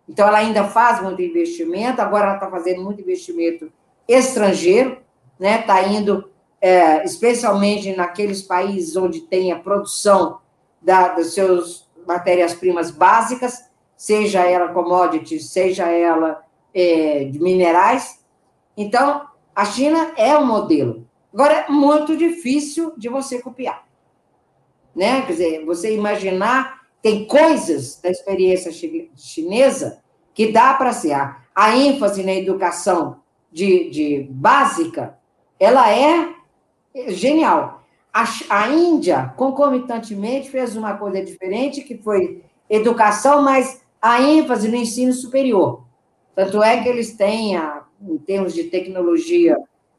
Então, 0.07 0.27
ela 0.27 0.39
ainda 0.39 0.65
faz 0.65 1.01
muito 1.01 1.21
investimento, 1.21 2.01
agora 2.01 2.25
ela 2.25 2.35
está 2.35 2.49
fazendo 2.49 2.83
muito 2.83 3.01
investimento 3.01 3.71
estrangeiro, 4.07 4.97
né? 5.39 5.61
Está 5.61 5.81
indo 5.83 6.29
é, 6.61 7.03
especialmente 7.03 7.95
naqueles 7.95 8.41
países 8.41 8.95
onde 8.95 9.21
tem 9.21 9.51
a 9.51 9.59
produção 9.59 10.39
da, 10.81 11.09
das 11.09 11.33
suas 11.33 11.87
matérias-primas 12.05 12.91
básicas, 12.91 13.69
seja 13.95 14.41
ela 14.45 14.73
commodity, 14.73 15.39
seja 15.39 15.87
ela 15.87 16.43
é, 16.73 17.25
de 17.25 17.39
minerais. 17.39 18.23
Então, 18.75 19.25
a 19.55 19.65
China 19.65 20.13
é 20.17 20.37
um 20.37 20.45
modelo. 20.45 21.07
Agora, 21.33 21.65
é 21.67 21.69
muito 21.69 22.15
difícil 22.15 22.93
de 22.97 23.09
você 23.09 23.41
copiar. 23.41 23.83
Né? 24.95 25.21
Quer 25.21 25.31
dizer, 25.31 25.65
você 25.65 25.95
imaginar 25.95 26.83
tem 27.01 27.25
coisas 27.25 27.99
da 28.01 28.09
experiência 28.09 28.71
chinesa 29.15 29.99
que 30.33 30.51
dá 30.51 30.73
para 30.73 30.93
ser. 30.93 31.11
A, 31.11 31.37
a 31.53 31.75
ênfase 31.77 32.23
na 32.23 32.33
educação 32.33 33.17
de, 33.51 33.89
de 33.89 34.27
básica, 34.31 35.17
ela 35.59 35.91
é 35.91 36.33
genial. 37.09 37.83
A, 38.11 38.23
a 38.49 38.69
Índia, 38.69 39.33
concomitantemente, 39.35 40.49
fez 40.49 40.75
uma 40.75 40.95
coisa 40.95 41.23
diferente, 41.23 41.81
que 41.81 41.97
foi 41.97 42.43
educação, 42.69 43.41
mas 43.41 43.81
a 44.01 44.21
ênfase 44.21 44.69
no 44.69 44.75
ensino 44.75 45.11
superior. 45.11 45.83
Tanto 46.35 46.63
é 46.63 46.81
que 46.81 46.89
eles 46.89 47.15
têm, 47.15 47.57
a, 47.57 47.83
em 48.01 48.17
termos 48.17 48.53
de 48.53 48.63
tecnologia 48.65 49.57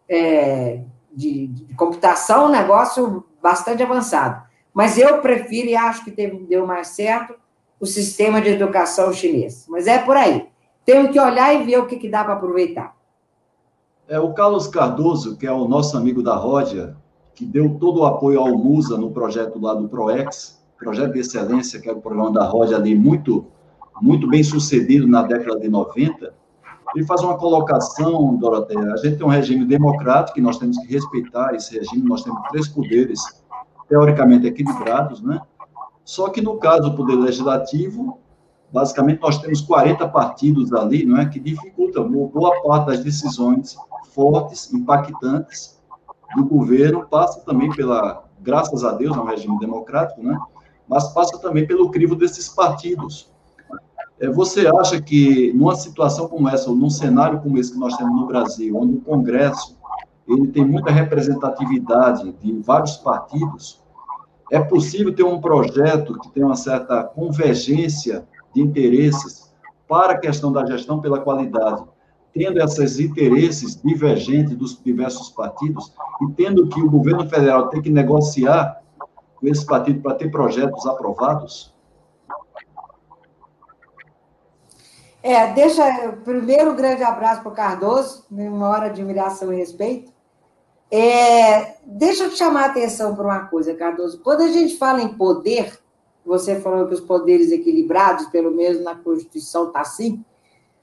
é, 0.09 0.80
de, 1.12 1.49
de 1.49 1.74
computação, 1.74 2.47
um 2.47 2.51
negócio 2.51 3.24
bastante 3.42 3.82
avançado. 3.82 4.42
Mas 4.75 4.99
eu 4.99 5.18
prefiro 5.18 5.68
e 5.68 5.77
acho 5.77 6.05
que 6.05 6.11
teve, 6.11 6.37
deu 6.39 6.66
mais 6.66 6.89
certo 6.89 7.35
o 7.79 7.87
sistema 7.87 8.41
de 8.41 8.49
educação 8.49 9.12
chinês. 9.12 9.66
Mas 9.68 9.87
é 9.87 9.99
por 9.99 10.16
aí. 10.16 10.49
Temos 10.85 11.12
que 11.12 11.20
olhar 11.20 11.55
e 11.55 11.64
ver 11.64 11.79
o 11.79 11.87
que, 11.87 11.97
que 11.97 12.09
dá 12.09 12.25
para 12.25 12.35
aproveitar. 12.35 12.95
É, 14.09 14.18
o 14.18 14.35
Carlos 14.35 14.66
Cardoso, 14.66 15.37
que 15.37 15.47
é 15.47 15.53
o 15.53 15.66
nosso 15.68 15.97
amigo 15.97 16.22
da 16.22 16.35
Ródia, 16.35 16.97
que 17.35 17.45
deu 17.45 17.77
todo 17.79 18.01
o 18.01 18.05
apoio 18.05 18.41
ao 18.41 18.59
MUSA 18.59 18.99
no 18.99 19.11
projeto 19.11 19.59
lá 19.61 19.75
do 19.75 19.89
PROEX, 19.89 20.62
projeto 20.79 21.12
de 21.12 21.20
excelência, 21.20 21.81
que 21.81 21.89
é 21.89 21.93
o 21.93 22.01
programa 22.01 22.33
da 22.33 22.45
Ródia 22.45 22.77
ali, 22.77 22.95
muito, 22.95 23.47
muito 24.03 24.29
bem 24.29 24.43
sucedido 24.43 25.07
na 25.07 25.22
década 25.22 25.59
de 25.59 25.68
90, 25.68 26.35
ele 26.95 27.05
faz 27.07 27.22
uma 27.22 27.37
colocação, 27.37 28.37
Doroteia, 28.37 28.93
a 28.93 28.97
gente 28.99 29.16
tem 29.16 29.27
um 29.27 29.31
regime 29.31 29.64
democrático, 29.64 30.39
e 30.39 30.43
nós 30.43 30.59
temos 30.59 30.79
que 30.79 30.93
respeitar 30.93 31.55
esse 31.55 31.77
regime, 31.77 32.03
nós 32.03 32.22
temos 32.22 32.41
três 32.51 32.68
poderes 32.68 33.20
teoricamente 33.89 34.47
equilibrados, 34.47 35.20
né? 35.22 35.41
Só 36.05 36.28
que 36.28 36.41
no 36.41 36.59
caso 36.59 36.91
do 36.91 36.97
Poder 36.97 37.16
Legislativo, 37.16 38.18
basicamente 38.72 39.20
nós 39.20 39.39
temos 39.39 39.61
40 39.61 40.07
partidos 40.09 40.72
ali, 40.72 41.05
não 41.05 41.18
é, 41.18 41.26
que 41.26 41.41
dificultam 41.41 42.11
boa 42.11 42.62
parte 42.62 42.87
das 42.87 43.05
decisões 43.05 43.76
fortes, 44.14 44.72
impactantes 44.72 45.80
do 46.37 46.45
governo, 46.45 47.07
passa 47.07 47.41
também 47.41 47.70
pela, 47.70 48.24
graças 48.41 48.85
a 48.85 48.93
Deus, 48.93 49.16
é 49.16 49.20
um 49.20 49.24
regime 49.24 49.59
democrático, 49.59 50.22
né? 50.22 50.39
Mas 50.89 51.09
passa 51.12 51.39
também 51.39 51.66
pelo 51.66 51.91
crivo 51.91 52.14
desses 52.14 52.49
partidos. 52.49 53.32
É, 54.20 54.28
você 54.28 54.66
acha 54.66 55.01
que 55.01 55.53
numa 55.55 55.74
situação 55.74 56.28
como 56.28 56.49
essa, 56.49 56.68
ou 56.68 56.76
num 56.76 56.91
cenário 56.91 57.41
como 57.41 57.59
esse 57.59 57.72
que 57.72 57.78
nós 57.78 57.97
temos 57.97 58.14
no 58.14 58.26
Brasil, 58.26 58.76
onde 58.76 58.97
o 58.97 59.01
Congresso 59.01 59.76
ele 60.27 60.49
tem 60.49 60.64
muita 60.64 60.91
representatividade 60.91 62.33
de 62.33 62.53
vários 62.61 62.97
partidos, 62.97 63.83
é 64.51 64.61
possível 64.61 65.14
ter 65.14 65.22
um 65.22 65.41
projeto 65.41 66.18
que 66.18 66.31
tenha 66.31 66.47
uma 66.47 66.57
certa 66.57 67.03
convergência 67.05 68.27
de 68.55 68.62
interesses 68.62 69.53
para 69.89 70.14
a 70.14 70.18
questão 70.18 70.53
da 70.53 70.64
gestão 70.64 71.01
pela 71.01 71.20
qualidade, 71.20 71.85
tendo 72.33 72.61
esses 72.61 72.99
interesses 72.99 73.81
divergentes 73.83 74.57
dos 74.57 74.81
diversos 74.83 75.31
partidos 75.31 75.93
e 76.22 76.33
tendo 76.33 76.68
que 76.68 76.81
o 76.81 76.91
governo 76.91 77.29
federal 77.29 77.68
tem 77.68 77.83
que 77.83 77.91
negociar 77.91 78.81
com 79.37 79.47
esse 79.47 79.64
partido 79.66 80.01
para 80.01 80.14
ter 80.14 80.31
projetos 80.31 80.87
aprovados? 80.87 81.74
É, 85.27 85.55
deixa 85.55 86.12
primeiro 86.22 86.72
um 86.72 86.77
grande 86.77 87.03
abraço 87.03 87.41
para 87.41 87.51
o 87.51 87.55
Cardoso, 87.55 88.27
uma 88.31 88.68
hora 88.68 88.91
de 88.91 89.01
admiração 89.01 89.51
e 89.51 89.57
respeito. 89.57 90.12
É, 90.91 91.77
deixa 91.83 92.25
eu 92.25 92.31
te 92.31 92.37
chamar 92.37 92.64
a 92.64 92.66
atenção 92.66 93.16
para 93.16 93.25
uma 93.25 93.47
coisa, 93.47 93.72
Cardoso. 93.72 94.20
Quando 94.22 94.43
a 94.43 94.49
gente 94.49 94.77
fala 94.77 95.01
em 95.01 95.09
poder, 95.09 95.79
você 96.27 96.61
falou 96.61 96.87
que 96.87 96.93
os 96.93 97.01
poderes 97.01 97.51
equilibrados, 97.51 98.27
pelo 98.27 98.51
menos 98.51 98.85
na 98.85 98.97
Constituição, 98.97 99.68
está 99.68 99.81
assim. 99.81 100.22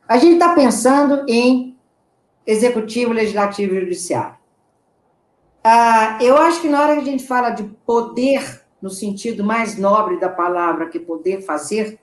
A 0.07 0.17
gente 0.17 0.33
está 0.33 0.55
pensando 0.55 1.23
em 1.29 1.77
executivo, 2.43 3.13
legislativo 3.13 3.75
e 3.75 3.81
judiciário. 3.81 4.37
Ah, 5.63 6.17
eu 6.19 6.35
acho 6.35 6.61
que 6.61 6.67
na 6.67 6.81
hora 6.81 6.95
que 6.95 7.01
a 7.01 7.11
gente 7.11 7.27
fala 7.27 7.51
de 7.51 7.61
poder, 7.85 8.63
no 8.81 8.89
sentido 8.89 9.43
mais 9.43 9.77
nobre 9.77 10.19
da 10.19 10.29
palavra, 10.29 10.89
que 10.89 10.99
poder 10.99 11.43
fazer, 11.43 12.00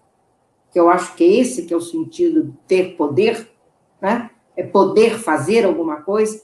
que 0.71 0.79
eu 0.79 0.91
acho 0.91 1.15
que 1.15 1.25
é 1.25 1.41
esse 1.41 1.65
que 1.65 1.75
é 1.75 1.77
o 1.77 1.81
sentido 1.81 2.45
de 2.45 2.53
ter 2.67 2.97
poder, 2.97 3.49
né? 4.01 4.31
é 4.57 4.63
poder 4.63 5.19
fazer 5.19 5.65
alguma 5.65 6.03
coisa, 6.03 6.43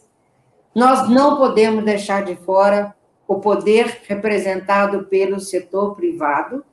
nós 0.74 1.08
não 1.08 1.36
podemos 1.36 1.84
deixar 1.84 2.24
de 2.24 2.36
fora 2.36 2.94
o 3.26 3.40
poder 3.40 4.02
representado 4.06 5.04
pelo 5.04 5.40
setor 5.40 5.94
privado, 5.94 6.64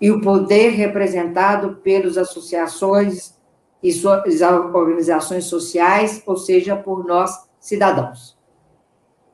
e 0.00 0.10
o 0.10 0.20
poder 0.20 0.70
representado 0.70 1.76
pelas 1.76 2.16
associações 2.16 3.34
e 3.82 3.92
suas 3.92 4.40
organizações 4.40 5.44
sociais, 5.44 6.22
ou 6.26 6.36
seja, 6.36 6.76
por 6.76 7.04
nós 7.04 7.48
cidadãos. 7.60 8.36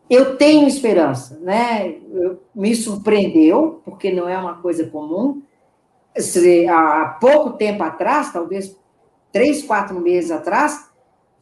Eu 0.09 0.37
tenho 0.37 0.68
esperança, 0.68 1.39
né? 1.41 1.97
Me 2.55 2.74
surpreendeu, 2.74 3.80
porque 3.85 4.12
não 4.12 4.28
é 4.28 4.37
uma 4.37 4.61
coisa 4.61 4.87
comum. 4.87 5.43
Há 6.71 7.17
pouco 7.21 7.55
tempo 7.55 7.83
atrás, 7.83 8.33
talvez 8.33 8.77
três, 9.33 9.62
quatro 9.65 10.01
meses 10.01 10.31
atrás, 10.31 10.89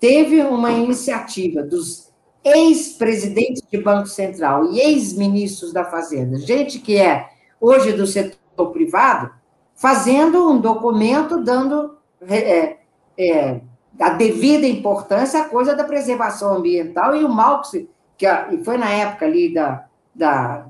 teve 0.01 0.43
uma 0.43 0.73
iniciativa 0.73 1.63
dos 1.63 2.11
ex-presidentes 2.43 3.63
de 3.71 3.79
Banco 3.79 4.09
Central 4.09 4.73
e 4.73 4.81
ex-ministros 4.81 5.73
da 5.73 5.85
Fazenda, 5.85 6.39
gente 6.39 6.79
que 6.79 6.97
é 6.97 7.29
hoje 7.61 7.93
do 7.93 8.07
setor 8.07 8.73
privado, 8.73 9.31
fazendo 9.75 10.51
um 10.51 10.61
documento 10.61 11.43
dando 11.43 11.97
é, 12.29 12.79
é, 13.19 13.61
a 14.01 14.11
devida 14.11 14.67
importância 14.67 15.43
à 15.43 15.45
coisa 15.49 15.77
da 15.77 15.85
preservação 15.85 16.57
ambiental 16.57 17.15
e 17.15 17.25
o 17.25 17.29
mal 17.29 17.61
que, 17.61 17.69
se, 17.69 17.91
que 18.17 18.27
e 18.27 18.65
foi 18.65 18.77
na 18.77 18.91
época 18.91 19.27
ali 19.27 19.53
da, 19.53 19.85
da, 20.15 20.67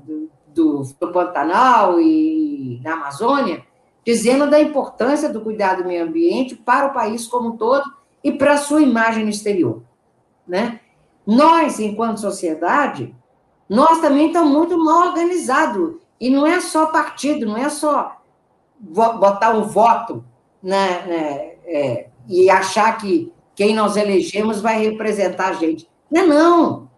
do, 0.47 0.83
do 0.99 1.11
Pantanal 1.11 1.99
e 1.99 2.79
na 2.83 2.93
Amazônia, 2.93 3.63
dizendo 4.05 4.49
da 4.49 4.59
importância 4.59 5.29
do 5.29 5.41
cuidado 5.41 5.83
do 5.83 5.87
meio 5.87 6.03
ambiente 6.03 6.55
para 6.55 6.87
o 6.87 6.93
país 6.93 7.27
como 7.27 7.49
um 7.49 7.57
todo 7.57 7.83
e 8.23 8.31
para 8.31 8.53
a 8.53 8.57
sua 8.57 8.81
imagem 8.81 9.23
no 9.23 9.29
exterior. 9.29 9.81
Né? 10.47 10.79
Nós, 11.25 11.79
enquanto 11.79 12.19
sociedade, 12.19 13.15
nós 13.69 13.99
também 14.01 14.27
estamos 14.27 14.51
muito 14.51 14.77
mal 14.77 15.07
organizados. 15.07 15.95
E 16.19 16.29
não 16.29 16.45
é 16.45 16.61
só 16.61 16.87
partido, 16.87 17.45
não 17.45 17.57
é 17.57 17.69
só 17.69 18.21
botar 18.79 19.51
um 19.55 19.63
voto 19.63 20.23
né, 20.61 21.05
né 21.05 21.53
é, 21.65 22.07
e 22.27 22.49
achar 22.49 22.97
que 22.97 23.31
quem 23.55 23.73
nós 23.75 23.95
elegemos 23.95 24.61
vai 24.61 24.81
representar 24.81 25.49
a 25.49 25.53
gente. 25.53 25.89
Não 26.09 26.21
é 26.21 26.25
não. 26.25 26.89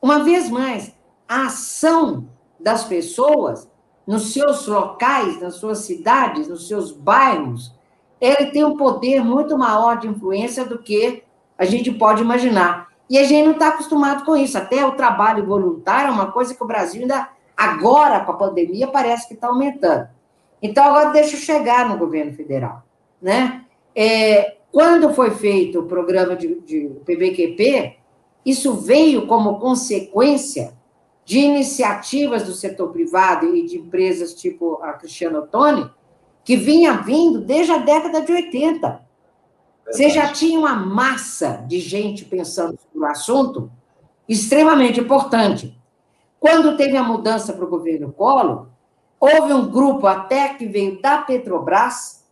Uma 0.00 0.24
vez 0.24 0.50
mais, 0.50 0.92
a 1.28 1.46
ação 1.46 2.26
das 2.58 2.84
pessoas 2.84 3.69
nos 4.06 4.32
seus 4.32 4.66
locais, 4.66 5.40
nas 5.40 5.54
suas 5.54 5.80
cidades, 5.80 6.48
nos 6.48 6.66
seus 6.66 6.92
bairros, 6.92 7.72
ele 8.20 8.46
tem 8.46 8.64
um 8.64 8.76
poder 8.76 9.24
muito 9.24 9.56
maior 9.56 9.98
de 9.98 10.08
influência 10.08 10.64
do 10.64 10.78
que 10.78 11.22
a 11.56 11.64
gente 11.64 11.90
pode 11.92 12.22
imaginar. 12.22 12.88
E 13.08 13.18
a 13.18 13.24
gente 13.24 13.44
não 13.44 13.52
está 13.52 13.68
acostumado 13.68 14.24
com 14.24 14.36
isso. 14.36 14.56
Até 14.56 14.84
o 14.84 14.92
trabalho 14.92 15.44
voluntário 15.44 16.08
é 16.08 16.12
uma 16.12 16.30
coisa 16.30 16.54
que 16.54 16.62
o 16.62 16.66
Brasil 16.66 17.02
ainda 17.02 17.28
Agora, 17.60 18.20
com 18.20 18.32
a 18.32 18.36
pandemia, 18.36 18.88
parece 18.88 19.28
que 19.28 19.34
está 19.34 19.48
aumentando. 19.48 20.08
Então, 20.62 20.82
agora 20.82 21.10
deixa 21.10 21.36
eu 21.36 21.40
chegar 21.40 21.86
no 21.86 21.98
governo 21.98 22.32
federal. 22.32 22.82
Né? 23.20 23.66
É, 23.94 24.56
quando 24.72 25.12
foi 25.12 25.32
feito 25.32 25.80
o 25.80 25.86
programa 25.86 26.34
de, 26.34 26.58
de 26.62 26.90
PBQP, 27.04 27.96
isso 28.46 28.72
veio 28.72 29.26
como 29.26 29.60
consequência 29.60 30.72
de 31.30 31.38
iniciativas 31.38 32.42
do 32.42 32.52
setor 32.52 32.88
privado 32.88 33.54
e 33.54 33.64
de 33.64 33.78
empresas 33.78 34.34
tipo 34.34 34.82
a 34.82 34.94
Cristiano 34.94 35.38
Ottoni, 35.38 35.88
que 36.42 36.56
vinha 36.56 36.94
vindo 36.94 37.40
desde 37.40 37.70
a 37.70 37.78
década 37.78 38.20
de 38.20 38.32
80. 38.32 39.00
Você 39.86 40.10
já 40.10 40.32
tinha 40.32 40.58
uma 40.58 40.74
massa 40.74 41.64
de 41.68 41.78
gente 41.78 42.24
pensando 42.24 42.76
sobre 42.80 42.98
o 42.98 43.04
assunto 43.04 43.70
extremamente 44.28 44.98
importante. 44.98 45.80
Quando 46.40 46.76
teve 46.76 46.96
a 46.96 47.04
mudança 47.04 47.52
para 47.52 47.64
o 47.64 47.70
governo 47.70 48.12
Collor, 48.12 48.66
houve 49.20 49.52
um 49.52 49.70
grupo 49.70 50.08
até 50.08 50.54
que 50.54 50.66
veio 50.66 51.00
da 51.00 51.18
Petrobras, 51.18 52.26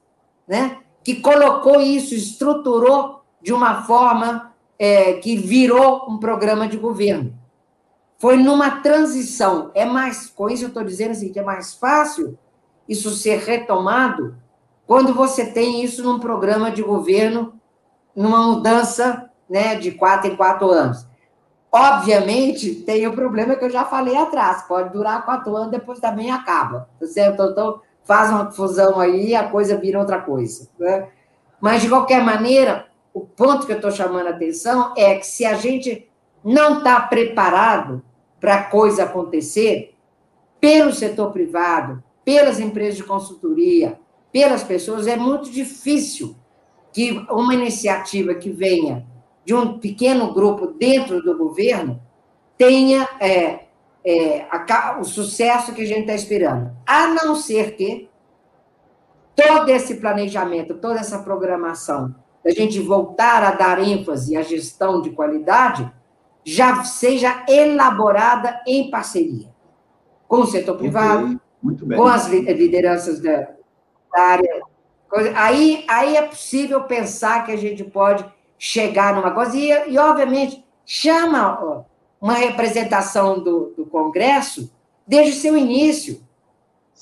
né, 0.44 0.78
que 1.04 1.20
colocou 1.20 1.80
isso, 1.80 2.16
estruturou 2.16 3.20
de 3.40 3.52
uma 3.52 3.84
forma 3.84 4.52
é, 4.76 5.12
que 5.12 5.36
virou 5.36 6.10
um 6.10 6.18
programa 6.18 6.66
de 6.66 6.76
governo. 6.76 7.37
Foi 8.18 8.36
numa 8.36 8.80
transição. 8.82 9.70
É 9.74 9.84
mais, 9.84 10.26
com 10.26 10.50
isso 10.50 10.64
eu 10.64 10.68
estou 10.68 10.82
dizendo 10.82 11.12
assim, 11.12 11.32
que 11.32 11.38
é 11.38 11.42
mais 11.42 11.74
fácil 11.74 12.36
isso 12.88 13.10
ser 13.10 13.38
retomado 13.38 14.36
quando 14.86 15.14
você 15.14 15.44
tem 15.46 15.84
isso 15.84 16.02
num 16.02 16.18
programa 16.18 16.70
de 16.70 16.82
governo, 16.82 17.52
numa 18.16 18.40
mudança 18.40 19.30
né, 19.48 19.76
de 19.76 19.92
quatro 19.92 20.30
em 20.30 20.36
quatro 20.36 20.70
anos. 20.70 21.06
Obviamente, 21.70 22.74
tem 22.74 23.06
o 23.06 23.12
problema 23.12 23.54
que 23.54 23.64
eu 23.66 23.70
já 23.70 23.84
falei 23.84 24.16
atrás, 24.16 24.62
pode 24.62 24.90
durar 24.90 25.26
quatro 25.26 25.54
anos, 25.54 25.70
depois 25.70 26.00
também 26.00 26.30
acaba, 26.30 26.88
tá 26.98 27.06
certo? 27.06 27.42
Então, 27.42 27.82
faz 28.02 28.30
uma 28.30 28.50
fusão 28.50 28.98
aí 28.98 29.34
a 29.34 29.50
coisa 29.50 29.76
vira 29.76 29.98
outra 29.98 30.22
coisa. 30.22 30.66
Né? 30.78 31.08
Mas, 31.60 31.82
de 31.82 31.90
qualquer 31.90 32.24
maneira, 32.24 32.86
o 33.12 33.20
ponto 33.20 33.66
que 33.66 33.72
eu 33.72 33.76
estou 33.76 33.90
chamando 33.90 34.28
a 34.28 34.30
atenção 34.30 34.94
é 34.96 35.16
que 35.16 35.26
se 35.26 35.44
a 35.44 35.54
gente 35.54 36.10
não 36.42 36.78
está 36.78 36.98
preparado 37.02 38.02
para 38.40 38.54
a 38.54 38.64
coisa 38.64 39.04
acontecer, 39.04 39.94
pelo 40.60 40.92
setor 40.92 41.32
privado, 41.32 42.02
pelas 42.24 42.60
empresas 42.60 42.96
de 42.96 43.04
consultoria, 43.04 43.98
pelas 44.32 44.62
pessoas, 44.62 45.06
é 45.06 45.16
muito 45.16 45.50
difícil 45.50 46.36
que 46.92 47.24
uma 47.30 47.54
iniciativa 47.54 48.34
que 48.34 48.50
venha 48.50 49.06
de 49.44 49.54
um 49.54 49.78
pequeno 49.78 50.32
grupo 50.34 50.66
dentro 50.66 51.22
do 51.22 51.36
governo 51.36 52.00
tenha 52.56 53.08
é, 53.20 53.66
é, 54.04 54.46
a, 54.50 54.98
o 55.00 55.04
sucesso 55.04 55.72
que 55.72 55.82
a 55.82 55.86
gente 55.86 56.00
está 56.00 56.14
esperando. 56.14 56.70
A 56.86 57.08
não 57.08 57.34
ser 57.34 57.76
que 57.76 58.08
todo 59.34 59.68
esse 59.70 59.96
planejamento, 59.96 60.74
toda 60.74 60.98
essa 60.98 61.20
programação, 61.20 62.14
a 62.44 62.50
gente 62.50 62.80
voltar 62.80 63.42
a 63.42 63.52
dar 63.52 63.80
ênfase 63.80 64.36
à 64.36 64.42
gestão 64.42 65.00
de 65.00 65.10
qualidade, 65.10 65.90
já 66.48 66.82
seja 66.82 67.44
elaborada 67.46 68.62
em 68.66 68.90
parceria 68.90 69.48
com 70.26 70.38
o 70.38 70.46
setor 70.46 70.78
privado, 70.78 71.38
com 71.94 72.06
as 72.06 72.26
lideranças 72.26 73.20
da, 73.20 73.48
da 74.10 74.22
área. 74.22 74.62
Aí, 75.36 75.84
aí 75.86 76.16
é 76.16 76.22
possível 76.22 76.84
pensar 76.84 77.44
que 77.44 77.52
a 77.52 77.56
gente 77.56 77.84
pode 77.84 78.24
chegar 78.58 79.14
numa 79.14 79.30
coisa, 79.30 79.54
e, 79.56 79.92
e 79.92 79.98
obviamente, 79.98 80.64
chama 80.86 81.84
uma 82.18 82.34
representação 82.34 83.40
do, 83.40 83.74
do 83.76 83.84
Congresso 83.84 84.72
desde 85.06 85.32
o 85.32 85.40
seu 85.40 85.54
início, 85.54 86.22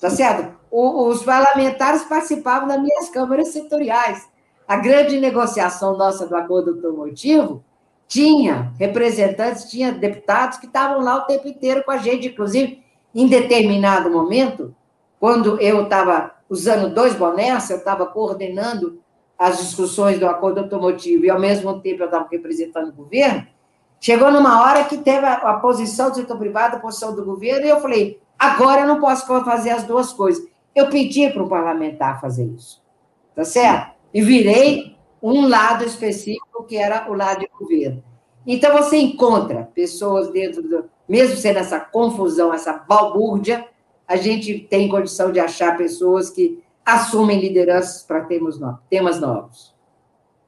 tá 0.01 0.11
certo? 0.11 0.57
O, 0.73 1.07
os 1.09 1.23
parlamentares 1.23 2.03
participavam 2.03 2.67
das 2.67 2.83
minhas 2.83 3.09
câmaras 3.11 3.49
setoriais. 3.49 4.29
A 4.67 4.77
grande 4.77 5.21
negociação 5.21 5.97
nossa 5.97 6.27
do 6.27 6.37
acordo 6.37 6.73
automotivo 6.73 7.65
tinha 8.09 8.73
representantes, 8.79 9.71
tinha 9.71 9.93
deputados 9.93 10.59
que 10.59 10.67
estavam 10.67 11.01
lá 11.01 11.17
o 11.17 11.27
tempo 11.27 11.49
inteiro 11.49 11.83
com 11.85 11.91
a 11.91 11.99
gente, 11.99 12.29
inclusive, 12.29 12.83
em 13.15 13.27
determinado 13.27 14.11
momento, 14.11 14.75
quando 15.19 15.61
eu 15.61 15.85
estava 15.85 16.33
usando 16.49 16.95
dois 16.95 17.15
bonés, 17.15 17.69
eu 17.71 17.79
estava 17.79 18.07
coordenando 18.07 19.01
as 19.39 19.59
discussões 19.59 20.19
do 20.19 20.27
acordo 20.27 20.61
automotivo 20.61 21.25
e, 21.25 21.31
ao 21.31 21.39
mesmo 21.39 21.81
tempo, 21.81 22.03
eu 22.03 22.07
estava 22.07 22.29
representando 22.31 22.89
o 22.89 22.93
governo, 22.93 23.47
chegou 24.01 24.31
numa 24.31 24.63
hora 24.63 24.85
que 24.85 24.99
teve 24.99 25.27
a, 25.27 25.35
a 25.35 25.55
posição 25.55 26.11
do 26.11 26.17
setor 26.17 26.39
privado, 26.39 26.77
a 26.77 26.81
posição 26.81 27.15
do 27.15 27.25
governo, 27.25 27.67
e 27.67 27.69
eu 27.69 27.81
falei, 27.81 28.21
agora 28.39 28.83
eu 28.83 28.87
não 28.87 29.01
posso 29.01 29.27
fazer 29.45 29.71
as 29.71 29.85
duas 29.85 30.13
coisas. 30.13 30.47
Eu 30.75 30.89
pedi 30.89 31.29
para 31.31 31.43
o 31.43 31.49
parlamentar 31.49 32.21
fazer 32.21 32.45
isso, 32.45 32.83
tá 33.35 33.45
certo? 33.45 33.95
E 34.13 34.23
virei 34.23 34.97
um 35.23 35.49
lado 35.49 35.85
específico 35.85 36.46
do 36.57 36.65
que 36.65 36.77
era 36.77 37.11
o 37.11 37.15
lado 37.15 37.41
de 37.41 37.49
governo. 37.59 38.03
Então, 38.47 38.77
você 38.77 38.97
encontra 38.97 39.69
pessoas 39.75 40.31
dentro 40.31 40.63
do. 40.63 40.85
Mesmo 41.09 41.37
sendo 41.37 41.59
essa 41.59 41.79
confusão, 41.79 42.53
essa 42.53 42.73
balbúrdia, 42.73 43.67
a 44.09 44.17
gente 44.17 44.59
tem 44.59 44.89
condição 44.89 45.31
de 45.31 45.39
achar 45.39 45.77
pessoas 45.77 46.31
que 46.31 46.63
assumem 46.85 47.41
lideranças 47.41 48.03
para 48.03 48.27
temas 48.89 49.21
novos. 49.21 49.75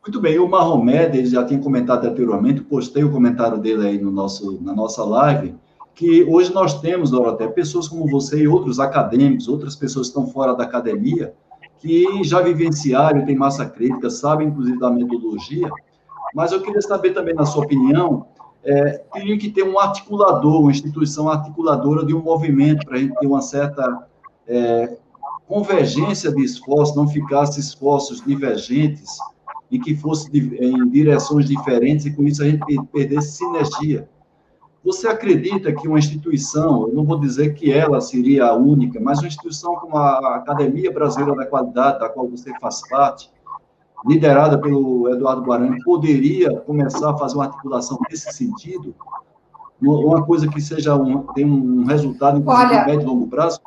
Muito 0.02 0.20
bem, 0.20 0.38
o 0.38 0.48
Mahomed, 0.48 1.18
ele 1.18 1.26
já 1.26 1.44
tinha 1.44 1.60
comentado 1.60 2.06
anteriormente, 2.06 2.60
postei 2.62 3.04
o 3.04 3.10
comentário 3.10 3.58
dele 3.58 3.86
aí 3.86 3.98
no 3.98 4.10
nosso, 4.10 4.58
na 4.62 4.72
nossa 4.72 5.04
live, 5.04 5.54
que 5.94 6.24
hoje 6.24 6.52
nós 6.54 6.80
temos, 6.80 7.10
Doroté, 7.10 7.48
pessoas 7.48 7.88
como 7.88 8.08
você 8.08 8.42
e 8.42 8.48
outros 8.48 8.78
acadêmicos, 8.78 9.48
outras 9.48 9.74
pessoas 9.74 10.06
que 10.06 10.18
estão 10.18 10.32
fora 10.32 10.54
da 10.54 10.64
academia, 10.64 11.34
que 11.80 12.22
já 12.22 12.40
vivenciaram, 12.40 13.24
têm 13.26 13.36
massa 13.36 13.66
crítica, 13.66 14.08
sabem, 14.08 14.48
inclusive, 14.48 14.78
da 14.78 14.90
metodologia, 14.90 15.68
mas 16.34 16.52
eu 16.52 16.62
queria 16.62 16.80
saber 16.80 17.12
também, 17.12 17.34
na 17.34 17.46
sua 17.46 17.64
opinião, 17.64 18.26
é, 18.64 18.98
teria 19.12 19.38
que 19.38 19.50
ter 19.50 19.62
um 19.62 19.78
articulador, 19.78 20.60
uma 20.60 20.70
instituição 20.70 21.28
articuladora 21.28 22.04
de 22.04 22.14
um 22.14 22.22
movimento, 22.22 22.84
para 22.84 22.96
a 22.96 23.00
gente 23.00 23.14
ter 23.18 23.26
uma 23.26 23.40
certa 23.40 24.06
é, 24.46 24.96
convergência 25.46 26.30
de 26.30 26.44
esforços, 26.44 26.94
não 26.94 27.08
ficasse 27.08 27.58
esforços 27.58 28.20
divergentes 28.20 29.16
e 29.70 29.78
que 29.78 29.94
fosse 29.96 30.30
em 30.36 30.88
direções 30.88 31.46
diferentes 31.46 32.06
e 32.06 32.12
com 32.12 32.24
isso 32.24 32.42
a 32.42 32.46
gente 32.46 32.64
perdesse 32.92 33.38
sinergia. 33.38 34.08
Você 34.84 35.08
acredita 35.08 35.72
que 35.72 35.88
uma 35.88 35.98
instituição, 35.98 36.88
eu 36.88 36.94
não 36.94 37.04
vou 37.04 37.18
dizer 37.18 37.54
que 37.54 37.72
ela 37.72 38.00
seria 38.00 38.46
a 38.46 38.54
única, 38.54 39.00
mas 39.00 39.18
uma 39.18 39.28
instituição 39.28 39.74
como 39.74 39.96
a 39.96 40.36
Academia 40.36 40.92
Brasileira 40.92 41.34
da 41.34 41.46
Qualidade, 41.46 41.98
da 41.98 42.08
qual 42.08 42.28
você 42.28 42.50
faz 42.60 42.80
parte, 42.88 43.30
liderada 44.06 44.58
pelo 44.58 45.08
Eduardo 45.12 45.42
Guarani, 45.42 45.82
poderia 45.82 46.60
começar 46.60 47.10
a 47.10 47.16
fazer 47.16 47.34
uma 47.34 47.46
articulação 47.46 47.98
nesse 48.10 48.32
sentido? 48.32 48.94
Uma 49.80 50.24
coisa 50.24 50.48
que 50.48 50.60
seja 50.60 50.94
um, 50.96 51.22
tem 51.34 51.44
um 51.44 51.84
resultado, 51.84 52.38
inclusive, 52.38 52.66
Olha, 52.66 52.84
médio 52.84 53.02
e 53.02 53.06
longo 53.06 53.28
prazo? 53.28 53.60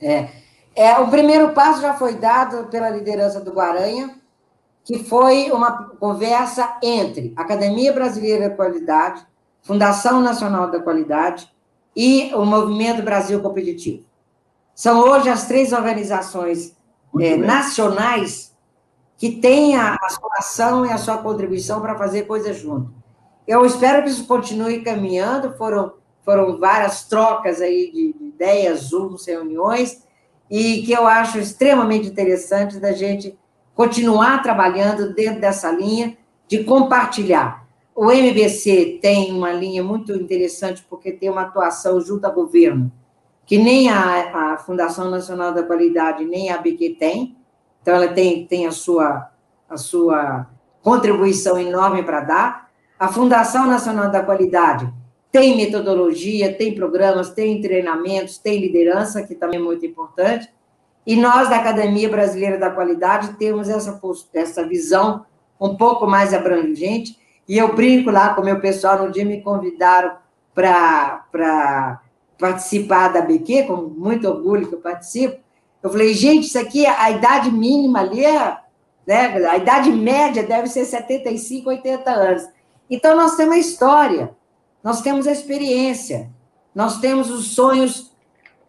É, 0.00 0.28
é, 0.74 0.98
o 0.98 1.08
primeiro 1.08 1.52
passo 1.52 1.80
já 1.80 1.94
foi 1.94 2.14
dado 2.16 2.68
pela 2.68 2.90
liderança 2.90 3.40
do 3.40 3.52
Guaranha, 3.52 4.18
que 4.82 4.98
foi 4.98 5.50
uma 5.50 5.72
conversa 5.98 6.76
entre 6.82 7.32
Academia 7.36 7.92
Brasileira 7.92 8.48
da 8.48 8.54
Qualidade, 8.54 9.24
Fundação 9.62 10.20
Nacional 10.20 10.70
da 10.70 10.80
Qualidade 10.80 11.48
e 11.96 12.34
o 12.34 12.44
Movimento 12.44 13.02
Brasil 13.02 13.40
Competitivo. 13.40 14.04
São 14.74 15.00
hoje 15.00 15.28
as 15.28 15.46
três 15.46 15.72
organizações 15.72 16.76
é, 17.20 17.36
nacionais 17.36 18.54
que 19.16 19.30
têm 19.30 19.76
a, 19.76 19.96
sua 20.08 20.30
ação 20.38 20.86
e 20.86 20.90
a 20.90 20.98
sua 20.98 21.18
contribuição 21.18 21.80
para 21.80 21.96
fazer 21.96 22.22
coisas 22.22 22.58
junto. 22.58 22.92
Eu 23.46 23.64
espero 23.64 24.02
que 24.02 24.10
isso 24.10 24.26
continue 24.26 24.82
caminhando, 24.82 25.56
foram, 25.56 25.92
foram 26.24 26.58
várias 26.58 27.04
trocas 27.04 27.60
aí 27.60 27.90
de, 27.92 28.12
de 28.12 28.24
ideias, 28.26 28.80
zooms, 28.80 29.26
reuniões, 29.26 30.02
e 30.50 30.82
que 30.82 30.92
eu 30.92 31.06
acho 31.06 31.38
extremamente 31.38 32.08
interessante 32.08 32.78
da 32.78 32.92
gente 32.92 33.38
continuar 33.74 34.42
trabalhando 34.42 35.14
dentro 35.14 35.40
dessa 35.40 35.70
linha 35.70 36.16
de 36.48 36.64
compartilhar. 36.64 37.66
O 37.94 38.10
MBC 38.10 38.98
tem 39.00 39.32
uma 39.32 39.52
linha 39.52 39.82
muito 39.82 40.12
interessante 40.12 40.84
porque 40.88 41.12
tem 41.12 41.30
uma 41.30 41.42
atuação 41.42 42.00
junto 42.00 42.24
ao 42.24 42.34
governo, 42.34 42.90
que 43.46 43.58
nem 43.58 43.90
a, 43.90 44.52
a 44.54 44.56
Fundação 44.58 45.10
Nacional 45.10 45.52
da 45.52 45.62
Qualidade, 45.62 46.24
nem 46.24 46.50
a 46.50 46.56
ABQ 46.56 46.96
tem. 46.98 47.36
Então, 47.82 47.94
ela 47.94 48.08
tem, 48.08 48.46
tem 48.46 48.66
a, 48.66 48.70
sua, 48.70 49.30
a 49.68 49.76
sua 49.76 50.46
contribuição 50.82 51.58
enorme 51.58 52.02
para 52.02 52.20
dar. 52.20 52.70
A 52.98 53.08
Fundação 53.08 53.66
Nacional 53.66 54.10
da 54.10 54.22
Qualidade 54.22 54.90
tem 55.30 55.56
metodologia, 55.56 56.54
tem 56.54 56.74
programas, 56.74 57.30
tem 57.30 57.60
treinamentos, 57.60 58.38
tem 58.38 58.60
liderança, 58.60 59.22
que 59.22 59.34
também 59.34 59.58
é 59.58 59.62
muito 59.62 59.84
importante. 59.84 60.48
E 61.06 61.16
nós, 61.16 61.50
da 61.50 61.56
Academia 61.56 62.08
Brasileira 62.08 62.56
da 62.56 62.70
Qualidade, 62.70 63.34
temos 63.34 63.68
essa, 63.68 64.00
essa 64.32 64.66
visão 64.66 65.26
um 65.60 65.76
pouco 65.76 66.06
mais 66.06 66.32
abrangente. 66.32 67.18
E 67.46 67.58
eu 67.58 67.74
brinco 67.74 68.10
lá 68.10 68.32
com 68.32 68.40
o 68.40 68.44
meu 68.44 68.60
pessoal, 68.60 69.04
no 69.04 69.10
dia 69.10 69.24
me 69.24 69.42
convidaram 69.42 70.16
para 70.54 72.00
participar 72.38 73.08
da 73.08 73.20
BQ, 73.20 73.64
com 73.64 73.76
muito 73.76 74.28
orgulho 74.28 74.68
que 74.68 74.74
eu 74.74 74.80
participo. 74.80 75.38
Eu 75.82 75.90
falei, 75.90 76.14
gente, 76.14 76.46
isso 76.46 76.58
aqui, 76.58 76.86
a 76.86 77.10
idade 77.10 77.50
mínima 77.50 78.00
ali, 78.00 78.24
é, 78.24 78.58
né, 79.06 79.46
a 79.48 79.56
idade 79.56 79.90
média 79.92 80.42
deve 80.42 80.68
ser 80.68 80.84
75, 80.84 81.68
80 81.68 82.10
anos. 82.10 82.48
Então, 82.88 83.16
nós 83.16 83.36
temos 83.36 83.54
a 83.54 83.58
história, 83.58 84.34
nós 84.82 85.02
temos 85.02 85.26
a 85.26 85.32
experiência, 85.32 86.30
nós 86.74 86.98
temos 87.00 87.30
os 87.30 87.54
sonhos 87.54 88.12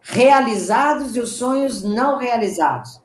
realizados 0.02 1.16
e 1.16 1.20
os 1.20 1.30
sonhos 1.30 1.82
não 1.82 2.18
realizados. 2.18 3.00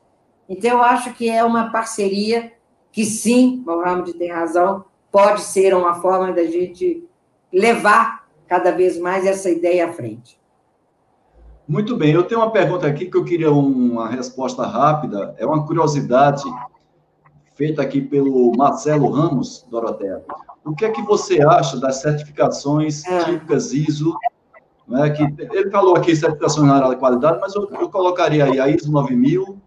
Então, 0.48 0.72
eu 0.72 0.84
acho 0.84 1.14
que 1.14 1.30
é 1.30 1.44
uma 1.44 1.72
parceria 1.72 2.52
que, 2.92 3.06
sim, 3.06 3.64
Mohamed 3.66 4.14
tem 4.14 4.32
razão, 4.32 4.84
pode 5.12 5.42
ser 5.42 5.74
uma 5.74 6.02
forma 6.02 6.32
da 6.34 6.44
gente 6.44 7.08
levar 7.52 8.28
cada 8.48 8.72
vez 8.72 8.98
mais 8.98 9.26
essa 9.26 9.50
ideia 9.50 9.88
à 9.88 9.94
frente. 9.94 10.41
Muito 11.72 11.96
bem, 11.96 12.12
eu 12.12 12.24
tenho 12.24 12.42
uma 12.42 12.52
pergunta 12.52 12.86
aqui 12.86 13.06
que 13.06 13.16
eu 13.16 13.24
queria 13.24 13.50
uma 13.50 14.06
resposta 14.10 14.68
rápida, 14.68 15.34
é 15.38 15.46
uma 15.46 15.66
curiosidade 15.66 16.44
feita 17.54 17.82
aqui 17.82 18.02
pelo 18.02 18.52
Marcelo 18.58 19.10
Ramos, 19.10 19.66
Dorotea. 19.72 20.22
O 20.66 20.76
que 20.76 20.84
é 20.84 20.90
que 20.90 21.02
você 21.02 21.42
acha 21.42 21.80
das 21.80 22.02
certificações 22.02 23.06
é. 23.06 23.24
típicas 23.24 23.72
ISO 23.72 24.14
né, 24.86 25.12
que 25.12 25.24
ele 25.24 25.72
falou 25.72 25.96
aqui 25.96 26.14
certificações 26.14 26.68
na 26.68 26.76
área 26.76 26.90
da 26.90 26.98
qualidade, 26.98 27.40
mas 27.40 27.56
eu, 27.56 27.66
eu 27.80 27.88
colocaria 27.88 28.44
aí 28.44 28.60
a 28.60 28.68
ISO 28.68 28.92
9000, 28.92 29.58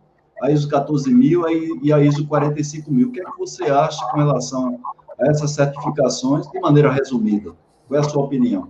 a 0.43 0.51
ISO 0.51 0.69
14000 0.69 1.81
e 1.83 1.91
a 1.91 2.01
ISO 2.01 2.29
45000. 2.29 3.09
O 3.09 3.13
que 3.13 3.21
é 3.23 3.25
que 3.25 3.39
você 3.39 3.65
acha 3.65 4.07
com 4.11 4.19
relação 4.19 4.79
a 5.19 5.31
essas 5.31 5.53
certificações, 5.53 6.47
de 6.51 6.61
maneira 6.61 6.93
resumida? 6.93 7.55
Qual 7.89 7.99
é 7.99 8.05
a 8.05 8.07
sua 8.07 8.25
opinião? 8.25 8.69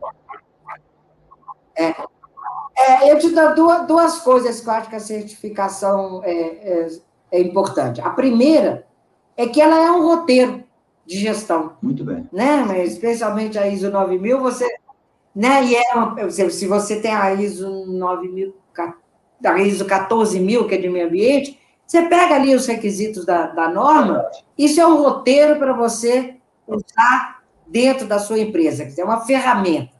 É, 1.76 1.92
é, 2.76 3.12
eu 3.12 3.18
te 3.18 3.30
dou 3.30 3.54
duas, 3.54 3.86
duas 3.86 4.18
coisas 4.20 4.60
que 4.60 4.68
eu 4.68 4.72
acho 4.72 4.90
que 4.90 4.96
a 4.96 5.00
certificação 5.00 6.22
é, 6.24 6.32
é, 6.32 6.88
é 7.32 7.40
importante. 7.40 8.00
A 8.00 8.10
primeira 8.10 8.86
é 9.36 9.46
que 9.46 9.60
ela 9.60 9.78
é 9.78 9.90
um 9.90 10.06
roteiro 10.06 10.64
de 11.06 11.18
gestão. 11.18 11.76
Muito 11.82 12.04
bem. 12.04 12.28
Né? 12.32 12.64
Mas, 12.66 12.92
especialmente 12.92 13.58
a 13.58 13.66
ISO 13.68 13.90
9000, 13.90 14.40
você 14.40 14.66
né? 15.34 15.64
E 15.64 15.74
é 15.74 15.94
uma, 15.94 16.30
se 16.30 16.66
você 16.66 17.00
tem 17.00 17.12
a 17.12 17.34
ISO 17.34 17.86
9000, 17.86 18.54
a 19.44 19.58
ISO 19.60 19.84
14000, 19.84 20.68
que 20.68 20.74
é 20.74 20.78
de 20.78 20.88
meio 20.88 21.08
ambiente, 21.08 21.58
você 21.84 22.02
pega 22.02 22.36
ali 22.36 22.54
os 22.54 22.66
requisitos 22.66 23.26
da, 23.26 23.48
da 23.48 23.68
norma, 23.68 24.24
isso 24.56 24.80
é 24.80 24.86
um 24.86 25.02
roteiro 25.02 25.58
para 25.58 25.72
você 25.72 26.36
usar 26.66 27.42
dentro 27.66 28.06
da 28.06 28.18
sua 28.18 28.38
empresa, 28.38 28.88
é 28.96 29.04
uma 29.04 29.24
ferramenta. 29.26 29.92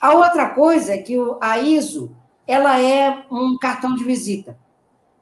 A 0.00 0.14
outra 0.14 0.50
coisa 0.50 0.94
é 0.94 0.98
que 0.98 1.16
a 1.40 1.58
ISO, 1.58 2.14
ela 2.46 2.80
é 2.80 3.24
um 3.30 3.58
cartão 3.58 3.94
de 3.94 4.04
visita, 4.04 4.56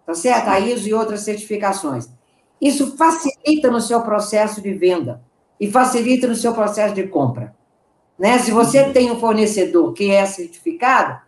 tá 0.04 0.14
certo? 0.14 0.48
A 0.48 0.60
ISO 0.60 0.88
e 0.88 0.94
outras 0.94 1.20
certificações. 1.20 2.08
Isso 2.60 2.96
facilita 2.96 3.70
no 3.70 3.80
seu 3.80 4.02
processo 4.02 4.60
de 4.60 4.72
venda 4.72 5.22
e 5.58 5.70
facilita 5.70 6.26
no 6.26 6.34
seu 6.34 6.52
processo 6.52 6.94
de 6.94 7.04
compra. 7.04 7.54
Né? 8.18 8.38
Se 8.38 8.50
você 8.50 8.84
tem 8.90 9.10
um 9.10 9.18
fornecedor 9.18 9.92
que 9.92 10.10
é 10.10 10.24
certificado, 10.26 11.20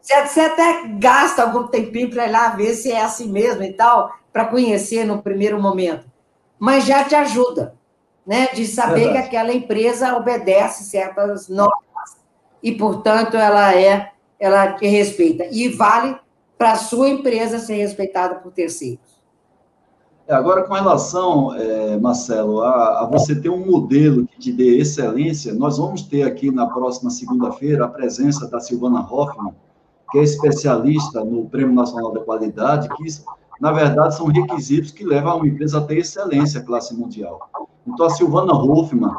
você 0.00 0.40
até 0.40 0.86
gasta 0.98 1.42
algum 1.42 1.66
tempinho 1.66 2.10
para 2.10 2.26
ir 2.26 2.30
lá 2.30 2.48
ver 2.50 2.74
se 2.74 2.90
é 2.90 3.02
assim 3.02 3.30
mesmo 3.30 3.62
e 3.62 3.72
tal, 3.72 4.12
para 4.32 4.44
conhecer 4.46 5.04
no 5.04 5.22
primeiro 5.22 5.60
momento. 5.60 6.06
Mas 6.58 6.84
já 6.84 7.04
te 7.04 7.14
ajuda, 7.14 7.74
né? 8.26 8.48
De 8.52 8.66
saber 8.66 9.12
que 9.12 9.18
aquela 9.18 9.52
empresa 9.52 10.16
obedece 10.16 10.84
certas 10.84 11.48
normas 11.48 11.83
e, 12.64 12.72
portanto, 12.72 13.36
ela 13.36 13.78
é, 13.78 14.10
ela 14.40 14.72
te 14.72 14.86
respeita. 14.86 15.44
E 15.52 15.68
vale 15.68 16.16
para 16.56 16.72
a 16.72 16.76
sua 16.76 17.10
empresa 17.10 17.58
ser 17.58 17.74
respeitada 17.74 18.36
por 18.36 18.52
terceiros. 18.52 19.22
É, 20.26 20.34
agora, 20.34 20.62
com 20.62 20.72
relação, 20.72 21.54
é, 21.54 21.98
Marcelo, 21.98 22.62
a, 22.62 23.02
a, 23.02 23.04
você 23.04 23.38
ter 23.38 23.50
um 23.50 23.66
modelo 23.70 24.26
que 24.26 24.38
te 24.38 24.50
dê 24.50 24.78
excelência, 24.78 25.52
nós 25.52 25.76
vamos 25.76 26.00
ter 26.00 26.22
aqui 26.22 26.50
na 26.50 26.66
próxima 26.66 27.10
segunda-feira 27.10 27.84
a 27.84 27.88
presença 27.88 28.48
da 28.48 28.58
Silvana 28.58 29.06
Hoffman, 29.06 29.52
que 30.10 30.18
é 30.18 30.22
especialista 30.22 31.22
no 31.22 31.44
Prêmio 31.44 31.74
Nacional 31.74 32.12
da 32.12 32.20
Qualidade, 32.20 32.88
que, 32.96 33.04
na 33.60 33.72
verdade, 33.72 34.16
são 34.16 34.28
requisitos 34.28 34.90
que 34.90 35.04
levam 35.04 35.32
a 35.32 35.34
uma 35.34 35.46
empresa 35.46 35.76
a 35.76 35.82
ter 35.82 35.98
excelência 35.98 36.62
classe 36.62 36.94
mundial. 36.94 37.50
Então, 37.86 38.06
a 38.06 38.10
Silvana 38.10 38.54
Hoffman, 38.54 39.14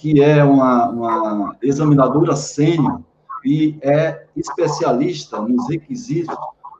que 0.00 0.22
é 0.22 0.42
uma, 0.42 0.88
uma 0.88 1.56
examinadora 1.62 2.34
sênior 2.34 3.02
e 3.44 3.78
é 3.82 4.24
especialista 4.34 5.38
nos 5.40 5.68
requisitos 5.68 6.34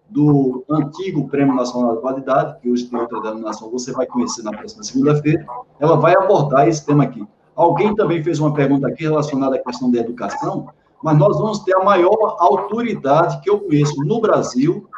do 0.09 0.65
antigo 0.69 1.29
Prêmio 1.29 1.55
Nacional 1.55 1.95
da 1.95 2.01
Qualidade, 2.01 2.59
que 2.61 2.71
hoje 2.71 2.87
tem 2.87 2.99
outra 2.99 3.21
denominação, 3.21 3.71
você 3.71 3.93
vai 3.93 4.07
conhecer 4.07 4.43
na 4.43 4.51
próxima 4.51 4.83
segunda-feira. 4.83 5.47
Ela 5.79 5.97
vai 5.97 6.17
abordar 6.17 6.67
esse 6.67 6.85
tema 6.85 7.05
aqui. 7.05 7.23
Alguém 7.55 7.95
também 7.95 8.23
fez 8.23 8.41
uma 8.41 8.55
pergunta 8.55 8.89
aqui 8.89 9.05
relacionada 9.05 9.57
à 9.57 9.59
questão 9.59 9.91
da 9.91 9.99
educação, 9.99 10.69
mas 11.03 11.19
nós 11.19 11.39
vamos 11.39 11.59
ter 11.61 11.77
a 11.77 11.85
maior 11.85 12.37
autoridade 12.39 13.41
que 13.43 13.51
eu 13.51 13.61
conheço 13.61 14.03
no 14.03 14.21
Brasil 14.21 14.89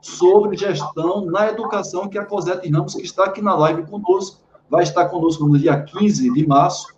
sobre 0.00 0.56
gestão 0.56 1.26
na 1.26 1.48
educação, 1.48 2.08
que 2.08 2.16
é 2.16 2.22
a 2.22 2.24
Cosette 2.24 2.68
Ramos, 2.70 2.94
que 2.94 3.02
está 3.02 3.26
aqui 3.26 3.42
na 3.42 3.54
live 3.54 3.84
conosco, 3.84 4.40
vai 4.70 4.82
estar 4.82 5.04
conosco 5.10 5.46
no 5.46 5.58
dia 5.58 5.80
15 5.80 6.32
de 6.32 6.46
março, 6.46 6.88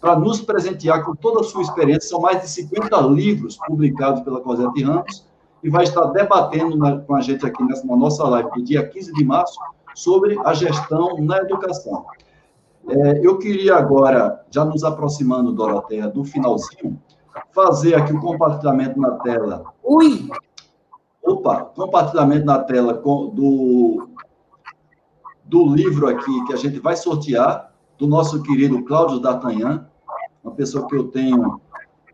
para 0.00 0.18
nos 0.18 0.40
presentear 0.40 1.04
com 1.04 1.14
toda 1.14 1.40
a 1.40 1.44
sua 1.44 1.62
experiência. 1.62 2.08
São 2.08 2.20
mais 2.20 2.40
de 2.40 2.48
50 2.48 2.96
livros 3.02 3.56
publicados 3.56 4.22
pela 4.22 4.40
Cosette 4.40 4.82
Ramos, 4.82 5.30
e 5.62 5.68
vai 5.68 5.84
estar 5.84 6.06
debatendo 6.06 6.76
na, 6.76 6.98
com 7.00 7.14
a 7.14 7.20
gente 7.20 7.44
aqui 7.44 7.62
nessa, 7.64 7.86
na 7.86 7.96
nossa 7.96 8.26
live 8.26 8.50
do 8.50 8.62
dia 8.62 8.86
15 8.86 9.12
de 9.12 9.24
março 9.24 9.58
sobre 9.94 10.38
a 10.44 10.54
gestão 10.54 11.18
na 11.18 11.38
educação. 11.38 12.06
É, 12.88 13.20
eu 13.24 13.38
queria 13.38 13.76
agora, 13.76 14.44
já 14.50 14.64
nos 14.64 14.82
aproximando, 14.82 15.52
Doroteia, 15.52 16.08
do 16.08 16.24
finalzinho, 16.24 17.00
fazer 17.52 17.94
aqui 17.94 18.12
o 18.12 18.20
compartilhamento 18.20 18.98
na 18.98 19.12
tela. 19.18 19.64
Ui! 19.82 20.30
Opa, 21.22 21.66
compartilhamento 21.76 22.46
na 22.46 22.58
tela 22.58 22.94
com, 22.94 23.28
do, 23.28 24.08
do 25.44 25.66
livro 25.74 26.08
aqui 26.08 26.44
que 26.46 26.54
a 26.54 26.56
gente 26.56 26.80
vai 26.80 26.96
sortear, 26.96 27.70
do 27.98 28.06
nosso 28.06 28.42
querido 28.42 28.82
Cláudio 28.84 29.20
D'Artagnan, 29.20 29.86
uma 30.42 30.54
pessoa 30.54 30.86
que 30.88 30.96
eu 30.96 31.08
tenho 31.08 31.60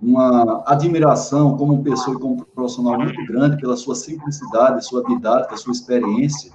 uma 0.01 0.63
admiração 0.67 1.57
como 1.57 1.83
pessoa 1.83 2.17
e 2.17 2.21
como 2.21 2.45
profissional 2.45 2.99
muito 2.99 3.25
grande 3.27 3.57
pela 3.57 3.77
sua 3.77 3.95
simplicidade, 3.95 4.85
sua 4.85 5.03
didática, 5.05 5.57
sua 5.57 5.73
experiência. 5.73 6.53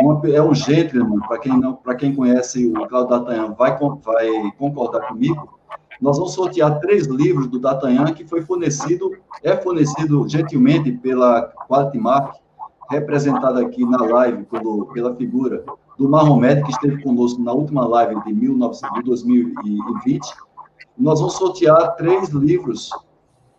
Uma, 0.00 0.20
é 0.28 0.42
um 0.42 0.54
gentleman, 0.54 1.20
para 1.20 1.38
quem 1.38 1.58
não, 1.58 1.74
para 1.74 1.94
quem 1.94 2.14
conhece 2.14 2.66
o 2.66 2.86
Claudio 2.86 3.08
D'Artagnan, 3.08 3.54
vai, 3.54 3.76
vai 3.78 4.52
concordar 4.58 5.08
comigo. 5.08 5.58
Nós 6.00 6.18
vamos 6.18 6.34
sortear 6.34 6.78
três 6.80 7.06
livros 7.06 7.46
do 7.48 7.58
D'Artagnan 7.58 8.12
que 8.12 8.26
foi 8.26 8.42
fornecido, 8.42 9.12
é 9.42 9.56
fornecido 9.56 10.28
gentilmente 10.28 10.92
pela 10.92 11.50
Quality 11.66 11.98
Mark, 11.98 12.36
representada 12.90 13.60
aqui 13.60 13.84
na 13.84 14.04
live 14.04 14.44
pelo, 14.44 14.86
pela 14.86 15.14
figura 15.16 15.64
do 15.98 16.08
Mahomet, 16.08 16.62
que 16.62 16.70
esteve 16.70 17.02
conosco 17.02 17.40
na 17.42 17.52
última 17.52 17.86
live 17.86 18.22
de, 18.24 18.32
19, 18.34 18.76
de 18.96 19.02
2020, 19.02 20.26
nós 20.96 21.20
vamos 21.20 21.34
sortear 21.34 21.94
três 21.96 22.30
livros 22.30 22.90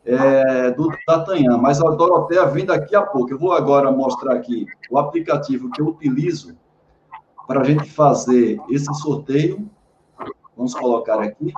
é, 0.05 0.71
do 0.71 0.89
D'Artagnan, 1.05 1.57
mas 1.57 1.81
a 1.81 1.89
Doroteia 1.91 2.45
vem 2.45 2.65
daqui 2.65 2.95
a 2.95 3.01
pouco. 3.01 3.31
Eu 3.31 3.37
vou 3.37 3.51
agora 3.51 3.91
mostrar 3.91 4.35
aqui 4.35 4.65
o 4.89 4.97
aplicativo 4.97 5.69
que 5.69 5.81
eu 5.81 5.87
utilizo 5.87 6.57
para 7.45 7.61
a 7.61 7.63
gente 7.63 7.89
fazer 7.89 8.59
esse 8.69 8.91
sorteio. 8.95 9.69
Vamos 10.55 10.73
colocar 10.73 11.19
aqui. 11.19 11.53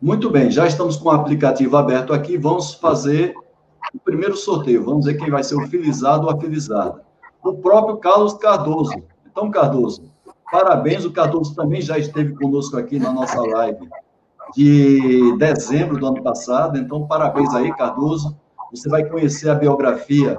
Muito 0.00 0.30
bem, 0.30 0.50
já 0.50 0.66
estamos 0.66 0.96
com 0.96 1.10
o 1.10 1.12
aplicativo 1.12 1.76
aberto 1.76 2.14
aqui. 2.14 2.38
Vamos 2.38 2.72
fazer 2.72 3.34
o 3.94 3.98
primeiro 3.98 4.36
sorteio. 4.36 4.84
Vamos 4.84 5.06
ver 5.06 5.14
quem 5.14 5.30
vai 5.30 5.42
ser 5.42 5.56
o 5.56 5.66
filizado 5.66 6.26
ou 6.26 6.32
a 6.32 6.38
filizada. 6.38 7.02
O 7.42 7.54
próprio 7.54 7.96
Carlos 7.96 8.34
Cardoso. 8.34 8.94
Então, 9.30 9.50
Cardoso, 9.50 10.10
parabéns. 10.50 11.04
O 11.04 11.12
Cardoso 11.12 11.54
também 11.54 11.80
já 11.80 11.98
esteve 11.98 12.34
conosco 12.34 12.76
aqui 12.76 12.98
na 12.98 13.12
nossa 13.12 13.40
live 13.40 13.88
de 14.54 15.36
dezembro 15.36 15.98
do 15.98 16.06
ano 16.06 16.22
passado. 16.22 16.78
Então, 16.78 17.06
parabéns 17.06 17.54
aí, 17.54 17.72
Cardoso. 17.74 18.36
Você 18.70 18.88
vai 18.88 19.04
conhecer 19.04 19.48
a 19.48 19.54
biografia 19.54 20.38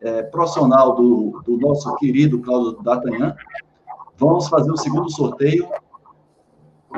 é, 0.00 0.22
profissional 0.22 0.94
do, 0.94 1.42
do 1.44 1.56
nosso 1.58 1.94
querido 1.96 2.40
Cláudio 2.40 2.82
D'Artagnan. 2.82 3.34
Vamos 4.16 4.48
fazer 4.48 4.70
o 4.70 4.76
segundo 4.76 5.10
sorteio. 5.10 5.68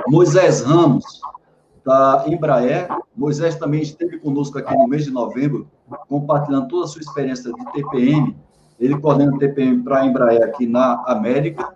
Moisés 0.09 0.63
Ramos, 0.63 1.21
da 1.85 2.25
Embraer. 2.27 2.89
Moisés 3.17 3.57
também 3.57 3.83
esteve 3.83 4.19
conosco 4.19 4.59
aqui 4.59 4.75
no 4.77 4.87
mês 4.87 5.05
de 5.05 5.11
novembro, 5.11 5.69
compartilhando 6.09 6.69
toda 6.69 6.85
a 6.85 6.89
sua 6.89 7.01
experiência 7.01 7.53
de 7.53 7.73
TPM. 7.73 8.37
Ele 8.79 8.99
coordena 8.99 9.39
TPM 9.39 9.83
para 9.83 10.01
a 10.01 10.07
Embraer 10.07 10.43
aqui 10.43 10.67
na 10.67 11.03
América. 11.07 11.75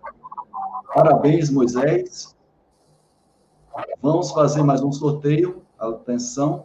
Parabéns, 0.94 1.50
Moisés. 1.50 2.34
Vamos 4.00 4.30
fazer 4.32 4.62
mais 4.62 4.82
um 4.82 4.90
sorteio. 4.90 5.62
Atenção. 5.78 6.64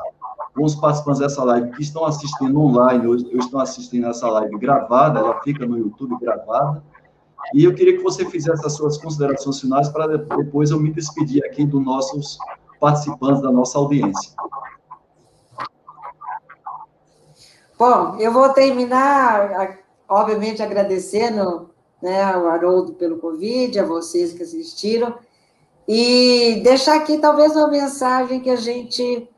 com 0.56 0.64
os 0.64 0.76
participantes 0.76 1.20
dessa 1.20 1.44
live 1.44 1.72
que 1.72 1.82
estão 1.82 2.06
assistindo 2.06 2.60
online. 2.60 3.06
Eu, 3.06 3.14
eu 3.30 3.40
estou 3.40 3.60
assistindo 3.60 4.08
essa 4.08 4.28
live 4.28 4.58
gravada, 4.58 5.20
ela 5.20 5.40
fica 5.42 5.66
no 5.66 5.78
YouTube 5.78 6.18
gravada. 6.20 6.82
E 7.54 7.64
eu 7.64 7.74
queria 7.74 7.98
que 7.98 8.04
você 8.04 8.26
fizesse 8.26 8.66
as 8.66 8.74
suas 8.74 8.98
considerações 8.98 9.60
finais 9.60 9.90
para 9.90 10.18
depois 10.18 10.72
eu 10.72 10.80
me 10.80 10.92
despedir 10.92 11.44
aqui 11.46 11.66
dos 11.66 11.84
nossos 11.84 12.38
participantes 12.80 13.42
da 13.42 13.52
nossa 13.52 13.78
audiência. 13.78 14.32
Bom, 17.78 18.18
eu 18.20 18.32
vou 18.32 18.50
terminar, 18.50 19.78
obviamente, 20.08 20.62
agradecendo 20.62 21.70
né, 22.02 22.22
ao 22.24 22.48
Haroldo 22.48 22.94
pelo 22.94 23.20
convite, 23.20 23.80
a 23.80 23.86
vocês 23.86 24.34
que 24.34 24.44
assistiram, 24.44 25.16
e 25.88 26.62
deixar 26.64 26.96
aqui 26.96 27.18
talvez 27.18 27.56
uma 27.56 27.68
mensagem 27.68 28.40
que 28.42 28.50
a 28.50 28.56
gente, 28.56 29.30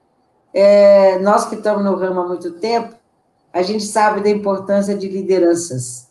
é, 0.54 1.20
nós 1.20 1.46
que 1.46 1.56
estamos 1.56 1.84
no 1.84 1.96
ramo 1.96 2.22
há 2.22 2.28
muito 2.28 2.52
tempo, 2.54 2.96
a 3.54 3.62
gente 3.62 3.84
sabe 3.84 4.22
da 4.22 4.30
importância 4.30 4.96
de 4.96 5.08
lideranças. 5.08 6.10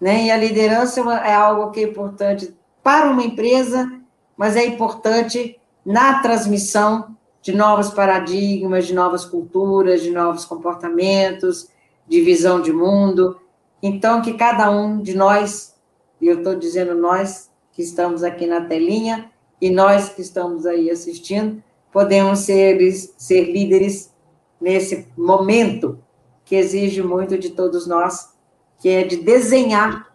Né? 0.00 0.24
E 0.24 0.30
a 0.30 0.36
liderança 0.36 1.00
é, 1.00 1.30
é 1.30 1.34
algo 1.34 1.70
que 1.70 1.80
é 1.80 1.84
importante 1.84 2.54
para 2.82 3.10
uma 3.10 3.22
empresa, 3.22 3.90
mas 4.36 4.56
é 4.56 4.64
importante 4.64 5.58
na 5.84 6.20
transmissão 6.20 7.16
de 7.42 7.52
novos 7.52 7.90
paradigmas, 7.90 8.86
de 8.86 8.94
novas 8.94 9.24
culturas, 9.24 10.02
de 10.02 10.10
novos 10.10 10.44
comportamentos, 10.44 11.68
de 12.08 12.20
visão 12.22 12.60
de 12.60 12.72
mundo. 12.72 13.38
Então, 13.82 14.22
que 14.22 14.34
cada 14.34 14.70
um 14.70 15.02
de 15.02 15.14
nós, 15.14 15.74
e 16.20 16.26
eu 16.26 16.38
estou 16.38 16.54
dizendo 16.54 16.94
nós 16.94 17.50
que 17.72 17.82
estamos 17.82 18.22
aqui 18.22 18.46
na 18.46 18.62
telinha, 18.62 19.30
e 19.60 19.70
nós 19.70 20.08
que 20.08 20.22
estamos 20.22 20.64
aí 20.66 20.90
assistindo, 20.90 21.62
podemos 21.92 22.40
ser, 22.40 22.78
ser 23.18 23.44
líderes 23.52 24.12
nesse 24.60 25.06
momento 25.16 25.98
que 26.44 26.56
exige 26.56 27.02
muito 27.02 27.38
de 27.38 27.50
todos 27.50 27.86
nós, 27.86 28.34
que 28.78 28.88
é 28.88 29.04
de 29.04 29.18
desenhar 29.18 30.12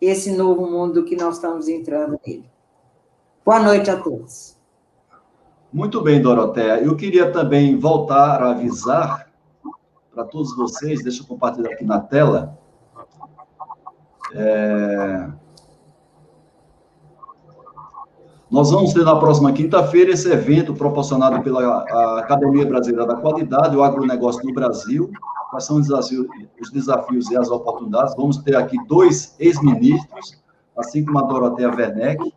esse 0.00 0.30
novo 0.32 0.66
mundo 0.66 1.04
que 1.04 1.16
nós 1.16 1.36
estamos 1.36 1.68
entrando 1.68 2.20
nele. 2.26 2.48
Boa 3.44 3.60
noite 3.60 3.90
a 3.90 3.96
todos. 4.00 4.55
Muito 5.72 6.00
bem, 6.00 6.22
Doroteia. 6.22 6.80
Eu 6.80 6.96
queria 6.96 7.30
também 7.30 7.78
voltar 7.78 8.42
a 8.42 8.50
avisar 8.50 9.26
para 10.14 10.24
todos 10.24 10.56
vocês, 10.56 11.02
deixa 11.02 11.22
eu 11.22 11.26
compartilhar 11.26 11.70
aqui 11.70 11.84
na 11.84 12.00
tela. 12.00 12.58
É... 14.32 15.28
Nós 18.50 18.70
vamos 18.70 18.94
ter 18.94 19.04
na 19.04 19.16
próxima 19.16 19.52
quinta-feira 19.52 20.12
esse 20.12 20.30
evento 20.30 20.72
proporcionado 20.72 21.42
pela 21.42 21.82
Academia 22.20 22.64
Brasileira 22.64 23.06
da 23.06 23.16
Qualidade, 23.16 23.76
o 23.76 23.82
agronegócio 23.82 24.42
no 24.44 24.54
Brasil. 24.54 25.10
Quais 25.50 25.64
são 25.64 25.76
os 25.76 25.88
desafios, 25.88 26.26
os 26.60 26.70
desafios 26.70 27.30
e 27.30 27.36
as 27.36 27.50
oportunidades? 27.50 28.14
Vamos 28.16 28.38
ter 28.38 28.56
aqui 28.56 28.76
dois 28.86 29.34
ex-ministros, 29.38 30.40
assim 30.76 31.04
como 31.04 31.18
a 31.18 31.22
Dorotea 31.22 31.68
Werneck, 31.68 32.32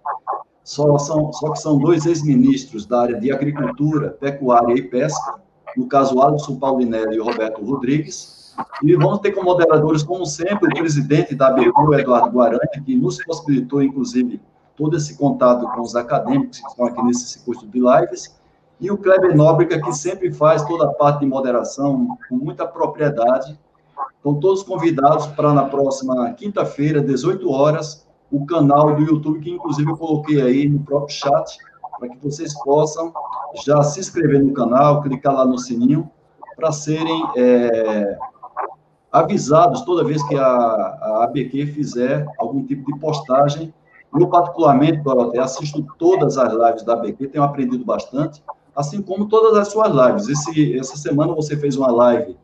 só, 0.70 1.00
são, 1.00 1.34
só 1.34 1.50
que 1.50 1.60
são 1.60 1.80
dois 1.80 2.06
ex-ministros 2.06 2.86
da 2.86 3.02
área 3.02 3.20
de 3.20 3.32
Agricultura, 3.32 4.12
Pecuária 4.12 4.76
e 4.76 4.84
Pesca, 4.84 5.40
no 5.76 5.88
caso 5.88 6.22
Alisson 6.22 6.58
Paulinelli 6.60 7.16
e 7.16 7.20
Roberto 7.20 7.66
Rodrigues. 7.66 8.54
E 8.84 8.96
vamos 8.96 9.18
ter 9.18 9.32
como 9.32 9.50
moderadores, 9.50 10.04
como 10.04 10.28
sempre, 10.28 10.68
o 10.68 10.76
presidente 10.76 11.34
da 11.34 11.48
ABU, 11.48 11.96
Eduardo 11.96 12.30
Guaranha, 12.30 12.84
que 12.86 12.96
nos 12.96 13.18
possibilitou, 13.24 13.82
inclusive, 13.82 14.40
todo 14.78 14.96
esse 14.96 15.18
contato 15.18 15.68
com 15.70 15.82
os 15.82 15.96
acadêmicos 15.96 16.60
que 16.60 16.68
estão 16.68 16.86
aqui 16.86 17.02
nesse 17.02 17.26
circuito 17.30 17.66
de 17.66 17.80
lives, 17.80 18.40
e 18.80 18.92
o 18.92 18.98
Kleber 18.98 19.36
Nóbrega, 19.36 19.82
que 19.82 19.92
sempre 19.92 20.32
faz 20.32 20.64
toda 20.66 20.86
a 20.86 20.94
parte 20.94 21.22
de 21.22 21.26
moderação 21.26 22.16
com 22.30 22.36
muita 22.36 22.68
propriedade. 22.68 23.60
Estão 24.18 24.36
todos 24.36 24.62
convidados 24.62 25.26
para 25.26 25.52
na 25.52 25.66
próxima 25.66 26.32
quinta-feira, 26.34 27.02
18 27.02 27.50
horas, 27.52 28.08
o 28.32 28.46
canal 28.46 28.96
do 28.96 29.02
YouTube, 29.02 29.40
que 29.40 29.52
inclusive 29.52 29.90
eu 29.90 29.98
coloquei 29.98 30.42
aí 30.42 30.68
no 30.68 30.80
próprio 30.80 31.16
chat, 31.16 31.58
para 32.00 32.10
que 32.10 32.18
vocês 32.22 32.54
possam 32.64 33.12
já 33.66 33.82
se 33.84 34.00
inscrever 34.00 34.44
no 34.44 34.54
canal, 34.54 35.02
clicar 35.02 35.34
lá 35.34 35.46
no 35.46 35.58
sininho, 35.58 36.10
para 36.56 36.72
serem 36.72 37.24
é, 37.38 38.18
avisados 39.12 39.82
toda 39.82 40.04
vez 40.04 40.22
que 40.28 40.38
a, 40.38 40.46
a 40.46 41.24
ABQ 41.26 41.68
fizer 41.68 42.26
algum 42.38 42.64
tipo 42.66 42.92
de 42.92 43.00
postagem 43.00 43.74
eu, 44.18 44.28
particularmente, 44.28 45.04
Dorothea, 45.04 45.44
assisto 45.44 45.86
todas 45.98 46.38
as 46.38 46.52
lives 46.52 46.84
da 46.84 46.96
BQ, 46.96 47.28
tenho 47.28 47.44
aprendido 47.44 47.86
bastante, 47.86 48.44
assim 48.76 49.02
como 49.02 49.28
todas 49.28 49.56
as 49.56 49.68
suas 49.68 49.92
lives. 49.92 50.28
Esse, 50.28 50.78
essa 50.80 50.98
semana 50.98 51.34
você 51.34 51.56
fez 51.56 51.76
uma 51.76 51.92
live 51.92 52.36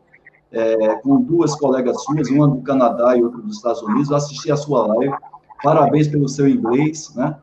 é, 0.52 0.94
com 0.96 1.20
duas 1.20 1.56
colegas 1.56 2.02
suas, 2.04 2.28
uma 2.30 2.46
do 2.46 2.62
Canadá 2.62 3.16
e 3.16 3.22
outra 3.22 3.40
dos 3.40 3.56
Estados 3.56 3.82
Unidos. 3.82 4.10
Eu 4.10 4.16
assisti 4.16 4.52
a 4.52 4.56
sua 4.56 4.86
live. 4.86 5.14
Parabéns 5.66 6.06
pelo 6.06 6.28
seu 6.28 6.46
inglês, 6.46 7.12
né? 7.16 7.36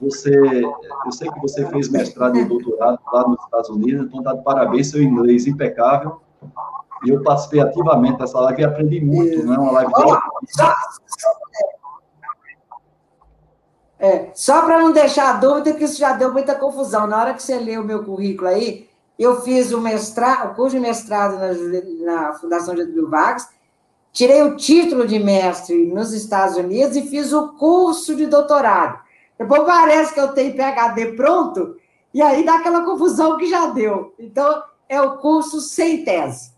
Você, 0.00 0.32
eu 0.64 1.12
sei 1.12 1.30
que 1.30 1.40
você 1.40 1.66
fez 1.66 1.90
mestrado 1.90 2.38
e 2.38 2.44
doutorado 2.46 2.98
lá 3.12 3.28
nos 3.28 3.38
Estados 3.44 3.68
Unidos, 3.68 4.06
então 4.06 4.22
tá 4.22 4.32
de 4.32 4.42
parabéns, 4.42 4.90
seu 4.90 5.02
inglês 5.02 5.46
impecável. 5.46 6.22
E 7.04 7.10
eu 7.10 7.22
participei 7.22 7.60
ativamente 7.60 8.16
dessa 8.16 8.40
live 8.40 8.62
e 8.62 8.64
aprendi 8.64 9.00
muito, 9.02 9.44
né? 9.44 9.58
Uma 9.58 9.72
live. 9.72 9.92
Olha, 9.94 10.22
É, 13.98 14.30
só 14.34 14.62
para 14.62 14.80
não 14.80 14.92
deixar 14.92 15.34
a 15.34 15.38
dúvida, 15.38 15.74
que 15.74 15.84
isso 15.84 15.98
já 15.98 16.14
deu 16.14 16.32
muita 16.32 16.54
confusão. 16.54 17.06
Na 17.06 17.20
hora 17.20 17.34
que 17.34 17.42
você 17.42 17.58
lê 17.58 17.76
o 17.76 17.84
meu 17.84 18.04
currículo 18.04 18.48
aí, 18.48 18.88
eu 19.18 19.42
fiz 19.42 19.70
o 19.70 19.82
mestrado, 19.82 20.52
o 20.52 20.54
curso 20.54 20.76
de 20.76 20.80
mestrado 20.80 21.38
na, 21.38 22.22
na 22.22 22.32
Fundação 22.32 22.74
Getúlio 22.74 23.10
Vargas, 23.10 23.48
tirei 24.14 24.42
o 24.42 24.56
título 24.56 25.06
de 25.06 25.18
mestre 25.18 25.86
nos 25.86 26.12
Estados 26.12 26.56
Unidos 26.56 26.96
e 26.96 27.02
fiz 27.02 27.32
o 27.32 27.48
curso 27.54 28.14
de 28.14 28.26
doutorado. 28.26 29.00
Depois 29.36 29.64
parece 29.64 30.14
que 30.14 30.20
eu 30.20 30.28
tenho 30.28 30.54
PhD 30.54 31.12
pronto, 31.16 31.76
e 32.14 32.22
aí 32.22 32.44
dá 32.44 32.54
aquela 32.54 32.84
confusão 32.84 33.36
que 33.36 33.46
já 33.46 33.66
deu. 33.66 34.14
Então, 34.18 34.62
é 34.88 35.02
o 35.02 35.18
curso 35.18 35.60
sem 35.60 36.04
tese. 36.04 36.54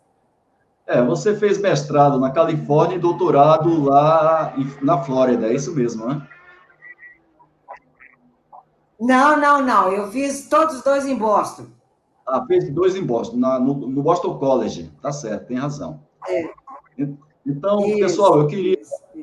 É, 0.87 1.03
você 1.03 1.35
fez 1.35 1.59
mestrado 1.59 2.21
na 2.21 2.31
Califórnia 2.31 2.97
e 2.97 3.01
doutorado 3.01 3.83
lá 3.83 4.55
na 4.83 5.03
Flórida, 5.03 5.49
é 5.49 5.55
isso 5.55 5.75
mesmo, 5.75 6.07
né? 6.07 6.23
Não, 9.01 9.37
não, 9.39 9.63
não. 9.63 9.93
Eu 9.93 10.09
fiz 10.11 10.49
todos 10.49 10.77
os 10.77 10.83
dois 10.83 11.07
em 11.07 11.17
Boston. 11.17 11.67
Ah, 12.27 12.45
fez 12.47 12.71
dois 12.71 12.95
em 12.95 13.05
Boston, 13.05 13.37
na, 13.37 13.59
no, 13.59 13.75
no, 13.75 14.03
Boston 14.03 14.39
College. 14.39 14.93
Tá 15.01 15.11
certo, 15.11 15.47
tem 15.47 15.57
razão. 15.57 16.01
É. 16.29 16.51
Então, 17.47 17.87
isso, 17.87 17.99
pessoal, 18.01 18.41
eu 18.41 18.47
queria, 18.49 18.79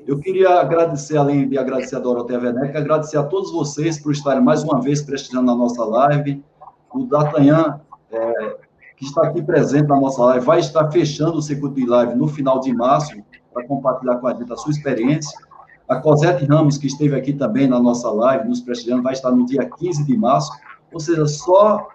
eu 0.07 0.17
queria 0.17 0.61
agradecer, 0.61 1.17
além 1.17 1.49
de 1.49 1.57
agradecer 1.57 1.97
a 1.97 1.99
Dorotea 1.99 2.39
Werneck, 2.39 2.77
agradecer 2.77 3.17
a 3.17 3.23
todos 3.23 3.51
vocês 3.51 3.99
por 3.99 4.13
estarem 4.13 4.41
mais 4.41 4.63
uma 4.63 4.79
vez 4.79 5.01
prestigiando 5.01 5.51
a 5.51 5.55
nossa 5.55 5.83
live. 5.83 6.41
O 6.93 7.03
D'Artagnan, 7.05 7.81
é, 8.09 8.57
que 8.95 9.03
está 9.03 9.27
aqui 9.27 9.41
presente 9.41 9.87
na 9.87 9.99
nossa 9.99 10.23
live, 10.23 10.45
vai 10.45 10.59
estar 10.61 10.89
fechando 10.89 11.37
o 11.37 11.41
circuito 11.41 11.75
de 11.75 11.85
live 11.85 12.15
no 12.15 12.27
final 12.27 12.61
de 12.61 12.73
março, 12.73 13.13
para 13.53 13.67
compartilhar 13.67 14.15
com 14.15 14.27
a 14.27 14.33
gente 14.33 14.51
a 14.51 14.55
sua 14.55 14.71
experiência. 14.71 15.37
A 15.87 15.97
Cosette 15.97 16.45
Ramos, 16.45 16.77
que 16.77 16.87
esteve 16.87 17.15
aqui 17.15 17.33
também 17.33 17.67
na 17.67 17.79
nossa 17.79 18.09
live, 18.09 18.47
nos 18.47 18.61
prestigiando, 18.61 19.03
vai 19.03 19.13
estar 19.13 19.31
no 19.31 19.45
dia 19.45 19.69
15 19.69 20.05
de 20.05 20.17
março. 20.17 20.49
Ou 20.93 20.99
seja, 20.99 21.25
só 21.27 21.89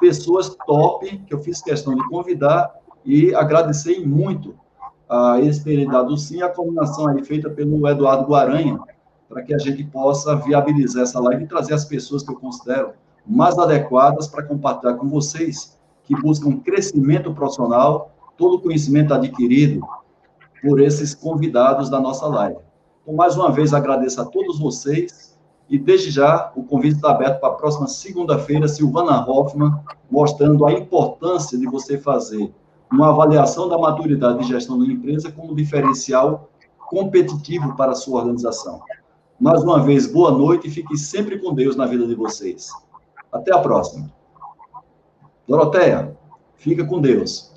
pessoas 0.00 0.56
top 0.66 1.18
que 1.18 1.34
eu 1.34 1.40
fiz 1.40 1.60
questão 1.60 1.94
de 1.94 2.08
convidar 2.08 2.74
e 3.04 3.34
agradecer 3.34 4.04
muito 4.06 4.54
a 5.08 5.40
experiência 5.40 6.02
do 6.02 6.16
Sim, 6.16 6.42
a 6.42 6.48
combinação 6.48 7.08
aí 7.08 7.24
feita 7.24 7.50
pelo 7.50 7.86
Eduardo 7.88 8.26
Guaranha, 8.26 8.78
para 9.28 9.42
que 9.42 9.54
a 9.54 9.58
gente 9.58 9.84
possa 9.84 10.36
viabilizar 10.36 11.02
essa 11.02 11.20
live 11.20 11.44
e 11.44 11.48
trazer 11.48 11.74
as 11.74 11.84
pessoas 11.84 12.22
que 12.22 12.30
eu 12.30 12.36
considero 12.36 12.92
mais 13.26 13.58
adequadas 13.58 14.28
para 14.28 14.42
compartilhar 14.42 14.94
com 14.94 15.08
vocês, 15.08 15.78
que 16.04 16.14
buscam 16.20 16.58
crescimento 16.58 17.32
profissional, 17.32 18.12
todo 18.36 18.56
o 18.56 18.60
conhecimento 18.60 19.14
adquirido 19.14 19.80
por 20.62 20.80
esses 20.80 21.14
convidados 21.14 21.88
da 21.90 22.00
nossa 22.00 22.26
live. 22.26 22.58
Então, 23.02 23.14
mais 23.14 23.36
uma 23.36 23.50
vez, 23.50 23.72
agradeço 23.72 24.20
a 24.20 24.24
todos 24.24 24.58
vocês 24.58 25.38
e, 25.68 25.78
desde 25.78 26.10
já, 26.10 26.52
o 26.54 26.62
convite 26.62 26.96
está 26.96 27.10
aberto 27.10 27.40
para 27.40 27.50
a 27.50 27.54
próxima 27.54 27.86
segunda-feira, 27.86 28.68
Silvana 28.68 29.24
Hoffman, 29.28 29.72
mostrando 30.10 30.64
a 30.66 30.72
importância 30.72 31.58
de 31.58 31.66
você 31.66 31.98
fazer 31.98 32.52
uma 32.92 33.10
avaliação 33.10 33.68
da 33.68 33.78
maturidade 33.78 34.40
de 34.40 34.48
gestão 34.48 34.78
da 34.78 34.86
empresa 34.86 35.32
como 35.32 35.54
diferencial 35.54 36.50
competitivo 36.78 37.76
para 37.76 37.92
a 37.92 37.94
sua 37.94 38.20
organização. 38.20 38.80
Mais 39.40 39.62
uma 39.62 39.82
vez, 39.82 40.06
boa 40.06 40.30
noite 40.30 40.68
e 40.68 40.70
fique 40.70 40.96
sempre 40.96 41.38
com 41.38 41.54
Deus 41.54 41.76
na 41.76 41.86
vida 41.86 42.06
de 42.06 42.14
vocês. 42.14 42.70
Até 43.32 43.52
a 43.52 43.58
próxima. 43.58 44.12
Doroteia, 45.48 46.16
fica 46.56 46.84
com 46.84 47.00
Deus. 47.00 47.53